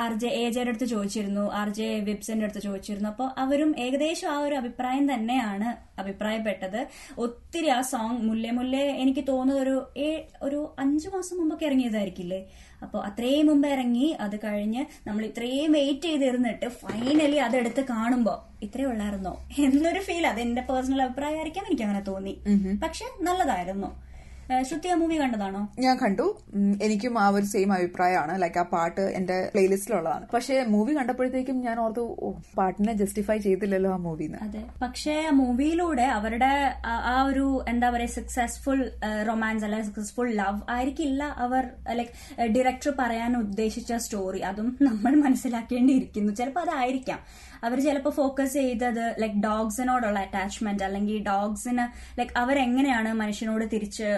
ആർ 0.03 0.13
ജെ 0.23 0.29
എ 0.39 0.45
ജെയുടെ 0.55 0.71
അടുത്ത് 0.73 0.87
ചോദിച്ചിരുന്നു. 0.93 1.45
ആർ 1.59 1.69
ജെ 1.79 1.89
വിബ്സിന്റെ 2.09 2.45
അടുത്ത് 2.47 2.63
ചോദിച്ചിരുന്നു. 2.69 3.09
അപ്പോൾ 3.13 3.29
അവരും 3.43 3.71
ഏകദേശം 3.85 4.29
ആ 4.35 4.39
ഒരു 4.47 4.55
അഭിപ്രായം 4.61 5.05
തന്നെയാണ് 5.13 5.69
അഭിപ്രായപ്പെട്ടത്. 6.03 6.81
ഒത്തിരി 7.25 7.69
ആ 7.77 7.81
സോങ് 7.93 8.19
മുല്ലേ 8.29 8.51
മുല്ലേ 8.59 8.85
എനിക്ക് 9.05 9.25
തോന്നുന്നത് 9.31 9.63
ഒരു 9.67 9.77
ഒരു 10.49 10.61
അഞ്ചു 10.85 11.09
മാസം 11.15 11.39
മുമ്പൊക്കെ 11.41 11.67
ഇറങ്ങിയതായിരിക്കില്ലേ? 11.71 12.41
അപ്പോൾ 12.83 13.01
അത്രയും 13.05 13.47
മുമ്പ് 13.47 13.69
ഇറങ്ങി 13.69 14.07
അത് 14.21 14.37
കഴിഞ്ഞ് 14.41 14.83
നമ്മൾ 15.07 15.23
ഇത്രയും 15.25 15.73
വെയിറ്റ് 15.73 16.07
ചെയ്തിരുന്നിട്ട് 16.07 16.69
ഫൈനലി 16.81 17.39
അതെടുത്ത് 17.39 17.83
കാണുമ്പോൾ 17.87 18.37
ഇത്രേ 18.63 18.85
ഉള്ളായിരുന്നോ? 18.85 19.33
എന്നൊരു 19.65 20.01
ഫീൽ 20.01 20.27
അത് 20.27 20.41
എന്റെ 20.41 20.63
പേഴ്സണൽ 20.63 21.03
അഭിപ്രായമായിരിക്കാം 21.03 21.67
എനിക്ക് 21.67 21.83
അങ്ങനെ 21.83 22.03
തോന്നി 22.09 22.35
പക്ഷെ 22.83 23.07
നല്ലതായിരുന്നു. 23.23 23.91
ശ്രുതി 24.63 24.89
ആ 24.89 24.95
മൂവി 24.95 25.21
കണ്ടതാണോ? 25.21 25.69
ഞാൻ 25.79 25.99
കണ്ടു. 25.99 26.25
എനിക്കും 26.83 27.19
ആ 27.19 27.29
ഒരു 27.29 27.45
സെയിം 27.45 27.73
അഭിപ്രായമാണ്. 27.73 28.43
ലൈക്ക് 28.43 28.59
ആ 28.59 28.63
പാട്ട് 28.63 29.01
എന്റെ 29.01 29.51
പ്ലേലിസ്റ്റിലുള്ളതാണ് 29.55 30.27
പക്ഷെ 30.35 30.65
മൂവി 30.65 30.97
കണ്ടപ്പോഴത്തേക്കും 30.97 31.61
ഞാൻ 31.61 31.81
ഓർത്തു 31.81 32.05
പാട്ടിനെ 32.59 32.93
ജസ്റ്റിഫൈ 32.93 33.39
ചെയ്തില്ലല്ലോ 33.39 33.93
ആ 33.93 33.97
മൂവിന്ന് 33.97 34.39
അതെ. 34.43 34.63
പക്ഷേ 34.83 35.15
ആ 35.27 35.31
മൂവിയിലൂടെ 35.31 36.03
അവരുടെ 36.03 36.51
ആ- 36.87 37.23
ഒരു 37.25 37.65
എന്താ 37.69 37.91
പറയാ 37.91 38.07
സക്സസ്ഫുൾ 38.07 38.91
റൊമാൻസ് 39.29 39.65
അല്ലെങ്കിൽ 39.65 39.89
സക്സസ്ഫുൾ 39.91 40.31
ലവ് 40.33 40.61
ആയിരിക്കില്ല 40.69 41.25
അവർ 41.39 41.65
ലൈക് 41.93 42.13
ഡയറക്ടർ 42.49 42.93
പറയാൻ 42.99 43.37
ഉദ്ദേശിച്ച 43.37 43.93
സ്റ്റോറി 43.95 44.39
അതും 44.41 44.79
നമ്മൾ 44.83 45.15
മനസ്സിലാക്കേണ്ടിയിരിക്കുന്നു. 45.17 46.33
ചിലപ്പോൾ 46.33 46.61
അതായിരിക്കാം. 46.61 47.21
അവർ 47.65 47.81
ചിലപ്പോൾ 47.81 48.11
ഫോക്കസ് 48.11 48.53
ചെയ്തത് 48.53 49.15
ലൈക് 49.19 49.41
ഡോഗ്സിനോടുള്ള 49.41 50.19
അറ്റാച്ച്മെന്റ് 50.19 50.83
അല്ലെങ്കിൽ 50.83 51.23
ഡോഗ്സിന് 51.23 51.85
ലൈക് 52.21 52.39
അവരെങ്ങനെയാണ് 52.39 53.13
മനുഷ്യനോട് 53.13 53.65
തിരിച്ച് 53.73 54.09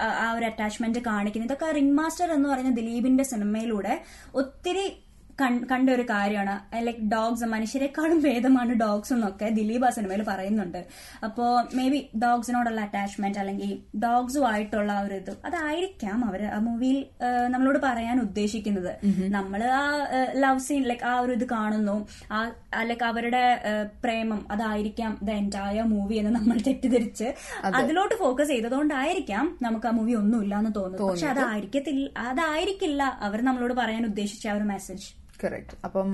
ആ- 0.00 0.34
ഒരു 0.34 0.44
അറ്റാച്ച്മെന്റ് 0.44 0.98
കാണിക്കുന്നത് 1.04 1.48
ഇതൊക്കെ 1.48 1.72
റിംഗ് 1.72 1.92
മാസ്റ്റർ 1.92 2.32
എന്ന് 2.32 2.48
പറയുന്ന 2.48 2.70
ദിലീപിന്റെ 2.72 3.22
സിനിമയിലൂടെ 3.24 3.94
ഒത്തിരി 4.34 4.86
കണ്ട 5.70 5.88
ഒരു 5.96 6.04
കാര്യമാണ്. 6.10 6.54
ലൈക്ക് 6.86 7.02
ഡോഗ്സ് 7.14 7.46
മനുഷ്യരെക്കാളും 7.54 8.18
ഭേദമാണ് 8.26 8.72
ഡോഗ്സ് 8.82 9.12
എന്നൊക്കെ 9.16 9.48
ദിലീപ് 9.58 9.86
ആ 9.88 9.90
സിനിമയിൽ 9.96 10.22
പറയുന്നുണ്ട്. 10.28 10.80
അപ്പോ 11.26 11.44
മേ 11.78 11.84
ബി 11.92 12.00
ഡോഗ്സിനോടുള്ള 12.24 12.80
അറ്റാച്ച്മെന്റ് 12.86 13.40
അല്ലെങ്കിൽ 13.42 13.72
ഡോഗ്സുമായിട്ടുള്ള 14.04 14.92
ആ 14.92 15.04
ഒരു 15.06 15.14
ഇത് 15.14 15.32
അതായിരിക്കാം 15.48 16.18
അവർ 16.28 16.42
ആ 16.56 16.58
മൂവിയിൽ 16.68 16.98
നമ്മളോട് 17.54 17.78
പറയാൻ 17.86 18.20
ഉദ്ദേശിക്കുന്നത്. 18.26 18.92
നമ്മൾ 19.36 19.62
ആ 19.80 19.84
ലവ് 20.44 20.64
സീൻ 20.68 20.82
ലൈക്ക് 20.90 21.06
ആ 21.10 21.14
ഒരു 21.20 21.32
ഇത് 21.38 21.46
കാണുന്നു. 21.54 21.96
ആ 22.32 22.40
ലൈക്ക് 22.90 23.06
അവരുടെ 23.10 23.44
പ്രേമം 24.04 24.40
അതായിരിക്കാം 24.50 25.12
ദ 25.22 25.30
എന്റയർ 25.42 25.86
മൂവി 25.94 26.14
എന്ന് 26.14 26.32
നമ്മൾ 26.38 26.58
തെറ്റിദ്ധരിച്ച് 26.66 27.28
അതിലോട്ട് 27.80 28.14
ഫോക്കസ് 28.14 28.48
ചെയ്തതുകൊണ്ടായിരിക്കാം 28.48 29.46
നമുക്ക് 29.62 29.88
ആ 29.90 29.90
മൂവി 29.90 30.14
ഒന്നുമില്ല 30.22 30.54
എന്ന് 30.62 30.74
തോന്നുന്നു 30.76 31.08
പക്ഷെ 31.10 31.28
അതായിരിക്കത്തില്ല 31.34 32.08
അതായിരിക്കില്ല 32.32 33.02
അവർ 33.28 33.38
നമ്മളോട് 33.42 33.74
പറയാൻ 33.74 34.04
ഉദ്ദേശിച്ച 34.06 34.46
ആ 34.48 34.56
ഒരു 34.58 34.68
മെസ്സേജ് 34.74 35.08
കറക്റ്റ് 35.44 35.76
അപ്പം 35.84 36.08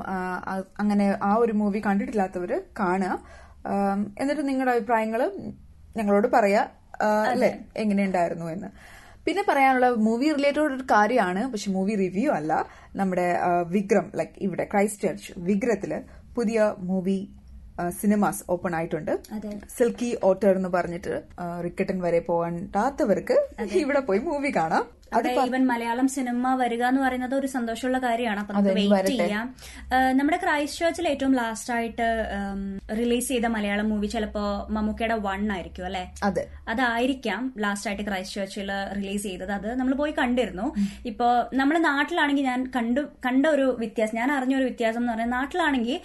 അങ്ങനെ 0.78 1.18
ആ 1.22 1.34
ഒരു 1.34 1.52
മൂവി 1.52 1.82
കണ്ടിട്ടില്ലാത്തവര് 1.86 2.58
കാണുക. 2.80 3.14
എന്നിട്ട് 4.20 4.48
നിങ്ങളുടെ 4.48 4.72
അഭിപ്രായങ്ങൾ 4.76 5.20
ഞങ്ങളോട് 5.96 6.28
പറയാ 6.34 6.62
അല്ലെ? 7.30 7.50
എങ്ങനെയുണ്ടായിരുന്നു 7.76 8.46
എന്ന്. 8.46 8.68
പിന്നെ 9.26 9.42
പറയാനുള്ള 9.48 9.88
മൂവി 10.06 10.26
റിലേറ്റഡ് 10.32 10.60
ഒരു 10.60 10.84
കാര്യമാണ്. 10.90 11.42
പക്ഷെ 11.52 11.70
മൂവി 11.70 11.94
റിവ്യൂ 11.94 12.30
അല്ല. 12.32 12.52
നമ്മുടെ 12.96 13.28
വിക്രം 13.68 14.12
ലൈക് 14.14 14.36
ഇവിടെ 14.40 14.64
ക്രൈസ്റ്റ് 14.72 15.08
ചർച്ച് 15.08 15.32
വിഗ്രത്തിൽ 15.38 15.92
പുതിയ 16.36 16.74
മൂവി 16.90 17.18
സിനിമാസ് 18.00 18.42
ഓപ്പൺ 18.50 18.72
ആയിട്ടുണ്ട്. 18.76 19.12
സിൽക്കി 19.76 20.18
ഓട്ടർ 20.24 20.56
എന്ന് 20.56 20.68
പറഞ്ഞിട്ട് 20.68 21.14
റിക്കറ്റൻ 21.64 21.64
റിക്കട്ടൻ 21.64 21.98
വരെ 22.00 22.20
പോകാണ്ടാത്തവർക്ക് 22.20 23.36
ഇവിടെ 23.82 24.00
പോയി 24.00 24.18
മൂവി 24.18 24.50
കാണാം. 24.56 24.84
ഈവൻ 25.46 25.62
മലയാളം 25.66 26.08
സിനിമ 26.08 26.54
വരിക 26.60 26.82
എന്ന് 26.90 27.00
പറയുന്നത് 27.00 27.34
ഒരു 27.34 27.48
സന്തോഷമുള്ള 27.54 27.98
കാര്യമാണ്. 27.98 28.40
അപ്പൊ 28.40 28.54
നമുക്ക് 28.54 28.74
വെയിറ്റ് 28.78 29.12
ചെയ്യാം. 29.20 29.46
നമ്മുടെ 30.18 30.38
ക്രൈസ്റ്റ് 30.44 30.80
ചർച്ചിൽ 30.84 31.08
ഏറ്റവും 31.08 31.34
ലാസ്റ്റ് 31.34 31.72
ആയിട്ട് 31.74 32.06
റിലീസ് 33.00 33.28
ചെയ്ത 33.28 33.46
മലയാളം 33.56 33.88
മൂവി 33.90 34.06
ചിലപ്പോ 34.06 34.44
മമ്മൂക്കയുടെ 34.70 35.16
വൺ 35.26 35.52
ആയിരിക്കും 35.52 35.86
അല്ലെ? 35.86 36.04
അതെ. 36.28 36.44
അതായിരിക്കാം 36.68 37.54
ലാസ്റ്റ് 37.64 37.90
ആയിട്ട് 37.90 38.06
ക്രൈസ്റ്റ് 38.10 38.40
ചർച്ചിൽ 38.40 38.70
റിലീസ് 38.98 39.22
ചെയ്തത്. 39.22 39.52
അത് 39.52 39.68
നമ്മൾ 39.80 39.94
പോയി 39.94 40.14
കണ്ടിരുന്നു. 40.18 40.66
ഇപ്പോ 41.06 41.28
നമ്മുടെ 41.54 41.80
നാട്ടിലാണെങ്കിൽ 41.80 42.44
ഞാൻ 42.44 42.62
കണ്ടു 42.76 43.00
കണ്ട 43.26 43.46
ഒരു 43.46 43.76
വ്യത്യാസം 43.78 44.16
ഞാൻ 44.16 44.32
അറിഞ്ഞ 44.32 44.56
ഒരു 44.56 44.64
വ്യത്യാസം 44.64 45.00
എന്ന് 45.00 45.12
പറഞ്ഞാൽ 45.12 45.30
നാട്ടിലാണെങ്കിൽ 45.38 46.00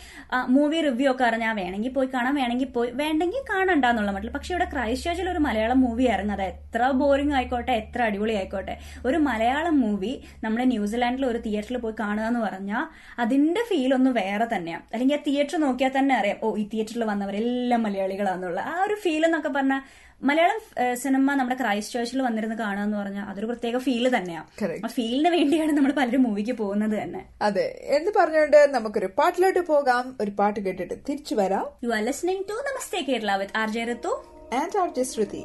മൂവി 0.58 0.82
റിവ്യൂ 0.82 1.12
ഒക്കെ 1.12 1.24
അറിഞ്ഞാൽ 1.30 1.56
വേണമെങ്കിൽ 1.62 1.94
പോയി 1.94 2.10
കാണാം 2.14 2.36
വേണമെങ്കിൽ 2.36 2.70
പോയി 2.78 2.92
വേണ്ടെങ്കിൽ 2.92 3.44
കാണണ്ടെന്നുള്ള 3.54 4.12
മട്ടിൽ. 4.12 4.32
പക്ഷെ 4.32 4.54
ഇവിടെ 4.54 4.70
ക്രൈസ്റ്റ് 4.74 5.10
ചർച്ചിൽ 5.10 5.30
ഒരു 5.30 5.40
മലയാളം 5.40 5.82
മൂവി 5.82 6.04
ആയിരുന്നു 6.04 6.34
അത് 6.34 6.44
എത്ര 6.44 6.92
ബോറിംഗ് 7.02 7.34
ആയിക്കോട്ടെ 7.34 7.72
എത്ര 7.72 8.02
അടിപൊളി 8.02 8.34
ആയിക്കോട്ടെ 8.34 8.76
ഒരു 9.06 9.18
മലയാളം 9.20 9.80
മൂവി 9.80 10.14
നമ്മളെ 10.44 10.66
ന്യൂസിലാൻഡിൽ 10.66 11.26
ഒരു 11.26 11.38
തിയേറ്ററിൽ 11.38 11.78
പോയി 11.78 11.94
കാണുക 12.00 12.24
എന്ന് 12.24 12.40
പറഞ്ഞാൽ 12.40 12.84
അതിന്റെ 13.20 13.64
ഫീൽ 13.68 13.94
ഒന്ന് 13.94 14.10
വേറെ 14.20 14.48
തന്നെയാണ് 14.56 14.84
അല്ലെങ്കിൽ 14.94 15.16
ആ 15.16 15.24
തിയേറ്റർ 15.28 15.58
നോക്കിയാൽ 15.60 15.98
തന്നെ 15.98 16.16
അറിയാം 16.16 16.38
ഓ 16.42 16.58
ഈ 16.58 16.68
തിയേറ്ററിൽ 16.68 17.04
വന്നവരെല്ലാം 17.04 17.84
മലയാളികളാന്നുള്ള 17.84 18.60
ആ 18.70 18.84
ഒരു 18.84 18.96
ഫീൽ 18.96 19.26
എന്നൊക്കെ 19.26 19.50
പറഞ്ഞാൽ 19.50 19.82
മലയാളം 20.22 20.58
സിനിമ 20.96 21.34
നമ്മുടെ 21.34 21.56
ക്രൈസ്റ്റ് 21.56 21.94
ചേർച്ചിൽ 21.94 22.22
വന്നിരുന്ന് 22.22 22.56
കാണുക 22.56 22.84
എന്ന് 22.84 22.98
പറഞ്ഞാൽ 22.98 23.26
അതൊരു 23.30 23.46
പ്രത്യേക 23.46 23.78
ഫീൽ 23.78 24.06
തന്നെയാണ് 24.16 24.48
ആ 24.86 24.88
ഫീലിന് 24.88 25.30
വേണ്ടിയാണ് 25.30 25.72
നമ്മൾ 25.72 25.92
പലരും 25.92 26.24
മൂവിക്ക് 26.24 26.58
പോകുന്നത് 26.58 26.96
തന്നെ. 27.04 27.22
അതെ. 27.42 27.66
എന്ന് 27.90 28.12
പറഞ്ഞുകൊണ്ട് 28.18 28.58
നമുക്കൊരു 28.74 29.10
പാട്ടിലോട്ട് 29.18 29.60
പോകാം. 29.68 30.16
ഒരു 30.22 30.32
പാട്ട് 30.32 30.60
കേട്ടിട്ട് 30.60 30.94
തിരിച്ചു 31.10 31.36
വരാം. 31.36 31.66
You 31.84 31.90
are 31.90 32.04
listening 32.04 32.46
to 32.50 32.58
Namaste 32.70 33.02
Kerala 33.10 33.36
with 33.36 33.58
R 33.58 33.70
J 33.70 33.84
Ritu 33.86 34.14
and 34.54 34.78
R 34.78 34.90
J 34.90 35.04
Shruti 35.04 35.44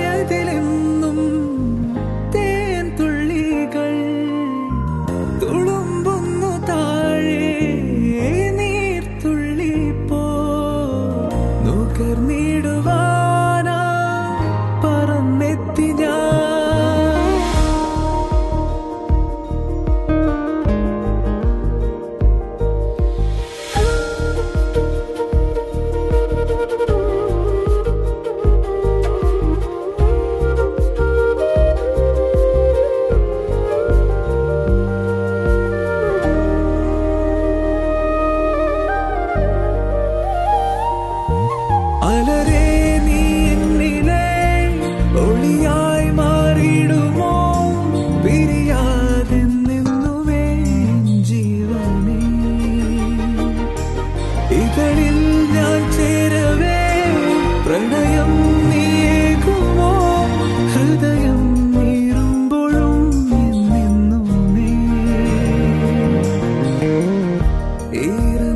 Ir 67.92 68.51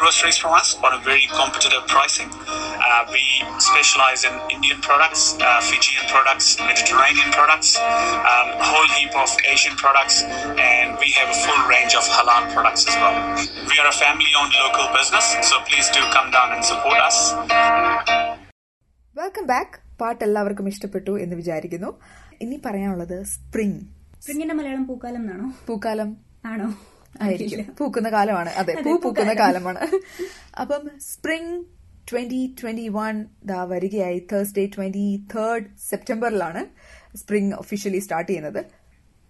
groceries 0.00 0.38
from 0.38 0.52
us 0.54 0.68
on 0.80 0.92
a 0.92 1.00
very 1.00 1.26
competitive 1.32 1.84
pricing. 1.86 2.30
Uh, 2.80 3.02
we 3.08 3.24
specialize 3.60 4.20
in 4.24 4.34
Indian 4.50 4.78
products, 4.80 5.22
uh, 5.38 5.60
Fijian 5.62 6.04
products, 6.08 6.46
Mediterranean 6.62 7.30
products, 7.30 7.70
um, 8.24 8.46
a 8.56 8.66
whole 8.66 8.88
heap 8.90 9.12
of 9.16 9.30
Asian 9.46 9.74
products, 9.76 10.16
and 10.66 10.88
we 10.98 11.08
have 11.12 11.28
a 11.28 11.38
full 11.44 11.62
range 11.68 11.94
of 11.94 12.04
halal 12.08 12.44
products 12.50 12.84
as 12.88 12.96
well. 12.96 13.16
We 13.70 13.76
are 13.76 13.88
a 13.88 13.96
family 13.96 14.32
owned 14.34 14.54
local 14.58 14.86
business, 14.92 15.26
so 15.42 15.60
please 15.62 15.88
do 15.90 16.02
come 16.10 16.30
down 16.30 16.48
and 16.52 16.64
support 16.64 17.00
us. 17.02 17.18
Welcome 19.16 19.44
back 19.46 19.72
പാട്ട് 20.00 20.20
എല്ലാവർക്കും 20.26 20.66
ഇഷ്ടപ്പെട്ടു 20.70 21.12
എന്ന് 21.22 21.36
വിചാരിക്കുന്നു 21.40 21.90
ഇനി 22.44 22.56
പറയാനുള്ളത് 22.66 23.16
spring 23.32 23.80
സ്പ്രിങ്ങിന്റെ 24.22 24.54
Malayalam 24.58 24.84
പൂക്കാലം 24.90 25.20
എന്നാണോ 25.22 25.46
പൂക്കാലം 25.68 26.10
ആണോ 26.44 26.68
ആയിരിക്കും. 27.22 27.76
പൂക്കുന്ന 27.78 28.08
കാലമാണ്. 28.08 28.50
അതെ 28.50 28.74
പൂ 28.84 28.96
പൂക്കുന്ന 28.98 29.32
കാലമാണ്. 29.32 29.80
അപ്പം 30.60 30.90
സ്പ്രിംഗ് 31.00 31.64
ട്വന്റി 32.12 32.54
ട്വന്റി 32.62 32.88
വൺ 32.88 33.24
ദാ 33.44 33.64
വരികയായി. 33.64 34.18
തേഴ്സ്ഡേ 34.32 34.66
ട്വന്റി 34.66 35.26
തേർഡ് 35.36 35.64
സെപ്റ്റംബറിലാണ് 35.90 36.62
സ്പ്രിംഗ് 37.16 37.54
ഒഫീഷ്യലി 37.54 37.98
സ്റ്റാർട്ട് 37.98 38.30
ചെയ്യുന്നത് 38.30 38.64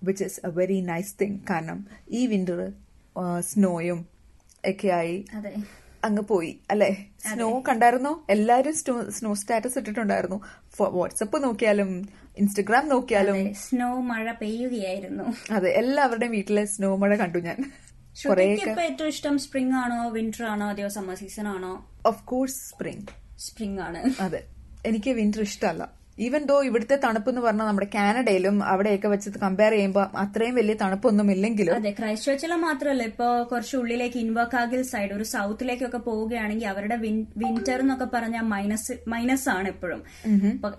which 0.03 0.25
is 0.25 0.41
a 0.47 0.51
very 0.51 0.81
nice 0.81 1.15
thing 1.21 1.39
കാരണം 1.51 1.87
ഈ 2.11 2.27
വിന്റർ 2.27 2.73
സ്നോയും 3.41 4.07
ഒക്കെയായി 4.69 5.25
അങ്ങ് 6.05 6.23
പോയി 6.23 6.61
അല്ലെ? 6.71 6.97
സ്നോ 7.33 7.63
കണ്ടായിരുന്നോ? 7.69 8.13
എല്ലാരും 8.31 8.75
സ്നോ 9.11 9.35
സ്റ്റാറ്റസ് 9.35 9.79
ഇട്ടിട്ടുണ്ടായിരുന്നു. 9.79 10.41
വാട്സപ്പ് 10.81 11.45
നോക്കിയാലും 11.45 11.91
ഇൻസ്റ്റഗ്രാം 12.37 12.89
നോക്കിയാലും 12.89 13.55
സ്നോ 13.55 14.01
മഴ 14.01 14.33
പെയ്യുകയായിരുന്നു. 14.33 15.25
അതെ 15.53 15.71
എല്ലാവരുടെയും 15.71 16.33
വീട്ടിലെ 16.33 16.65
സ്നോ 16.65 16.97
മഴ 16.97 17.17
കണ്ടു 17.17 17.39
ഞാൻ. 17.39 17.73
ഏറ്റവും 18.83 19.09
ഇഷ്ടം 19.09 19.39
സ്പ്രിംഗ് 19.39 19.75
ആണോ 19.75 20.09
വിന്റർ 20.09 20.45
ആണോ 20.45 20.67
അതെയോ 20.67 20.89
സമ്മർ 20.89 21.15
സീസൺ 21.15 21.49
ആണോ? 21.49 21.87
ഓഫ് 22.07 22.25
കോഴ്സ് 22.25 22.71
സ്പ്രിംഗ് 22.71 23.07
സ്പ്രിംഗ് 23.39 23.81
ആണ്. 23.81 24.23
അതെ 24.23 24.45
എനിക്ക് 24.87 25.11
വിന്റർ 25.11 25.43
ഇഷ്ടമല്ല 25.43 26.00
ഈവൻ 26.25 26.43
ദോ 26.45 26.57
ഇവിടുത്തെ 26.69 26.97
തണുപ്പ് 27.05 27.29
എന്ന് 27.31 27.41
പറഞ്ഞാൽ 27.41 27.67
നമ്മുടെ 27.67 27.87
കാനഡയിലും 27.95 28.57
അവിടെയൊക്കെ 28.65 29.09
വെച്ച് 29.09 29.31
കമ്പയർ 29.45 29.73
ചെയ്യുമ്പോൾ 29.75 30.07
അത്രയും 30.23 30.55
വലിയ 30.55 30.75
തണുപ്പൊന്നും 30.83 31.29
ഇല്ലെങ്കിലും 31.35 31.75
അതെ 31.77 31.95
ക്രൈസ്റ്റ് 31.99 32.33
ചർച്ചിലെ 32.33 32.57
മാത്രമല്ല. 32.57 33.03
ഇപ്പൊ 33.03 33.27
കുറച്ച് 33.43 33.77
ഉള്ളിലേക്ക് 33.77 34.19
ഇൻവക്കാഗിൽ 34.25 34.83
സൈഡ് 34.83 35.13
ഒരു 35.13 35.27
സൗത്തിലേക്കൊക്കെ 35.35 35.99
പോവുകയാണെങ്കിൽ 35.99 36.67
അവരുടെ 36.67 36.97
വിന്റർ 37.43 37.81
എന്നൊക്കെ 37.85 38.09
പറഞ്ഞാൽ 38.15 38.45
മൈനസ് 38.55 38.97
മൈനസ് 39.09 39.49
ആണ് 39.49 39.69
എപ്പോഴും. 39.69 40.03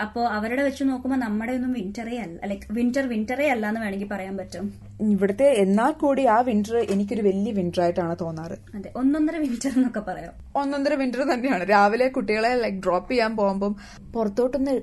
അപ്പോ 0.06 0.22
അവരുടെ 0.38 0.64
വെച്ച് 0.64 0.84
നോക്കുമ്പോൾ 0.84 1.20
നമ്മുടെ 1.26 1.54
ഒന്നും 1.54 1.74
വിന്ററേ 1.80 2.18
അല്ല 2.26 2.46
ലൈക് 2.52 2.68
വിന്റർ 2.80 3.08
വിന്ററേ 3.08 3.48
അല്ല 3.56 3.68
എന്ന് 3.68 3.82
വേണമെങ്കിൽ 3.82 4.12
പറയാൻ 4.14 4.38
പറ്റും. 4.38 4.68
ഇവിടുത്തെ 5.14 5.48
എന്നാൽ 5.64 5.92
കൂടി 5.92 6.24
ആ 6.26 6.40
വിന്റർ 6.42 6.78
എനിക്കൊരു 6.94 7.22
വലിയ 7.22 7.52
വിന്റർ 7.52 7.82
ആയിട്ടാണ് 7.82 8.16
തോന്നാറ്. 8.22 8.58
അതെ 8.76 8.90
ഒന്നൊന്നര 8.96 9.38
വിന്റർ 9.38 9.72
എന്നൊക്കെ 9.76 10.00
പറയാം. 10.00 10.34
ഒന്നൊന്നര 10.56 10.94
വിന്റർ 10.94 11.22
തന്നെയാണ്. 11.34 11.64
രാവിലെ 11.70 12.08
കുട്ടികളെ 12.08 12.54
ലൈക് 12.64 12.80
ഡ്രോപ്പ് 12.86 13.12
ചെയ്യാൻ 13.12 13.32
പോകുമ്പോൾ 13.38 13.74
പുറത്തോട്ടൊന്ന് 14.14 14.74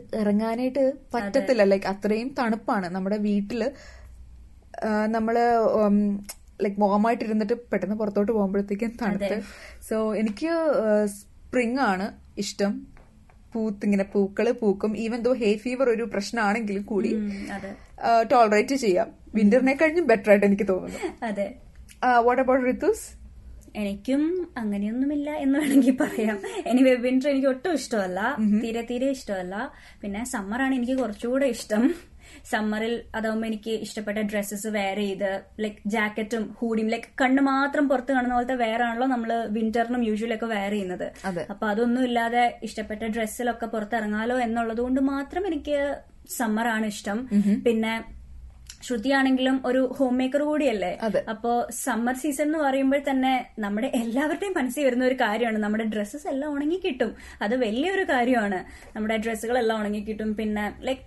ഇറങ്ങാനായിട്ട് 0.49 0.85
പറ്റത്തില്ല. 1.15 1.63
ലൈക്ക് 1.73 1.89
അത്രയും 1.93 2.29
തണുപ്പാണ്. 2.39 2.87
നമ്മുടെ 2.95 3.17
വീട്ടിൽ 3.29 3.61
നമ്മൾ 5.15 5.35
ലൈക്ക് 6.65 6.79
വാമായിട്ട് 6.83 7.25
ഇരുന്നിട്ട് 7.25 7.57
പെട്ടെന്ന് 7.71 7.97
പുറത്തോട്ട് 8.01 8.33
പോകുമ്പോഴത്തേക്കും 8.37 8.93
തണുത്ത്. 9.03 9.37
സോ 9.89 9.97
എനിക്ക് 10.21 10.51
സ്പ്രിങ് 11.17 11.81
ആണ് 11.91 12.07
ഇഷ്ടം. 12.43 12.73
പൂത്ത് 13.53 13.85
ഇങ്ങനെ 13.87 14.07
പൂക്കൾ 14.15 14.47
പൂക്കും. 14.63 14.93
ഈവൻ 15.05 15.21
ദോ 15.27 15.33
ഹേ 15.43 15.51
ഫീവർ 15.65 15.87
ഒരു 15.95 16.05
പ്രശ്നമാണെങ്കിലും 16.15 16.83
കൂടി 16.93 17.11
ടോളറേറ്റ് 18.33 18.77
ചെയ്യാം. 18.85 19.09
വിന്ററിനെ 19.35 19.75
കഴിഞ്ഞും 19.81 20.07
ബെറ്റർ 20.07 20.31
ആയിട്ട് 20.33 20.47
എനിക്ക് 20.51 20.69
തോന്നുന്നു. 20.69 20.99
വാട്ട് 22.27 22.43
അബൌട്ട് 22.43 22.65
ഋതുസ് 22.71 23.07
എനിക്കും 23.75 24.23
അങ്ങനെയൊന്നുമില്ല 24.57 25.31
എന്ന് 25.31 25.59
വേണമെങ്കിൽ 25.59 25.97
പറയാം. 25.97 26.39
എനിവേ 26.67 26.95
വിന്റർ 26.95 27.29
എനിക്ക് 27.31 27.47
ഒട്ടും 27.47 27.75
ഇഷ്ടമല്ല. 27.75 28.21
തീരെ 28.65 28.83
തീരെ 28.83 29.11
ഇഷ്ടമല്ല. 29.11 29.73
പിന്നെ 30.03 30.25
സമ്മറാണ് 30.25 30.75
എനിക്ക് 30.75 30.99
കുറച്ചുകൂടെ 30.99 31.47
ഇഷ്ടം. 31.47 31.85
സമ്മറിൽ 32.53 33.03
അതാവുമ്പോ 33.15 33.47
എനിക്ക് 33.47 33.71
ഇഷ്ടപ്പെട്ട 33.71 34.19
ഡ്രസ്സസ് 34.19 34.67
വെയർ 34.67 34.97
ചെയ്ത് 34.97 35.43
ലൈക് 35.65 35.79
ജാക്കറ്റും 35.87 36.57
ഹൂഡിയും 36.59 36.89
ലൈക് 36.95 37.09
കണ്ണ് 37.21 37.43
മാത്രം 37.43 37.89
പുറത്ത് 37.89 38.13
കാണുന്ന 38.13 38.35
പോലത്തെ 38.35 38.55
വെയർ 38.55 38.83
ആണല്ലോ 38.83 39.07
നമ്മൾ 39.07 39.31
വിന്ററിനും 39.57 40.05
യൂഷ്വലി 40.09 40.35
ഒക്കെ 40.35 40.47
വെയർ 40.47 40.71
ചെയ്യുന്നത്. 40.71 41.07
അപ്പൊ 41.53 41.67
അതൊന്നും 41.67 42.05
ഇല്ലാതെ 42.05 42.59
ഇഷ്ടപ്പെട്ട 42.63 43.03
ഡ്രസ്സിലൊക്കെ 43.17 43.67
പുറത്തിറങ്ങാലോ 43.67 44.39
എന്നുള്ളത് 44.39 44.81
കൊണ്ട് 44.87 45.01
മാത്രം 45.01 45.47
എനിക്ക് 45.47 45.79
സമ്മറാണ് 46.37 46.87
ഇഷ്ടം. 46.87 47.29
പിന്നെ 47.67 47.93
ശ്രുതിയാണെങ്കിലും 48.87 49.57
ഒരു 49.69 49.81
ഹോം 49.99 50.15
മേക്കർ 50.21 50.43
കൂടിയല്ലേ 50.49 50.91
അപ്പോ 51.33 51.53
സമ്മർ 51.85 52.17
സീസൺ 52.23 52.47
എന്ന് 52.49 52.61
പറയുമ്പോൾ 52.65 53.01
തന്നെ 53.09 53.33
നമ്മുടെ 53.65 53.89
എല്ലാവരുടെയും 54.01 54.55
മനസ്സിൽ 54.59 54.85
വരുന്ന 54.87 55.05
ഒരു 55.11 55.17
കാര്യമാണ്. 55.23 55.59
നമ്മുടെ 55.65 55.85
ഡ്രസ്സസ് 55.95 56.27
എല്ലാം 56.33 56.51
ഉണങ്ങി 56.57 56.79
കിട്ടും 56.85 57.11
അത് 57.45 57.55
വലിയൊരു 57.65 58.05
കാര്യമാണ്. 58.13 58.59
നമ്മുടെ 58.97 59.17
ഡ്രസ്സുകളെല്ലാം 59.25 59.79
ഉണങ്ങി 59.83 60.03
കിട്ടും 60.09 60.31
പിന്നെ 60.41 60.65
ലൈക് 60.89 61.03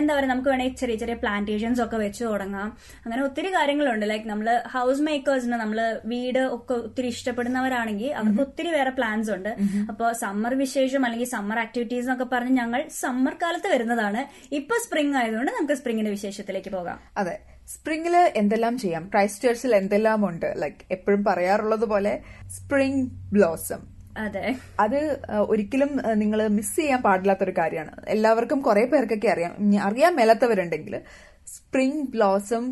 എന്താ 0.00 0.12
പറയുക 0.14 0.30
നമുക്ക് 0.32 0.50
വേണമെങ്കിൽ 0.52 0.78
ചെറിയ 0.82 0.96
ചെറിയ 1.02 1.16
പ്ലാന്റേഷൻസ് 1.24 1.82
ഒക്കെ 1.86 2.00
വെച്ച് 2.04 2.22
തുടങ്ങാം 2.24 2.68
അങ്ങനെ 3.04 3.20
ഒത്തിരി 3.28 3.50
കാര്യങ്ങളുണ്ട്. 3.56 4.06
ലൈക്ക് 4.12 4.28
നമ്മൾ 4.32 4.48
ഹൗസ് 4.74 5.02
മേക്കേഴ്സിന് 5.08 5.58
നമ്മൾ 5.64 5.80
വീട് 6.12 6.42
ഒക്കെ 6.56 6.74
ഒത്തിരി 6.86 7.10
ഇഷ്ടപ്പെടുന്നവരാണെങ്കിൽ 7.16 8.12
അവർക്ക് 8.20 8.42
ഒത്തിരി 8.46 8.72
വേറെ 8.78 8.94
പ്ലാൻസ് 9.00 9.32
ഉണ്ട്. 9.36 9.52
അപ്പോൾ 9.90 10.08
സമ്മർ 10.22 10.54
വിശേഷം 10.64 11.04
അല്ലെങ്കിൽ 11.08 11.30
സമ്മർ 11.36 11.60
ആക്ടിവിറ്റീസ് 11.66 12.06
എന്നൊക്കെ 12.06 12.28
പറഞ്ഞ് 12.34 12.56
ഞങ്ങൾ 12.62 12.80
സമ്മർ 13.02 13.36
കാലത്ത് 13.44 13.68
വരുന്നതാണ്. 13.74 14.22
ഇപ്പൊ 14.60 14.74
സ്പ്രിംഗ് 14.86 15.16
ആയതുകൊണ്ട് 15.22 15.52
നമുക്ക് 15.58 15.78
സ്പ്രിംഗിന്റെ 15.82 16.14
വിശേഷത്തിലേക്ക് 16.16 16.72
പോകാം. 16.78 16.98
അതെ. 17.18 17.36
സ്പ്രിംഗിൽ 17.68 18.14
എന്തെല്ലാം 18.36 18.78
ചെയ്യാം? 18.78 19.08
ക്രൈസ്റ്റ് 19.12 19.48
ചർച്ചിൽ 19.48 19.76
എന്തെല്ലാം 19.76 20.28
ഉണ്ട്? 20.28 20.54
ലൈക് 20.56 20.82
എപ്പോഴും 20.90 21.24
പറയാറുള്ളത് 21.24 21.84
പോലെ 21.84 22.12
സ്പ്രിംഗ് 22.50 23.08
ബ്ലോസം. 23.32 23.80
അതെ. 24.18 24.56
അത് 24.80 25.00
ഒരിക്കലും 25.48 25.90
നിങ്ങൾ 26.14 26.48
മിസ് 26.48 26.76
ചെയ്യാൻ 26.76 27.02
പാടില്ലാത്തൊരു 27.02 27.54
കാര്യമാണ്. 27.58 27.92
എല്ലാവർക്കും 28.08 28.60
കുറെ 28.60 28.84
പേർക്കൊക്കെ 28.84 29.28
അറിയാം. 29.28 29.52
അറിയാൻ 29.82 30.16
മേലാത്തവരുണ്ടെങ്കിൽ 30.16 31.00
സ്പ്രിംഗ് 31.46 32.08
ബ്ലോസം 32.08 32.64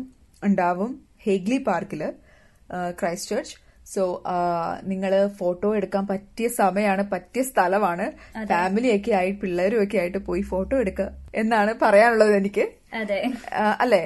ഉണ്ടാവും 0.43 0.91
ഹേഗ്ലി 1.25 1.57
പാർക്കിൽ 1.67 2.01
ക്രൈസ്റ്റ് 2.99 3.35
ചർച്ച്. 3.35 3.55
സോ 3.93 4.23
നിങ്ങൾ 4.83 5.27
ഫോട്ടോ 5.39 5.75
എടുക്കാൻ 5.75 6.07
പറ്റിയ 6.07 6.47
സമയമാണ് 6.47 7.03
പറ്റിയ 7.11 7.43
സ്ഥലമാണ്. 7.43 8.05
ഫാമിലിയൊക്കെ 8.47 9.11
ആയി 9.11 9.31
പിള്ളേരും 9.31 9.83
ഒക്കെ 9.83 9.97
ആയിട്ട് 9.97 10.17
പോയി 10.17 10.41
ഫോട്ടോ 10.41 10.75
എടുക്കുക 10.79 11.09
എന്നാണ് 11.35 11.73
പറയാനുള്ളത് 11.81 12.33
എനിക്ക്. 12.35 12.65
അതെ. 12.93 13.21
അല്ലേ? 13.79 14.03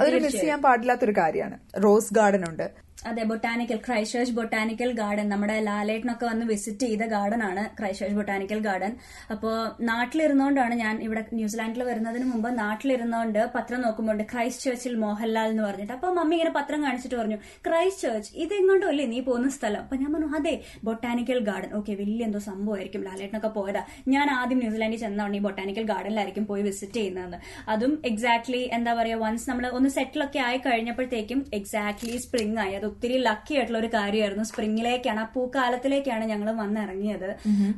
അതൊരു 0.00 0.16
മിസ് 0.16 0.36
ചെയ്യാൻ 0.36 0.62
പാടില്ലാത്തൊരു 0.62 1.14
കാര്യമാണ്. 1.18 1.58
റോസ് 1.84 2.14
ഗാർഡൻ 2.14 2.44
ഉണ്ട്. 2.48 2.70
അതെ 3.08 3.22
botanical 3.28 3.78
Christ 3.84 4.14
church 4.16 4.34
botanical 4.38 4.90
garden 4.98 5.26
നമ്മുടെ 5.32 5.54
ലാലേട്ടനൊക്കെ 5.66 6.24
വന്ന് 6.30 6.44
വിസിറ്റ് 6.50 6.86
ചെയ്ത 6.88 7.04
ഗാർഡൻ 7.12 7.42
ആണ് 7.46 7.62
ക്രൈസ്റ്റ് 7.78 8.02
ചർച്ച് 8.02 8.16
ബൊട്ടാനിക്കൽ 8.18 8.58
ഗാർഡൻ 8.66 8.92
അപ്പോൾ 9.34 9.54
നാട്ടിലിരുന്നോണ്ടാണ് 9.90 10.74
ഞാൻ 10.82 10.96
ഇവിടെ 11.06 11.22
ന്യൂസിലാൻഡിൽ 11.38 11.82
വരുന്നതിന് 11.90 12.26
മുമ്പ് 12.32 12.48
നാട്ടിലിരുന്നോണ്ട് 12.58 13.40
പത്രം 13.54 13.80
നോക്കുമ്പോൾ 13.84 14.20
ക്രൈസ്റ്റ് 14.32 14.64
ചേർച്ചിൽ 14.66 14.96
മോഹൻലാൽ 15.04 15.48
എന്ന് 15.52 15.64
പറഞ്ഞിട്ട്. 15.68 15.94
അപ്പൊ 15.96 16.10
മമ്മി 16.18 16.36
ഇങ്ങനെ 16.38 16.52
പത്രം 16.58 16.82
കാണിച്ചിട്ട് 16.86 17.16
പറഞ്ഞു 17.20 17.38
ക്രൈസ്റ്റ് 17.68 18.04
ചേർച്ച് 18.06 18.30
ഇത് 18.44 18.54
എങ്ങോട്ടും 18.58 18.88
അല്ലേ 18.92 19.06
നീ 19.14 19.20
പോകുന്ന 19.30 19.50
സ്ഥലം? 19.56 19.80
അപ്പൊ 19.86 19.98
ഞാൻ 20.02 20.10
പറഞ്ഞു 20.16 20.30
അതെ 20.40 20.54
ബൊട്ടാനിക്കൽ 20.90 21.40
ഗാർഡൻ 21.48 21.72
ഓക്കെ 21.80 21.94
വലിയ 22.02 22.28
എന്തോ 22.28 22.42
സംഭവമായിരിക്കും 22.50 23.02
ലാലേട്ടനൊക്കെ 23.08 23.52
പോയതാ. 23.58 23.84
ഞാൻ 24.16 24.26
ആദ്യം 24.38 24.60
ന്യൂസിലാൻഡിൽ 24.64 25.02
ചെന്നതാണ് 25.04 25.40
ഈ 25.40 25.42
ബൊട്ടാനിക്കൽ 25.48 25.86
ഗാർഡനിലായിരിക്കും 25.92 26.46
പോയി 26.52 26.64
വിസിറ്റ് 26.68 26.98
ചെയ്യുന്നതെന്ന്. 27.00 27.40
അതും 27.74 27.94
എക്സാക്ട്ലി 28.12 28.62
എന്താ 28.78 28.94
പറയാ 29.00 29.18
വൺസ് 29.24 29.50
നമ്മൾ 29.52 29.66
ഒന്ന് 29.80 29.92
സെറ്റിലൊക്കെ 29.98 30.42
ആയി 30.50 30.60
കഴിഞ്ഞപ്പോഴത്തേക്കും 30.68 31.42
എക്സാക്ട്ലി 31.60 32.16
സ്പ്രിംഗ് 32.26 32.60
ആയി. 32.66 32.74
അത് 32.80 32.88
ഒത്തിരി 32.90 33.18
ലക്കി 33.28 33.52
ആയിട്ടുള്ള 33.56 33.80
ഒരു 33.82 33.90
കാര്യമായിരുന്നു. 33.98 34.46
സ്പ്രിങ്ങിലേക്കാണ് 34.52 35.22
ആ 35.24 35.26
പൂക്കാലത്തിലേക്കാണ് 35.36 36.24
ഞങ്ങൾ 36.32 36.50
വന്നിറങ്ങിയത്. 36.62 37.30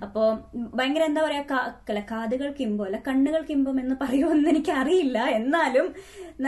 അപ്പോ 0.06 0.24
ഭയങ്കര 0.78 1.04
എന്താ 1.10 1.22
പറയാ 1.28 1.44
കാതുകൾക്കിമ്പോ 2.12 2.84
അല്ല, 2.88 2.90
കണ്ണുകൾക്കിമ്പം 2.90 2.90
ഇമ്പം 2.90 2.90
അല്ല 2.90 2.98
കണ്ണുകൾക്ക് 3.08 3.52
ഇമ്പം 3.56 3.76
എന്ന് 3.82 3.94
പറയുമെന്ന് 4.02 4.48
എനിക്ക് 4.52 4.72
അറിയില്ല 4.80 5.18
എന്നാലും 5.38 5.86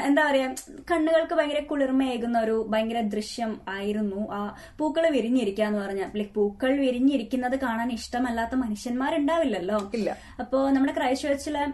എന്താ 0.08 0.22
പറയാ 0.28 0.46
കണ്ണുകൾക്ക് 0.90 1.34
ഭയങ്കര 1.38 1.60
കുളിർമയേകുന്ന 1.70 2.36
ഒരു 2.46 2.56
ഭയങ്കര 2.72 3.00
ദൃശ്യം 3.14 3.50
ആയിരുന്നു. 3.76 4.20
ആ 4.36 4.40
പൂക്കൾ 4.78 5.04
വിരിഞ്ഞിരിക്കുക 5.16 5.64
എന്ന് 5.68 5.80
പറഞ്ഞാൽ 5.84 6.10
ലൈക് 6.18 6.32
പൂക്കൾ 6.38 6.72
വിരിഞ്ഞിരിക്കുന്നത് 6.84 7.56
കാണാൻ 7.64 7.90
ഇഷ്ടമല്ലാത്ത 7.98 8.54
മനുഷ്യന്മാരുണ്ടാവില്ലല്ലോ? 8.64 9.80
അപ്പോ 10.42 10.60
നമ്മുടെ 10.76 10.94
ക്രൈസ്റ്റ് 10.98 11.28
ചർച്ചിലെ 11.28 11.64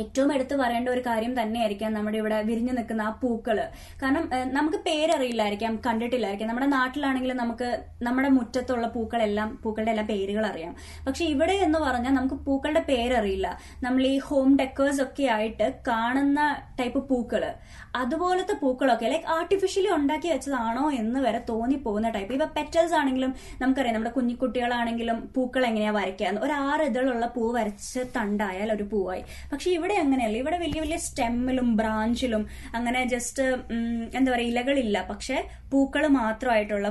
ഏറ്റവും 0.00 0.32
എടുത്തു 0.34 0.54
പറയേണ്ട 0.54 0.88
ഒരു 0.88 1.02
കാര്യം 1.06 1.32
തന്നെയായിരിക്കാം 1.40 1.92
നമ്മുടെ 1.92 2.18
ഇവിടെ 2.18 2.38
വിരിഞ്ഞു 2.42 2.72
നിൽക്കുന്ന 2.72 3.02
ആ 3.02 3.10
പൂക്കൾ. 3.22 3.58
കാരണം 4.02 4.24
നമുക്ക് 4.52 4.78
പേരറിയില്ലായിരിക്കാം 4.86 5.72
കണ്ടിട്ടില്ലായിരിക്കാം. 5.86 6.48
നമ്മുടെ 6.48 6.66
നാട്ടിലാണെങ്കിലും 6.66 7.36
നമുക്ക് 7.36 7.68
നമ്മുടെ 8.02 8.28
മുറ്റത്തുള്ള 8.28 8.86
പൂക്കളെല്ലാം 8.86 9.48
പൂക്കളുടെ 9.64 9.90
എല്ലാം 9.90 10.06
പേരുകൾ 10.06 10.46
അറിയാം 10.46 10.74
പക്ഷെ 11.06 11.24
ഇവിടെ 11.24 11.56
എന്ന് 11.66 11.78
പറഞ്ഞാൽ 11.78 12.14
നമുക്ക് 12.14 12.34
പൂക്കളുടെ 12.34 12.82
പേരറിയില്ല. 12.90 13.48
നമ്മൾ 13.84 14.02
ഈ 14.12 14.18
ഹോം 14.28 14.56
ഡെക്കേഴ്സ് 14.56 15.02
ഒക്കെ 15.02 15.26
ആയിട്ട് 15.36 15.68
കാണുന്ന 15.88 16.40
ടൈപ്പ് 16.80 17.08
പൂക്കൾ. 17.10 17.44
അതുപോലത്തെ 18.02 18.54
പൂക്കളൊക്കെ 18.62 19.06
ലൈക്ക് 19.12 19.28
ആർട്ടിഫിഷ്യലി 19.36 19.88
ഉണ്ടാക്കി 19.96 20.28
വെച്ചതാണോ 20.28 20.84
എന്ന് 21.00 21.20
വരെ 21.20 21.40
തോന്നി 21.50 21.76
പോകുന്ന 21.76 22.08
ടൈപ്പ് 22.10 22.32
ഇപ്പൊ 22.36 22.48
പെറ്റൽസ് 22.56 22.94
ആണെങ്കിലും 23.00 23.34
നമുക്കറിയാം 23.62 23.94
നമ്മുടെ 23.94 24.14
കുഞ്ഞിക്കുട്ടികളാണെങ്കിലും 24.16 25.18
പൂക്കൾ 25.34 25.66
എങ്ങനെയാ 25.66 25.92
വരയ്ക്കുക 25.98 26.44
ഒരു 26.46 26.52
ആറ് 26.52 26.82
ഇതളുള്ള 26.82 27.26
പൂ 27.36 27.44
വരച്ച് 27.56 28.00
തണ്ടായാൽ 28.16 28.72
ഒരു 28.72 28.84
പൂവായി. 28.92 29.24
പക്ഷെ 29.52 29.68
ഇവിടെ 29.82 29.94
അങ്ങനെയല്ല. 30.02 30.36
ഇവിടെ 30.42 30.58
വലിയ 30.64 30.80
വലിയ 30.82 30.98
സ്റ്റെമ്മിലും 31.06 31.68
ബ്രാഞ്ചിലും 31.78 32.42
അങ്ങനെ 32.76 33.00
ജസ്റ്റ് 33.14 33.44
എന്താ 34.18 34.28
പറയുക 34.32 34.50
ഇലകളില്ല. 34.52 34.98
പക്ഷെ 35.12 35.36
പൂക്കൾ 35.72 36.04
മാത്രമായിട്ടുള്ള 36.20 36.88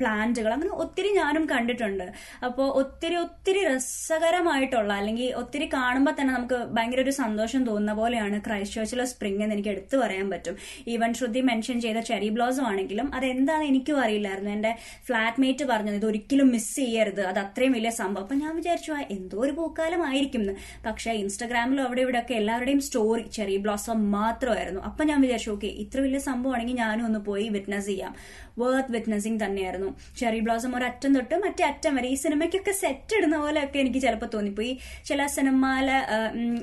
പ്ലാന്റുകൾ. 0.00 0.50
അങ്ങനെ 0.52 0.70
ഒത്തിരി 0.84 1.10
ഞാനും 1.12 1.44
കണ്ടിട്ടുണ്ട്. 1.46 2.06
അപ്പോൾ 2.48 2.66
ഒത്തിരി 2.80 3.16
ഒത്തിരി 3.16 3.60
രസകരമായിട്ടുള്ള 3.68 4.92
അല്ലെങ്കിൽ 4.92 5.34
ഒത്തിരി 5.34 5.66
കാണുമ്പോൾ 5.74 6.14
തന്നെ 6.20 6.34
നമുക്ക് 6.34 6.58
ഭയങ്കര 6.76 7.00
ഒരു 7.00 7.10
സന്തോഷം 7.10 7.64
തോന്നുന്ന 7.64 7.92
പോലെയാണ് 7.92 8.40
ക്രൈസ്റ്റ് 8.46 8.76
ചേർച്ചിലെ 8.76 9.04
സ്പ്രിംഗ് 9.04 9.42
എന്ന് 9.42 9.54
എനിക്ക് 9.54 9.68
എടുത്തു 9.68 9.96
പറയാൻ 9.96 10.30
പറ്റും. 10.30 10.56
ഈവൻ 10.86 11.14
ശ്രുതി 11.14 11.40
മെൻഷൻ 11.40 11.80
ചെയ്ത 11.80 11.98
ചെറി 12.10 12.28
ബ്ലോസം 12.28 12.66
ആണെങ്കിലും 12.66 13.14
അതെന്താണെന്ന് 13.14 13.68
എനിക്കും 13.70 14.00
അറിയില്ലായിരുന്നു. 14.00 14.50
എന്റെ 14.50 14.72
ഫ്ലാറ്റ്മേറ്റ് 15.06 15.64
പറഞ്ഞത് 15.64 15.94
ഇത് 15.94 16.06
ഒരിക്കലും 16.06 16.48
മിസ് 16.56 16.76
ചെയ്യരുത്. 16.76 17.22
അത് 17.22 17.38
അത്രയും 17.38 17.72
വലിയ 17.72 17.90
സംഭവം. 17.90 18.24
അപ്പൊ 18.24 18.34
ഞാൻ 18.34 18.56
വിചാരിച്ചു 18.56 18.92
ആ 18.92 19.00
എന്തോ 19.10 19.38
ഒരു 19.38 19.52
പൂക്കാലമായിരിക്കും 19.52 20.40
എന്ന്. 20.40 20.54
പക്ഷേ 20.86 21.10
ഇൻസ്റ്റാഗ്രാമിലും 21.12 21.82
അവിടെ 21.86 22.00
ഇവിടെ 22.00 22.18
ഒക്കെ 22.18 22.34
എല്ലാവരുടെയും 22.34 22.80
സ്റ്റോറി 22.80 23.24
ചെറി 23.38 23.56
ബ്ലോസം 23.56 23.98
മാത്രമായിരുന്നു. 24.10 24.80
അപ്പൊ 24.80 25.04
ഞാൻ 25.04 25.20
വിചാരിച്ചു 25.20 25.50
ഓക്കെ 25.50 25.66
ഇത്ര 25.84 26.00
വലിയ 26.00 26.18
സംഭവമാണെങ്കിൽ 26.18 26.76
ഞാനും 26.76 27.04
ഒന്ന് 27.04 27.18
പോയി 27.18 27.48
വിറ്റ്നസ് 27.48 27.86
ചെയ്യാം. 27.86 28.14
വർത്ത് 28.62 28.92
വിറ്റ്നസിങ് 28.96 29.40
തന്നെയായിരുന്നു. 29.44 29.90
ചെറി 30.20 30.40
ബ്ലോസം 30.46 30.76
ഒരു 30.78 30.86
അറ്റം 30.90 31.10
തൊട്ട് 31.16 31.36
മറ്റേ 31.44 31.64
അറ്റം 31.70 31.94
വരെ 31.98 32.08
ഈ 32.14 32.16
സിനിമയ്ക്കൊക്കെ 32.24 32.74
സെറ്റ് 32.82 33.18
ഇടുന്ന 33.18 33.36
പോലെയൊക്കെ 33.44 33.78
എനിക്ക് 33.84 34.00
ചിലപ്പോൾ 34.06 34.30
തോന്നിപ്പോയി. 34.36 34.72
ചില 35.10 35.26
സിനിമയിലെ 35.36 35.98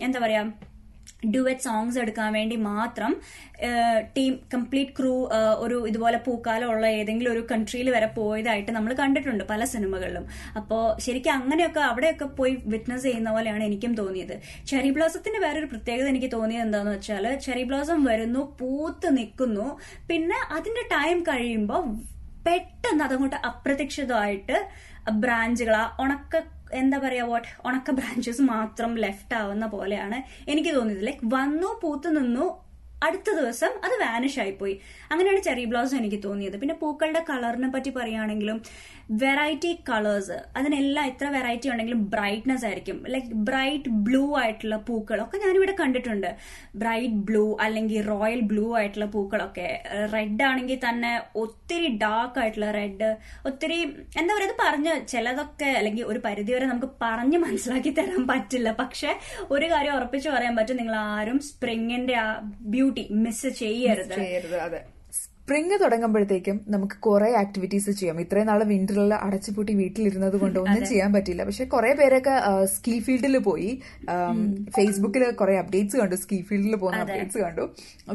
എന്താ 0.07 0.21
പറയാ 0.25 0.43
ഡുവറ്റ് 1.33 1.65
സോങ്സ് 1.65 1.97
എടുക്കാൻ 2.01 2.29
വേണ്ടി 2.37 2.55
മാത്രം 2.69 3.11
ടീം 4.15 4.33
കംപ്ലീറ്റ് 4.53 4.93
ക്രൂ 4.97 5.13
ഒരു 5.63 5.77
ഇതുപോലെ 5.89 6.17
പൂക്കാലമുള്ള 6.25 6.87
ഏതെങ്കിലും 6.97 7.31
ഒരു 7.35 7.41
കൺട്രിയിൽ 7.51 7.87
വരെ 7.95 8.09
പോയതായിട്ട് 8.17 8.71
നമ്മൾ 8.77 8.91
കണ്ടിട്ടുണ്ട് 9.01 9.43
പല 9.51 9.63
സിനിമകളിലും. 9.73 10.25
അപ്പോൾ 10.59 10.83
ശരിക്കും 11.05 11.33
അങ്ങനെയൊക്കെ 11.37 11.81
അവിടെയൊക്കെ 11.89 12.27
പോയി 12.39 12.53
വിറ്റ്നസ് 12.73 13.05
ചെയ്യുന്ന 13.07 13.31
പോലെയാണ് 13.37 13.63
എനിക്കും 13.69 13.93
തോന്നിയത്. 14.01 14.35
ചെറി 14.71 14.91
ബ്ലോസത്തിന്റെ 14.97 15.41
വേറൊരു 15.45 15.69
പ്രത്യേകത 15.71 16.09
എനിക്ക് 16.13 16.29
തോന്നിയത് 16.35 16.65
എന്താണെന്ന് 16.65 16.93
വെച്ചാൽ 16.97 17.27
ചെറി 17.47 17.63
ബ്ലോസം 17.71 18.03
വരുന്നു 18.09 18.43
പൂത്ത് 18.59 19.09
നിൽക്കുന്നു. 19.17 19.67
പിന്നെ 20.11 20.39
അതിന്റെ 20.57 20.83
ടൈം 20.95 21.17
കഴിയുമ്പോൾ 21.31 21.83
പെട്ടെന്ന് 22.47 23.03
അതങ്ങോട്ട് 23.07 23.39
അപ്രതീക്ഷിതമായിട്ട് 23.49 24.57
ബ്രാഞ്ചുകൾ 25.23 25.75
ആ 25.81 25.83
ഉണക്ക 26.03 26.35
എന്താ 26.73 26.97
പറയാ 26.97 27.23
വാട്ട് 27.23 27.47
ഉണക്ക 27.65 27.91
ബ്രാഞ്ചസ് 27.91 28.41
മാത്രം 28.41 28.95
ലെഫ്റ്റ് 28.95 29.35
ആവുന്ന 29.35 29.65
പോലെയാണ് 29.65 30.49
എനിക്ക് 30.51 30.75
തോന്നിയത്. 30.75 31.05
ലൈക്ക് 31.05 31.19
വന്നു 31.23 31.79
പൂത്തു 31.83 32.09
നിന്നു 32.09 32.66
അടുത്ത 33.05 33.29
ദിവസം 33.39 33.71
അത് 33.85 33.95
വാനിഷ് 34.03 34.39
ആയിപ്പോയി. 34.43 34.75
അങ്ങനെയാണ് 35.11 35.41
ചെറി 35.47 35.63
ബ്ലൗസ് 35.71 35.93
എനിക്ക് 35.99 36.19
തോന്നിയത്. 36.23 36.55
പിന്നെ 36.61 36.75
പൂക്കളുടെ 36.83 37.21
കളറിനെ 37.29 37.69
പറ്റി 37.73 37.91
പറയുകയാണെങ്കിലും 37.97 38.59
വെറൈറ്റി 39.21 39.69
കളേഴ്സ് 39.89 40.37
അതിനെല്ലാം 40.59 41.05
എത്ര 41.09 41.25
വെറൈറ്റി 41.35 41.67
ഉണ്ടെങ്കിലും 41.71 42.01
ബ്രൈറ്റ്നെസ് 42.13 42.65
ആയിരിക്കും. 42.69 42.97
ലൈക്ക് 43.13 43.29
ബ്രൈറ്റ് 43.49 43.91
ബ്ലൂ 44.07 44.23
ആയിട്ടുള്ള 44.39 44.77
പൂക്കളൊക്കെ 44.87 45.37
ഞാനിവിടെ 45.45 45.73
കണ്ടിട്ടുണ്ട്. 45.81 46.29
ബ്രൈറ്റ് 46.81 47.19
ബ്ലൂ 47.27 47.45
അല്ലെങ്കിൽ 47.65 48.01
റോയൽ 48.09 48.41
ബ്ലൂ 48.51 48.65
ആയിട്ടുള്ള 48.79 49.07
പൂക്കളൊക്കെ. 49.15 49.69
റെഡ് 50.15 50.43
ആണെങ്കിൽ 50.49 50.79
തന്നെ 50.87 51.13
ഒത്തിരി 51.43 51.91
ഡാർക്ക് 52.03 52.41
ആയിട്ടുള്ള 52.43 52.71
റെഡ് 52.79 53.09
ഒത്തിരി 53.51 53.79
എന്താ 54.21 54.31
പറയുക 54.33 54.49
ഇത് 54.49 54.55
പറഞ്ഞ് 54.63 54.95
ചിലതൊക്കെ 55.13 55.69
അല്ലെങ്കിൽ 55.79 56.03
ഒരു 56.11 56.19
പരിധി 56.27 56.51
വരെ 56.55 56.67
നമുക്ക് 56.73 56.91
പറഞ്ഞ് 57.05 57.39
മനസ്സിലാക്കി 57.45 57.93
തരാൻ 58.01 58.25
പറ്റില്ല. 58.33 58.71
പക്ഷെ 58.81 59.13
ഒരു 59.55 59.65
കാര്യം 59.75 59.95
ഉറപ്പിച്ച് 59.99 60.29
പറയാൻ 60.35 60.55
പറ്റും 60.59 60.79
നിങ്ങൾ 60.81 60.97
ആരും 61.15 61.39
സ്പ്രിങ്ങിന്റെ 61.49 62.17
ആ 62.25 62.27
മിസ് 63.11 63.47
ചെയ്യരുത്. 63.47 64.15
ചെയ്യരുത് 64.15 64.59
അതെ. 64.59 64.96
സ്പ്രിങ് 65.47 65.75
തുടങ്ങുമ്പോഴത്തേക്കും 65.81 66.55
നമുക്ക് 66.73 66.95
കുറെ 67.05 67.27
ആക്ടിവിറ്റീസ് 67.41 67.91
ചെയ്യാം. 67.99 68.17
ഇത്രയും 68.23 68.47
നാളെ 68.49 68.65
വിന്ററിൽ 68.71 69.11
അടച്ചുപൂട്ടി 69.25 69.73
വീട്ടിലിരുന്നത് 69.81 70.35
കൊണ്ട് 70.41 70.57
ഒന്നും 70.63 70.81
ചെയ്യാൻ 70.89 71.11
പറ്റില്ല. 71.13 71.41
പക്ഷെ 71.49 71.65
കുറെ 71.73 71.91
പേരൊക്കെ 71.99 72.33
സ്കീ 72.73 72.95
ഫീൽഡിൽ 73.05 73.37
പോയി. 73.45 73.69
ഫേസ്ബുക്കിൽ 74.77 75.23
കുറെ 75.41 75.53
അപ്ഡേറ്റ്സ് 75.61 75.97
കണ്ടു. 76.01 76.15
സ്കീ 76.23 76.39
ഫീൽഡിൽ 76.49 76.73
പോകുന്ന 76.81 76.99
അപ്ഡേറ്റ്സ് 77.05 77.39
കണ്ടു. 77.45 77.63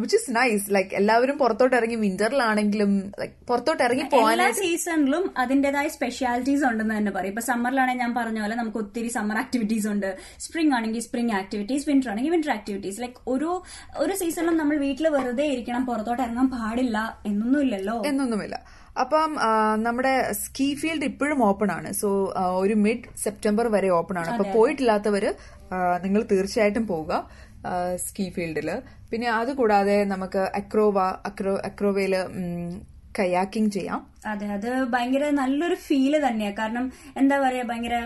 വിച്ച് 0.02 0.18
ഇസ് 0.18 0.34
നൈസ് 0.38 0.66
ലൈക്ക് 0.76 0.92
എല്ലാവരും 1.00 1.38
പുറത്തോട്ട് 1.42 1.74
ഇറങ്ങി 1.78 1.98
വിന്ററിലാണെങ്കിലും 2.04 2.92
ലൈക് 3.22 3.34
പുറത്തോട്ട് 3.52 3.82
ഇറങ്ങി 3.86 4.04
പോകാൻ 4.16 4.42
സീസണിലും 4.60 5.24
അതിന്റേതായ 5.44 5.88
സ്പെഷ്യാലിറ്റീസ് 5.96 6.66
ഉണ്ടെന്ന് 6.72 6.94
തന്നെ 6.98 7.14
പറയും. 7.16 7.34
ഇപ്പൊ 7.34 7.46
സമ്മറിലാണെങ്കിൽ 7.50 8.04
ഞാൻ 8.04 8.14
പറഞ്ഞ 8.20 8.38
പോലെ 8.46 8.58
നമുക്ക് 8.60 8.80
ഒത്തിരി 8.84 9.12
സമ്മർ 9.16 9.38
ആക്ടിവിറ്റീസ് 9.44 9.90
ഉണ്ട്. 9.94 10.10
സ്പ്രിംഗ് 10.46 10.74
ആണെങ്കിൽ 10.80 11.04
സ്പ്രിംഗ് 11.08 11.36
ആക്ടിവിറ്റീസ് 11.40 11.88
വിന്റർ 11.92 12.10
ആണെങ്കിൽ 12.14 12.34
വിന്റർ 12.36 12.52
ആക്ടിവിറ്റീസ് 12.58 13.00
ലൈക്ക് 13.06 13.18
ഒരു 13.34 13.50
ഒരു 14.04 14.12
സീസണിലും 14.22 14.60
നമ്മൾ 14.62 14.76
വീട്ടിൽ 14.86 15.08
വെറുതെ 15.18 15.48
ഇരിക്കണം 15.56 15.82
പുറത്തോട്ട് 15.90 16.22
ഇറങ്ങാൻ 16.28 16.50
പാടില്ല. 16.58 16.98
എന്നൊന്നുമില്ലല്ലോ. 17.26 18.02
എന്നൊന്നുമില്ല. 18.06 18.56
അപ്പം 19.00 19.30
നമ്മുടെ 19.82 20.32
സ്കീ 20.32 20.74
ഫീൽഡ് 20.74 21.04
ഇപ്പോഴും 21.04 21.44
ഓപ്പൺ 21.44 21.72
ആണ് 21.72 21.92
സോ 21.92 22.08
ഒരു 22.56 22.74
മിഡ് 22.74 23.18
സെപ്റ്റംബർ 23.18 23.66
വരെ 23.68 23.90
ഓപ്പൺ 23.90 24.18
ആണ് 24.18 24.28
അപ്പൊ 24.28 24.52
പോയിട്ടില്ലാത്തവര് 24.52 25.30
നിങ്ങൾ 26.02 26.22
തീർച്ചയായിട്ടും 26.32 26.86
പോവുക 26.86 27.30
സ്കീ 27.96 28.30
ഫീൽഡിൽ 28.30 28.68
പിന്നെ 29.10 29.30
അതുകൂടാതെ 29.30 30.04
നമുക്ക് 30.04 30.38
അക്രോവ 30.38 31.00
അക്രോ 31.26 31.54
അക്രോവയിൽ 31.64 32.14
കയാക്കിംഗ് 33.18 33.72
ചെയ്യാം. 33.72 34.06
അതെ 34.26 34.46
അത് 34.46 34.84
ഭയങ്കര 34.84 35.30
നല്ലൊരു 35.30 35.74
ഫീൽ 35.74 36.26
തന്നെയാ. 36.26 36.50
കാരണം 36.50 36.92
എന്താ 37.16 37.38
പറയാ 37.38 37.62
ഭയങ്കര 37.62 37.96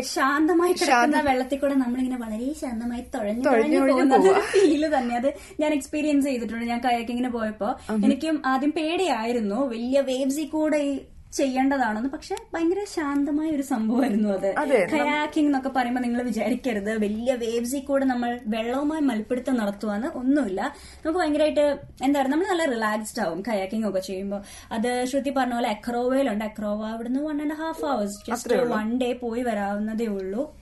ശാന്തമായി 0.00 0.72
കിടക്കുന്ന 0.72 1.20
വെള്ളത്തിൽ 1.20 1.58
കൂടെ 1.58 1.74
നമ്മളിങ്ങനെ 1.74 2.16
വളരെ 2.16 2.52
ശാന്തമായി 2.52 3.04
തുഴഞ്ഞു 3.14 3.42
തുഴഞ്ഞു 3.42 3.92
പോകുന്ന 3.92 4.40
ഫീൽ 4.40 4.98
തന്നെ 4.98 5.16
അത് 5.16 5.34
ഞാൻ 5.60 5.72
എക്സ്പീരിയൻസ് 5.72 6.26
ചെയ്തിട്ടുണ്ട്. 6.26 6.64
ഞാൻ 6.64 6.80
കയാക്കിങ്ങിന് 6.80 7.28
പോയപ്പോ. 7.28 7.76
എനിക്കും 7.90 8.42
ആദ്യം 8.46 8.70
പേടിയായിരുന്നു. 8.70 9.68
വലിയ 9.68 10.00
വേവ്സിൽ 10.00 10.46
കൂടെ 10.46 10.76
ഈ 10.76 10.98
ചെയ്യേണ്ടതാണെന്ന്. 11.32 12.08
പക്ഷെ 12.08 12.36
ഭയങ്കര 12.54 12.84
ശാന്തമായ 12.84 13.50
ഒരു 13.50 13.62
സംഭവമായിരുന്നു 13.62 14.28
അത്. 14.28 14.56
കയാക്കിംഗ് 14.92 15.48
എന്നൊക്കെ 15.48 15.68
പറയുമ്പോൾ 15.68 16.00
നിങ്ങൾ 16.00 16.22
വിചാരിക്കരുത്. 16.22 16.98
വലിയ 16.98 17.34
വേവ്സിൽ 17.34 17.80
കൂടെ 17.80 18.04
നമ്മൾ 18.04 18.40
വെള്ളവുമായി 18.46 19.00
മൽപ്പിടുത്തം 19.00 19.56
നടത്തുവാന്ന് 19.56 20.06
ഒന്നുമില്ല. 20.06 20.60
നമുക്ക് 21.04 21.18
ഭയങ്കരമായിട്ട് 21.18 21.80
എന്താ 22.02 22.20
പറയുക 22.20 22.32
നമ്മൾ 22.32 22.46
നല്ല 22.46 22.64
റിലാക്സ്ഡ് 22.64 23.22
ആവും 23.22 23.42
കയാക്കിംഗ് 23.48 23.88
ഒക്കെ 23.88 24.00
ചെയ്യുമ്പോൾ. 24.00 24.42
അത് 24.72 25.04
ശ്രുതി 25.04 25.30
പറഞ്ഞ 25.30 25.54
പോലെ 25.54 25.68
അക്രോവയിലുണ്ട്. 25.68 26.44
അക്രോവ 26.44 26.86
അവിടുന്ന് 26.86 27.20
one 27.20 27.42
and 27.42 27.54
half 27.54 27.84
hours 27.84 28.30
just 28.30 28.54
one 28.54 28.98
day 28.98 29.12
പോയി 29.12 29.42
വരാവുന്നതേ 29.42 30.06
ഉള്ളൂ. 30.06 30.59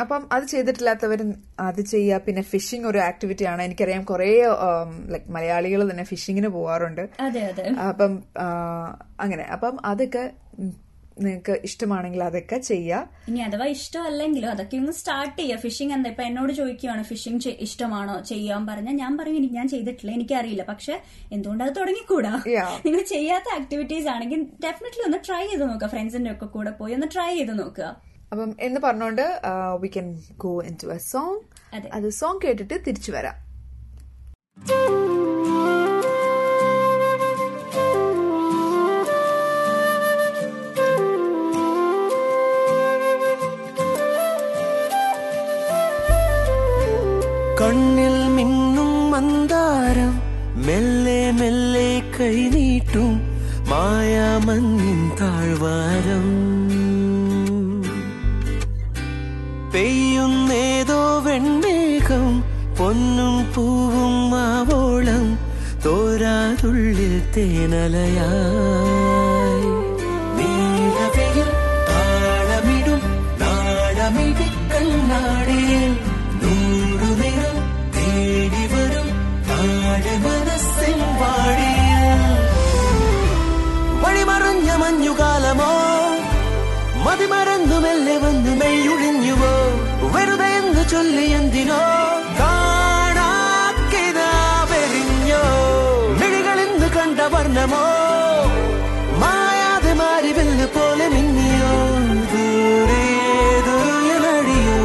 അപ്പം 0.00 0.28
അത് 0.32 0.44
ചെയ്തിട്ടില്ലാത്തവർ 0.44 1.20
അത് 1.60 1.80
ചെയ്യുക. 1.82 2.18
പിന്നെ 2.18 2.42
ഫിഷിംഗ് 2.42 2.86
ഒരു 2.86 2.98
ആക്ടിവിറ്റി 2.98 3.44
ആണ്. 3.44 3.62
എനിക്കറിയാം 3.62 4.04
കുറേ 4.04 4.28
ലൈക് 5.08 5.30
മലയാളികൾ 5.30 5.90
തന്നെ 5.90 6.04
ഫിഷിങ്ങിന് 6.04 6.48
പോവാറുണ്ട്. 6.48 7.04
അതെ 7.20 7.40
അതെ. 7.40 7.66
അപ്പം 7.88 8.12
അങ്ങനെ. 9.20 9.42
അപ്പം 9.42 9.78
അതൊക്കെ 9.84 10.24
നിങ്ങൾക്ക് 11.20 11.60
ഇഷ്ടമാണെങ്കിൽ 11.64 12.24
അതൊക്കെ 12.24 12.58
ചെയ്യാം. 12.58 13.04
ഇനി 13.28 13.38
അഥവാ 13.38 13.66
ഇഷ്ടമല്ലെങ്കിലോ 13.66 14.48
അതൊക്കെ 14.48 14.76
ഒന്ന് 14.76 14.92
സ്റ്റാർട്ട് 14.92 15.38
ചെയ്യുക 15.40 15.58
ഫിഷിംഗ് 15.58 15.92
എന്താ? 15.92 16.10
ഇപ്പൊ 16.10 16.22
എന്നോട് 16.22 16.52
ചോദിക്കുകയാണ് 16.52 17.02
ഫിഷിംഗ് 17.02 17.48
ഇഷ്ടമാണോ? 17.60 18.20
ചെയ്യാൻ 18.22 18.66
പറഞ്ഞാൽ 18.66 18.92
ഞാൻ 18.92 19.18
പറയും 19.18 19.36
"എനിക്ക് 19.36 19.54
ഞാൻ 19.54 19.68
ചെയ്തിട്ടില്ല. 19.68 20.12
എനിക്കറിയില്ല. 20.12 20.62
പക്ഷെ 20.62 20.94
എന്തുകൊണ്ട് 21.32 21.64
അത് 21.64 21.76
തുടങ്ങിക്കൂടാ 21.76 22.32
നിങ്ങൾ 22.86 23.02
ചെയ്യാത്ത 23.02 23.60
ആക്ടിവിറ്റീസ് 23.60 24.08
ആണെങ്കിൽ 24.08 24.42
ഡെഫിനറ്റ്ലി 24.64 25.04
ഒന്ന് 25.06 25.18
ട്രൈ 25.28 25.46
ചെയ്ത് 25.46 25.70
നോക്കുക. 25.70 25.88
ഫ്രണ്ട്സിന്റെ 25.88 26.32
ഒക്കെ 26.32 26.46
കൂടെ 26.46 26.70
പോയി 26.70 26.94
ഒന്ന് 26.94 27.06
ട്രൈ 27.14 27.34
ചെയ്ത് 27.34 27.58
നോക്കുക. 27.58 27.88
അപ്പം 28.32 28.56
എന്ന് 28.60 28.80
പറഞ്ഞുകൊണ്ട് 28.80 29.40
we 29.80 29.88
can 29.88 30.18
go 30.36 30.62
into 30.82 30.86
a 30.86 30.98
song 30.98 31.36
അതെ. 31.74 32.10
സോങ് 32.10 32.40
കേട്ടിട്ട് 32.44 32.74
തിരിച്ചു 32.86 33.12
വരാം. 33.12 33.48
കണ്ണിൽ 47.60 48.28
മിന്നും 48.36 49.10
മന്ദാരം 49.10 50.12
മെല്ലെ 50.66 51.30
മെല്ലെ 51.30 52.02
കൈനീട്ടും 52.20 53.10
മായാമഞ്ഞിൻ 53.70 55.10
താഴ്വാരം. 55.20 56.47
വെൺമേഘം 62.17 62.27
പൊന്നും 62.77 63.33
പൂവും 63.53 64.13
മാവോളം 64.31 65.25
തോരാതുള്ളിൽ 65.83 67.13
തേനലയായി 67.35 68.39
നീലവയിൽ 70.37 71.49
താളമിടും 71.89 73.01
നാളമിടി 73.41 74.47
കണ്ണാടിയിൽ 74.71 75.85
നൂറു 76.41 77.11
നിറം 77.21 77.57
തേടി 77.97 78.63
വരും 78.73 79.07
താഴെ 79.49 80.15
മനസ്സിൻ 80.25 80.99
വാടിയിൽ 81.21 82.23
വഴിമറഞ്ഞ 84.03 84.69
മഞ്ഞുകാലമോ 84.83 85.73
മതിമറന്നു 87.05 87.79
മെല്ലെ 87.85 88.17
വന്നു 88.17 88.53
മെയ്യൊഴിഞ്ഞുവോ 88.61 89.55
വെറുതെ 90.13 90.49
എന്ന് 90.57 90.83
ചൊല്ലി 90.91 91.25
എന്തിനോ 91.37 91.79
amor 97.68 98.48
மாயாது 99.22 99.92
மாறி 100.00 100.30
வில்லு 100.36 100.66
போல 100.74 101.00
மின்னியோ 101.14 101.72
தூரே 102.32 103.04
தூயலடியோ 103.66 104.78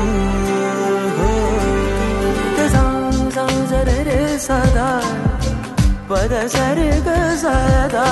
சரரு 3.71 4.19
சதா 4.47 4.89
பத 6.09 6.33
சருக 6.55 7.09
சதா 7.43 8.07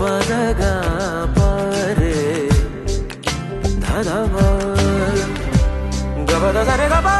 பதகா 0.00 0.72
பாரு 1.38 2.14
ததவா 3.84 4.48
கபத 6.30 6.58
சரகபா 6.70 7.16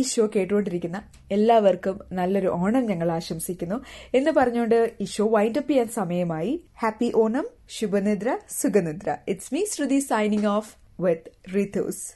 ഈ 0.00 0.02
ഷോ 0.02 0.28
കേട്ടുകൊണ്ടിരിക്കുന്ന 0.36 1.02
എല്ലാവർക്കും 1.30 1.98
നല്ലൊരു 2.12 2.46
ഓണം 2.46 2.86
ഞങ്ങൾ 2.86 3.12
ആശംസിക്കുന്നു. 3.12 3.84
എന്ന് 4.14 4.30
പറഞ്ഞുകൊണ്ട് 4.30 4.92
ഈ 5.00 5.04
ഷോ 5.04 5.28
വൈൻഡപ്പ് 5.28 5.70
ചെയ്യാൻ 5.70 5.88
സമയമായി. 5.88 6.60
ഹാപ്പി 6.82 7.12
ഓണം 7.16 7.46
ശുഭനിദ്ര 7.68 8.38
സുഖനിദ്ര 8.62 9.16
it's 9.28 9.54
me 9.54 9.64
Shruti 9.64 9.98
signing 9.98 10.46
off 10.46 10.74
with 11.02 11.30
Ritu's 11.54 12.06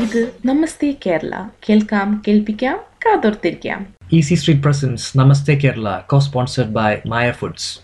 ഇത് 0.00 0.32
നമസ്തേ 0.44 0.94
കേരള. 1.06 1.48
കേൾക്കാം 1.68 2.22
കേൾപ്പിക്കാം 2.28 2.80
കാതോർത്തിരിക്കാം. 3.06 4.02
Easy 4.14 4.34
Street 4.40 4.62
presents 4.62 5.18
Namaste 5.18 5.54
Kerala 5.54 5.98
co 6.12 6.18
sponsored 6.18 6.68
by 6.68 6.94
Maya 6.94 7.32
Foods. 7.40 7.81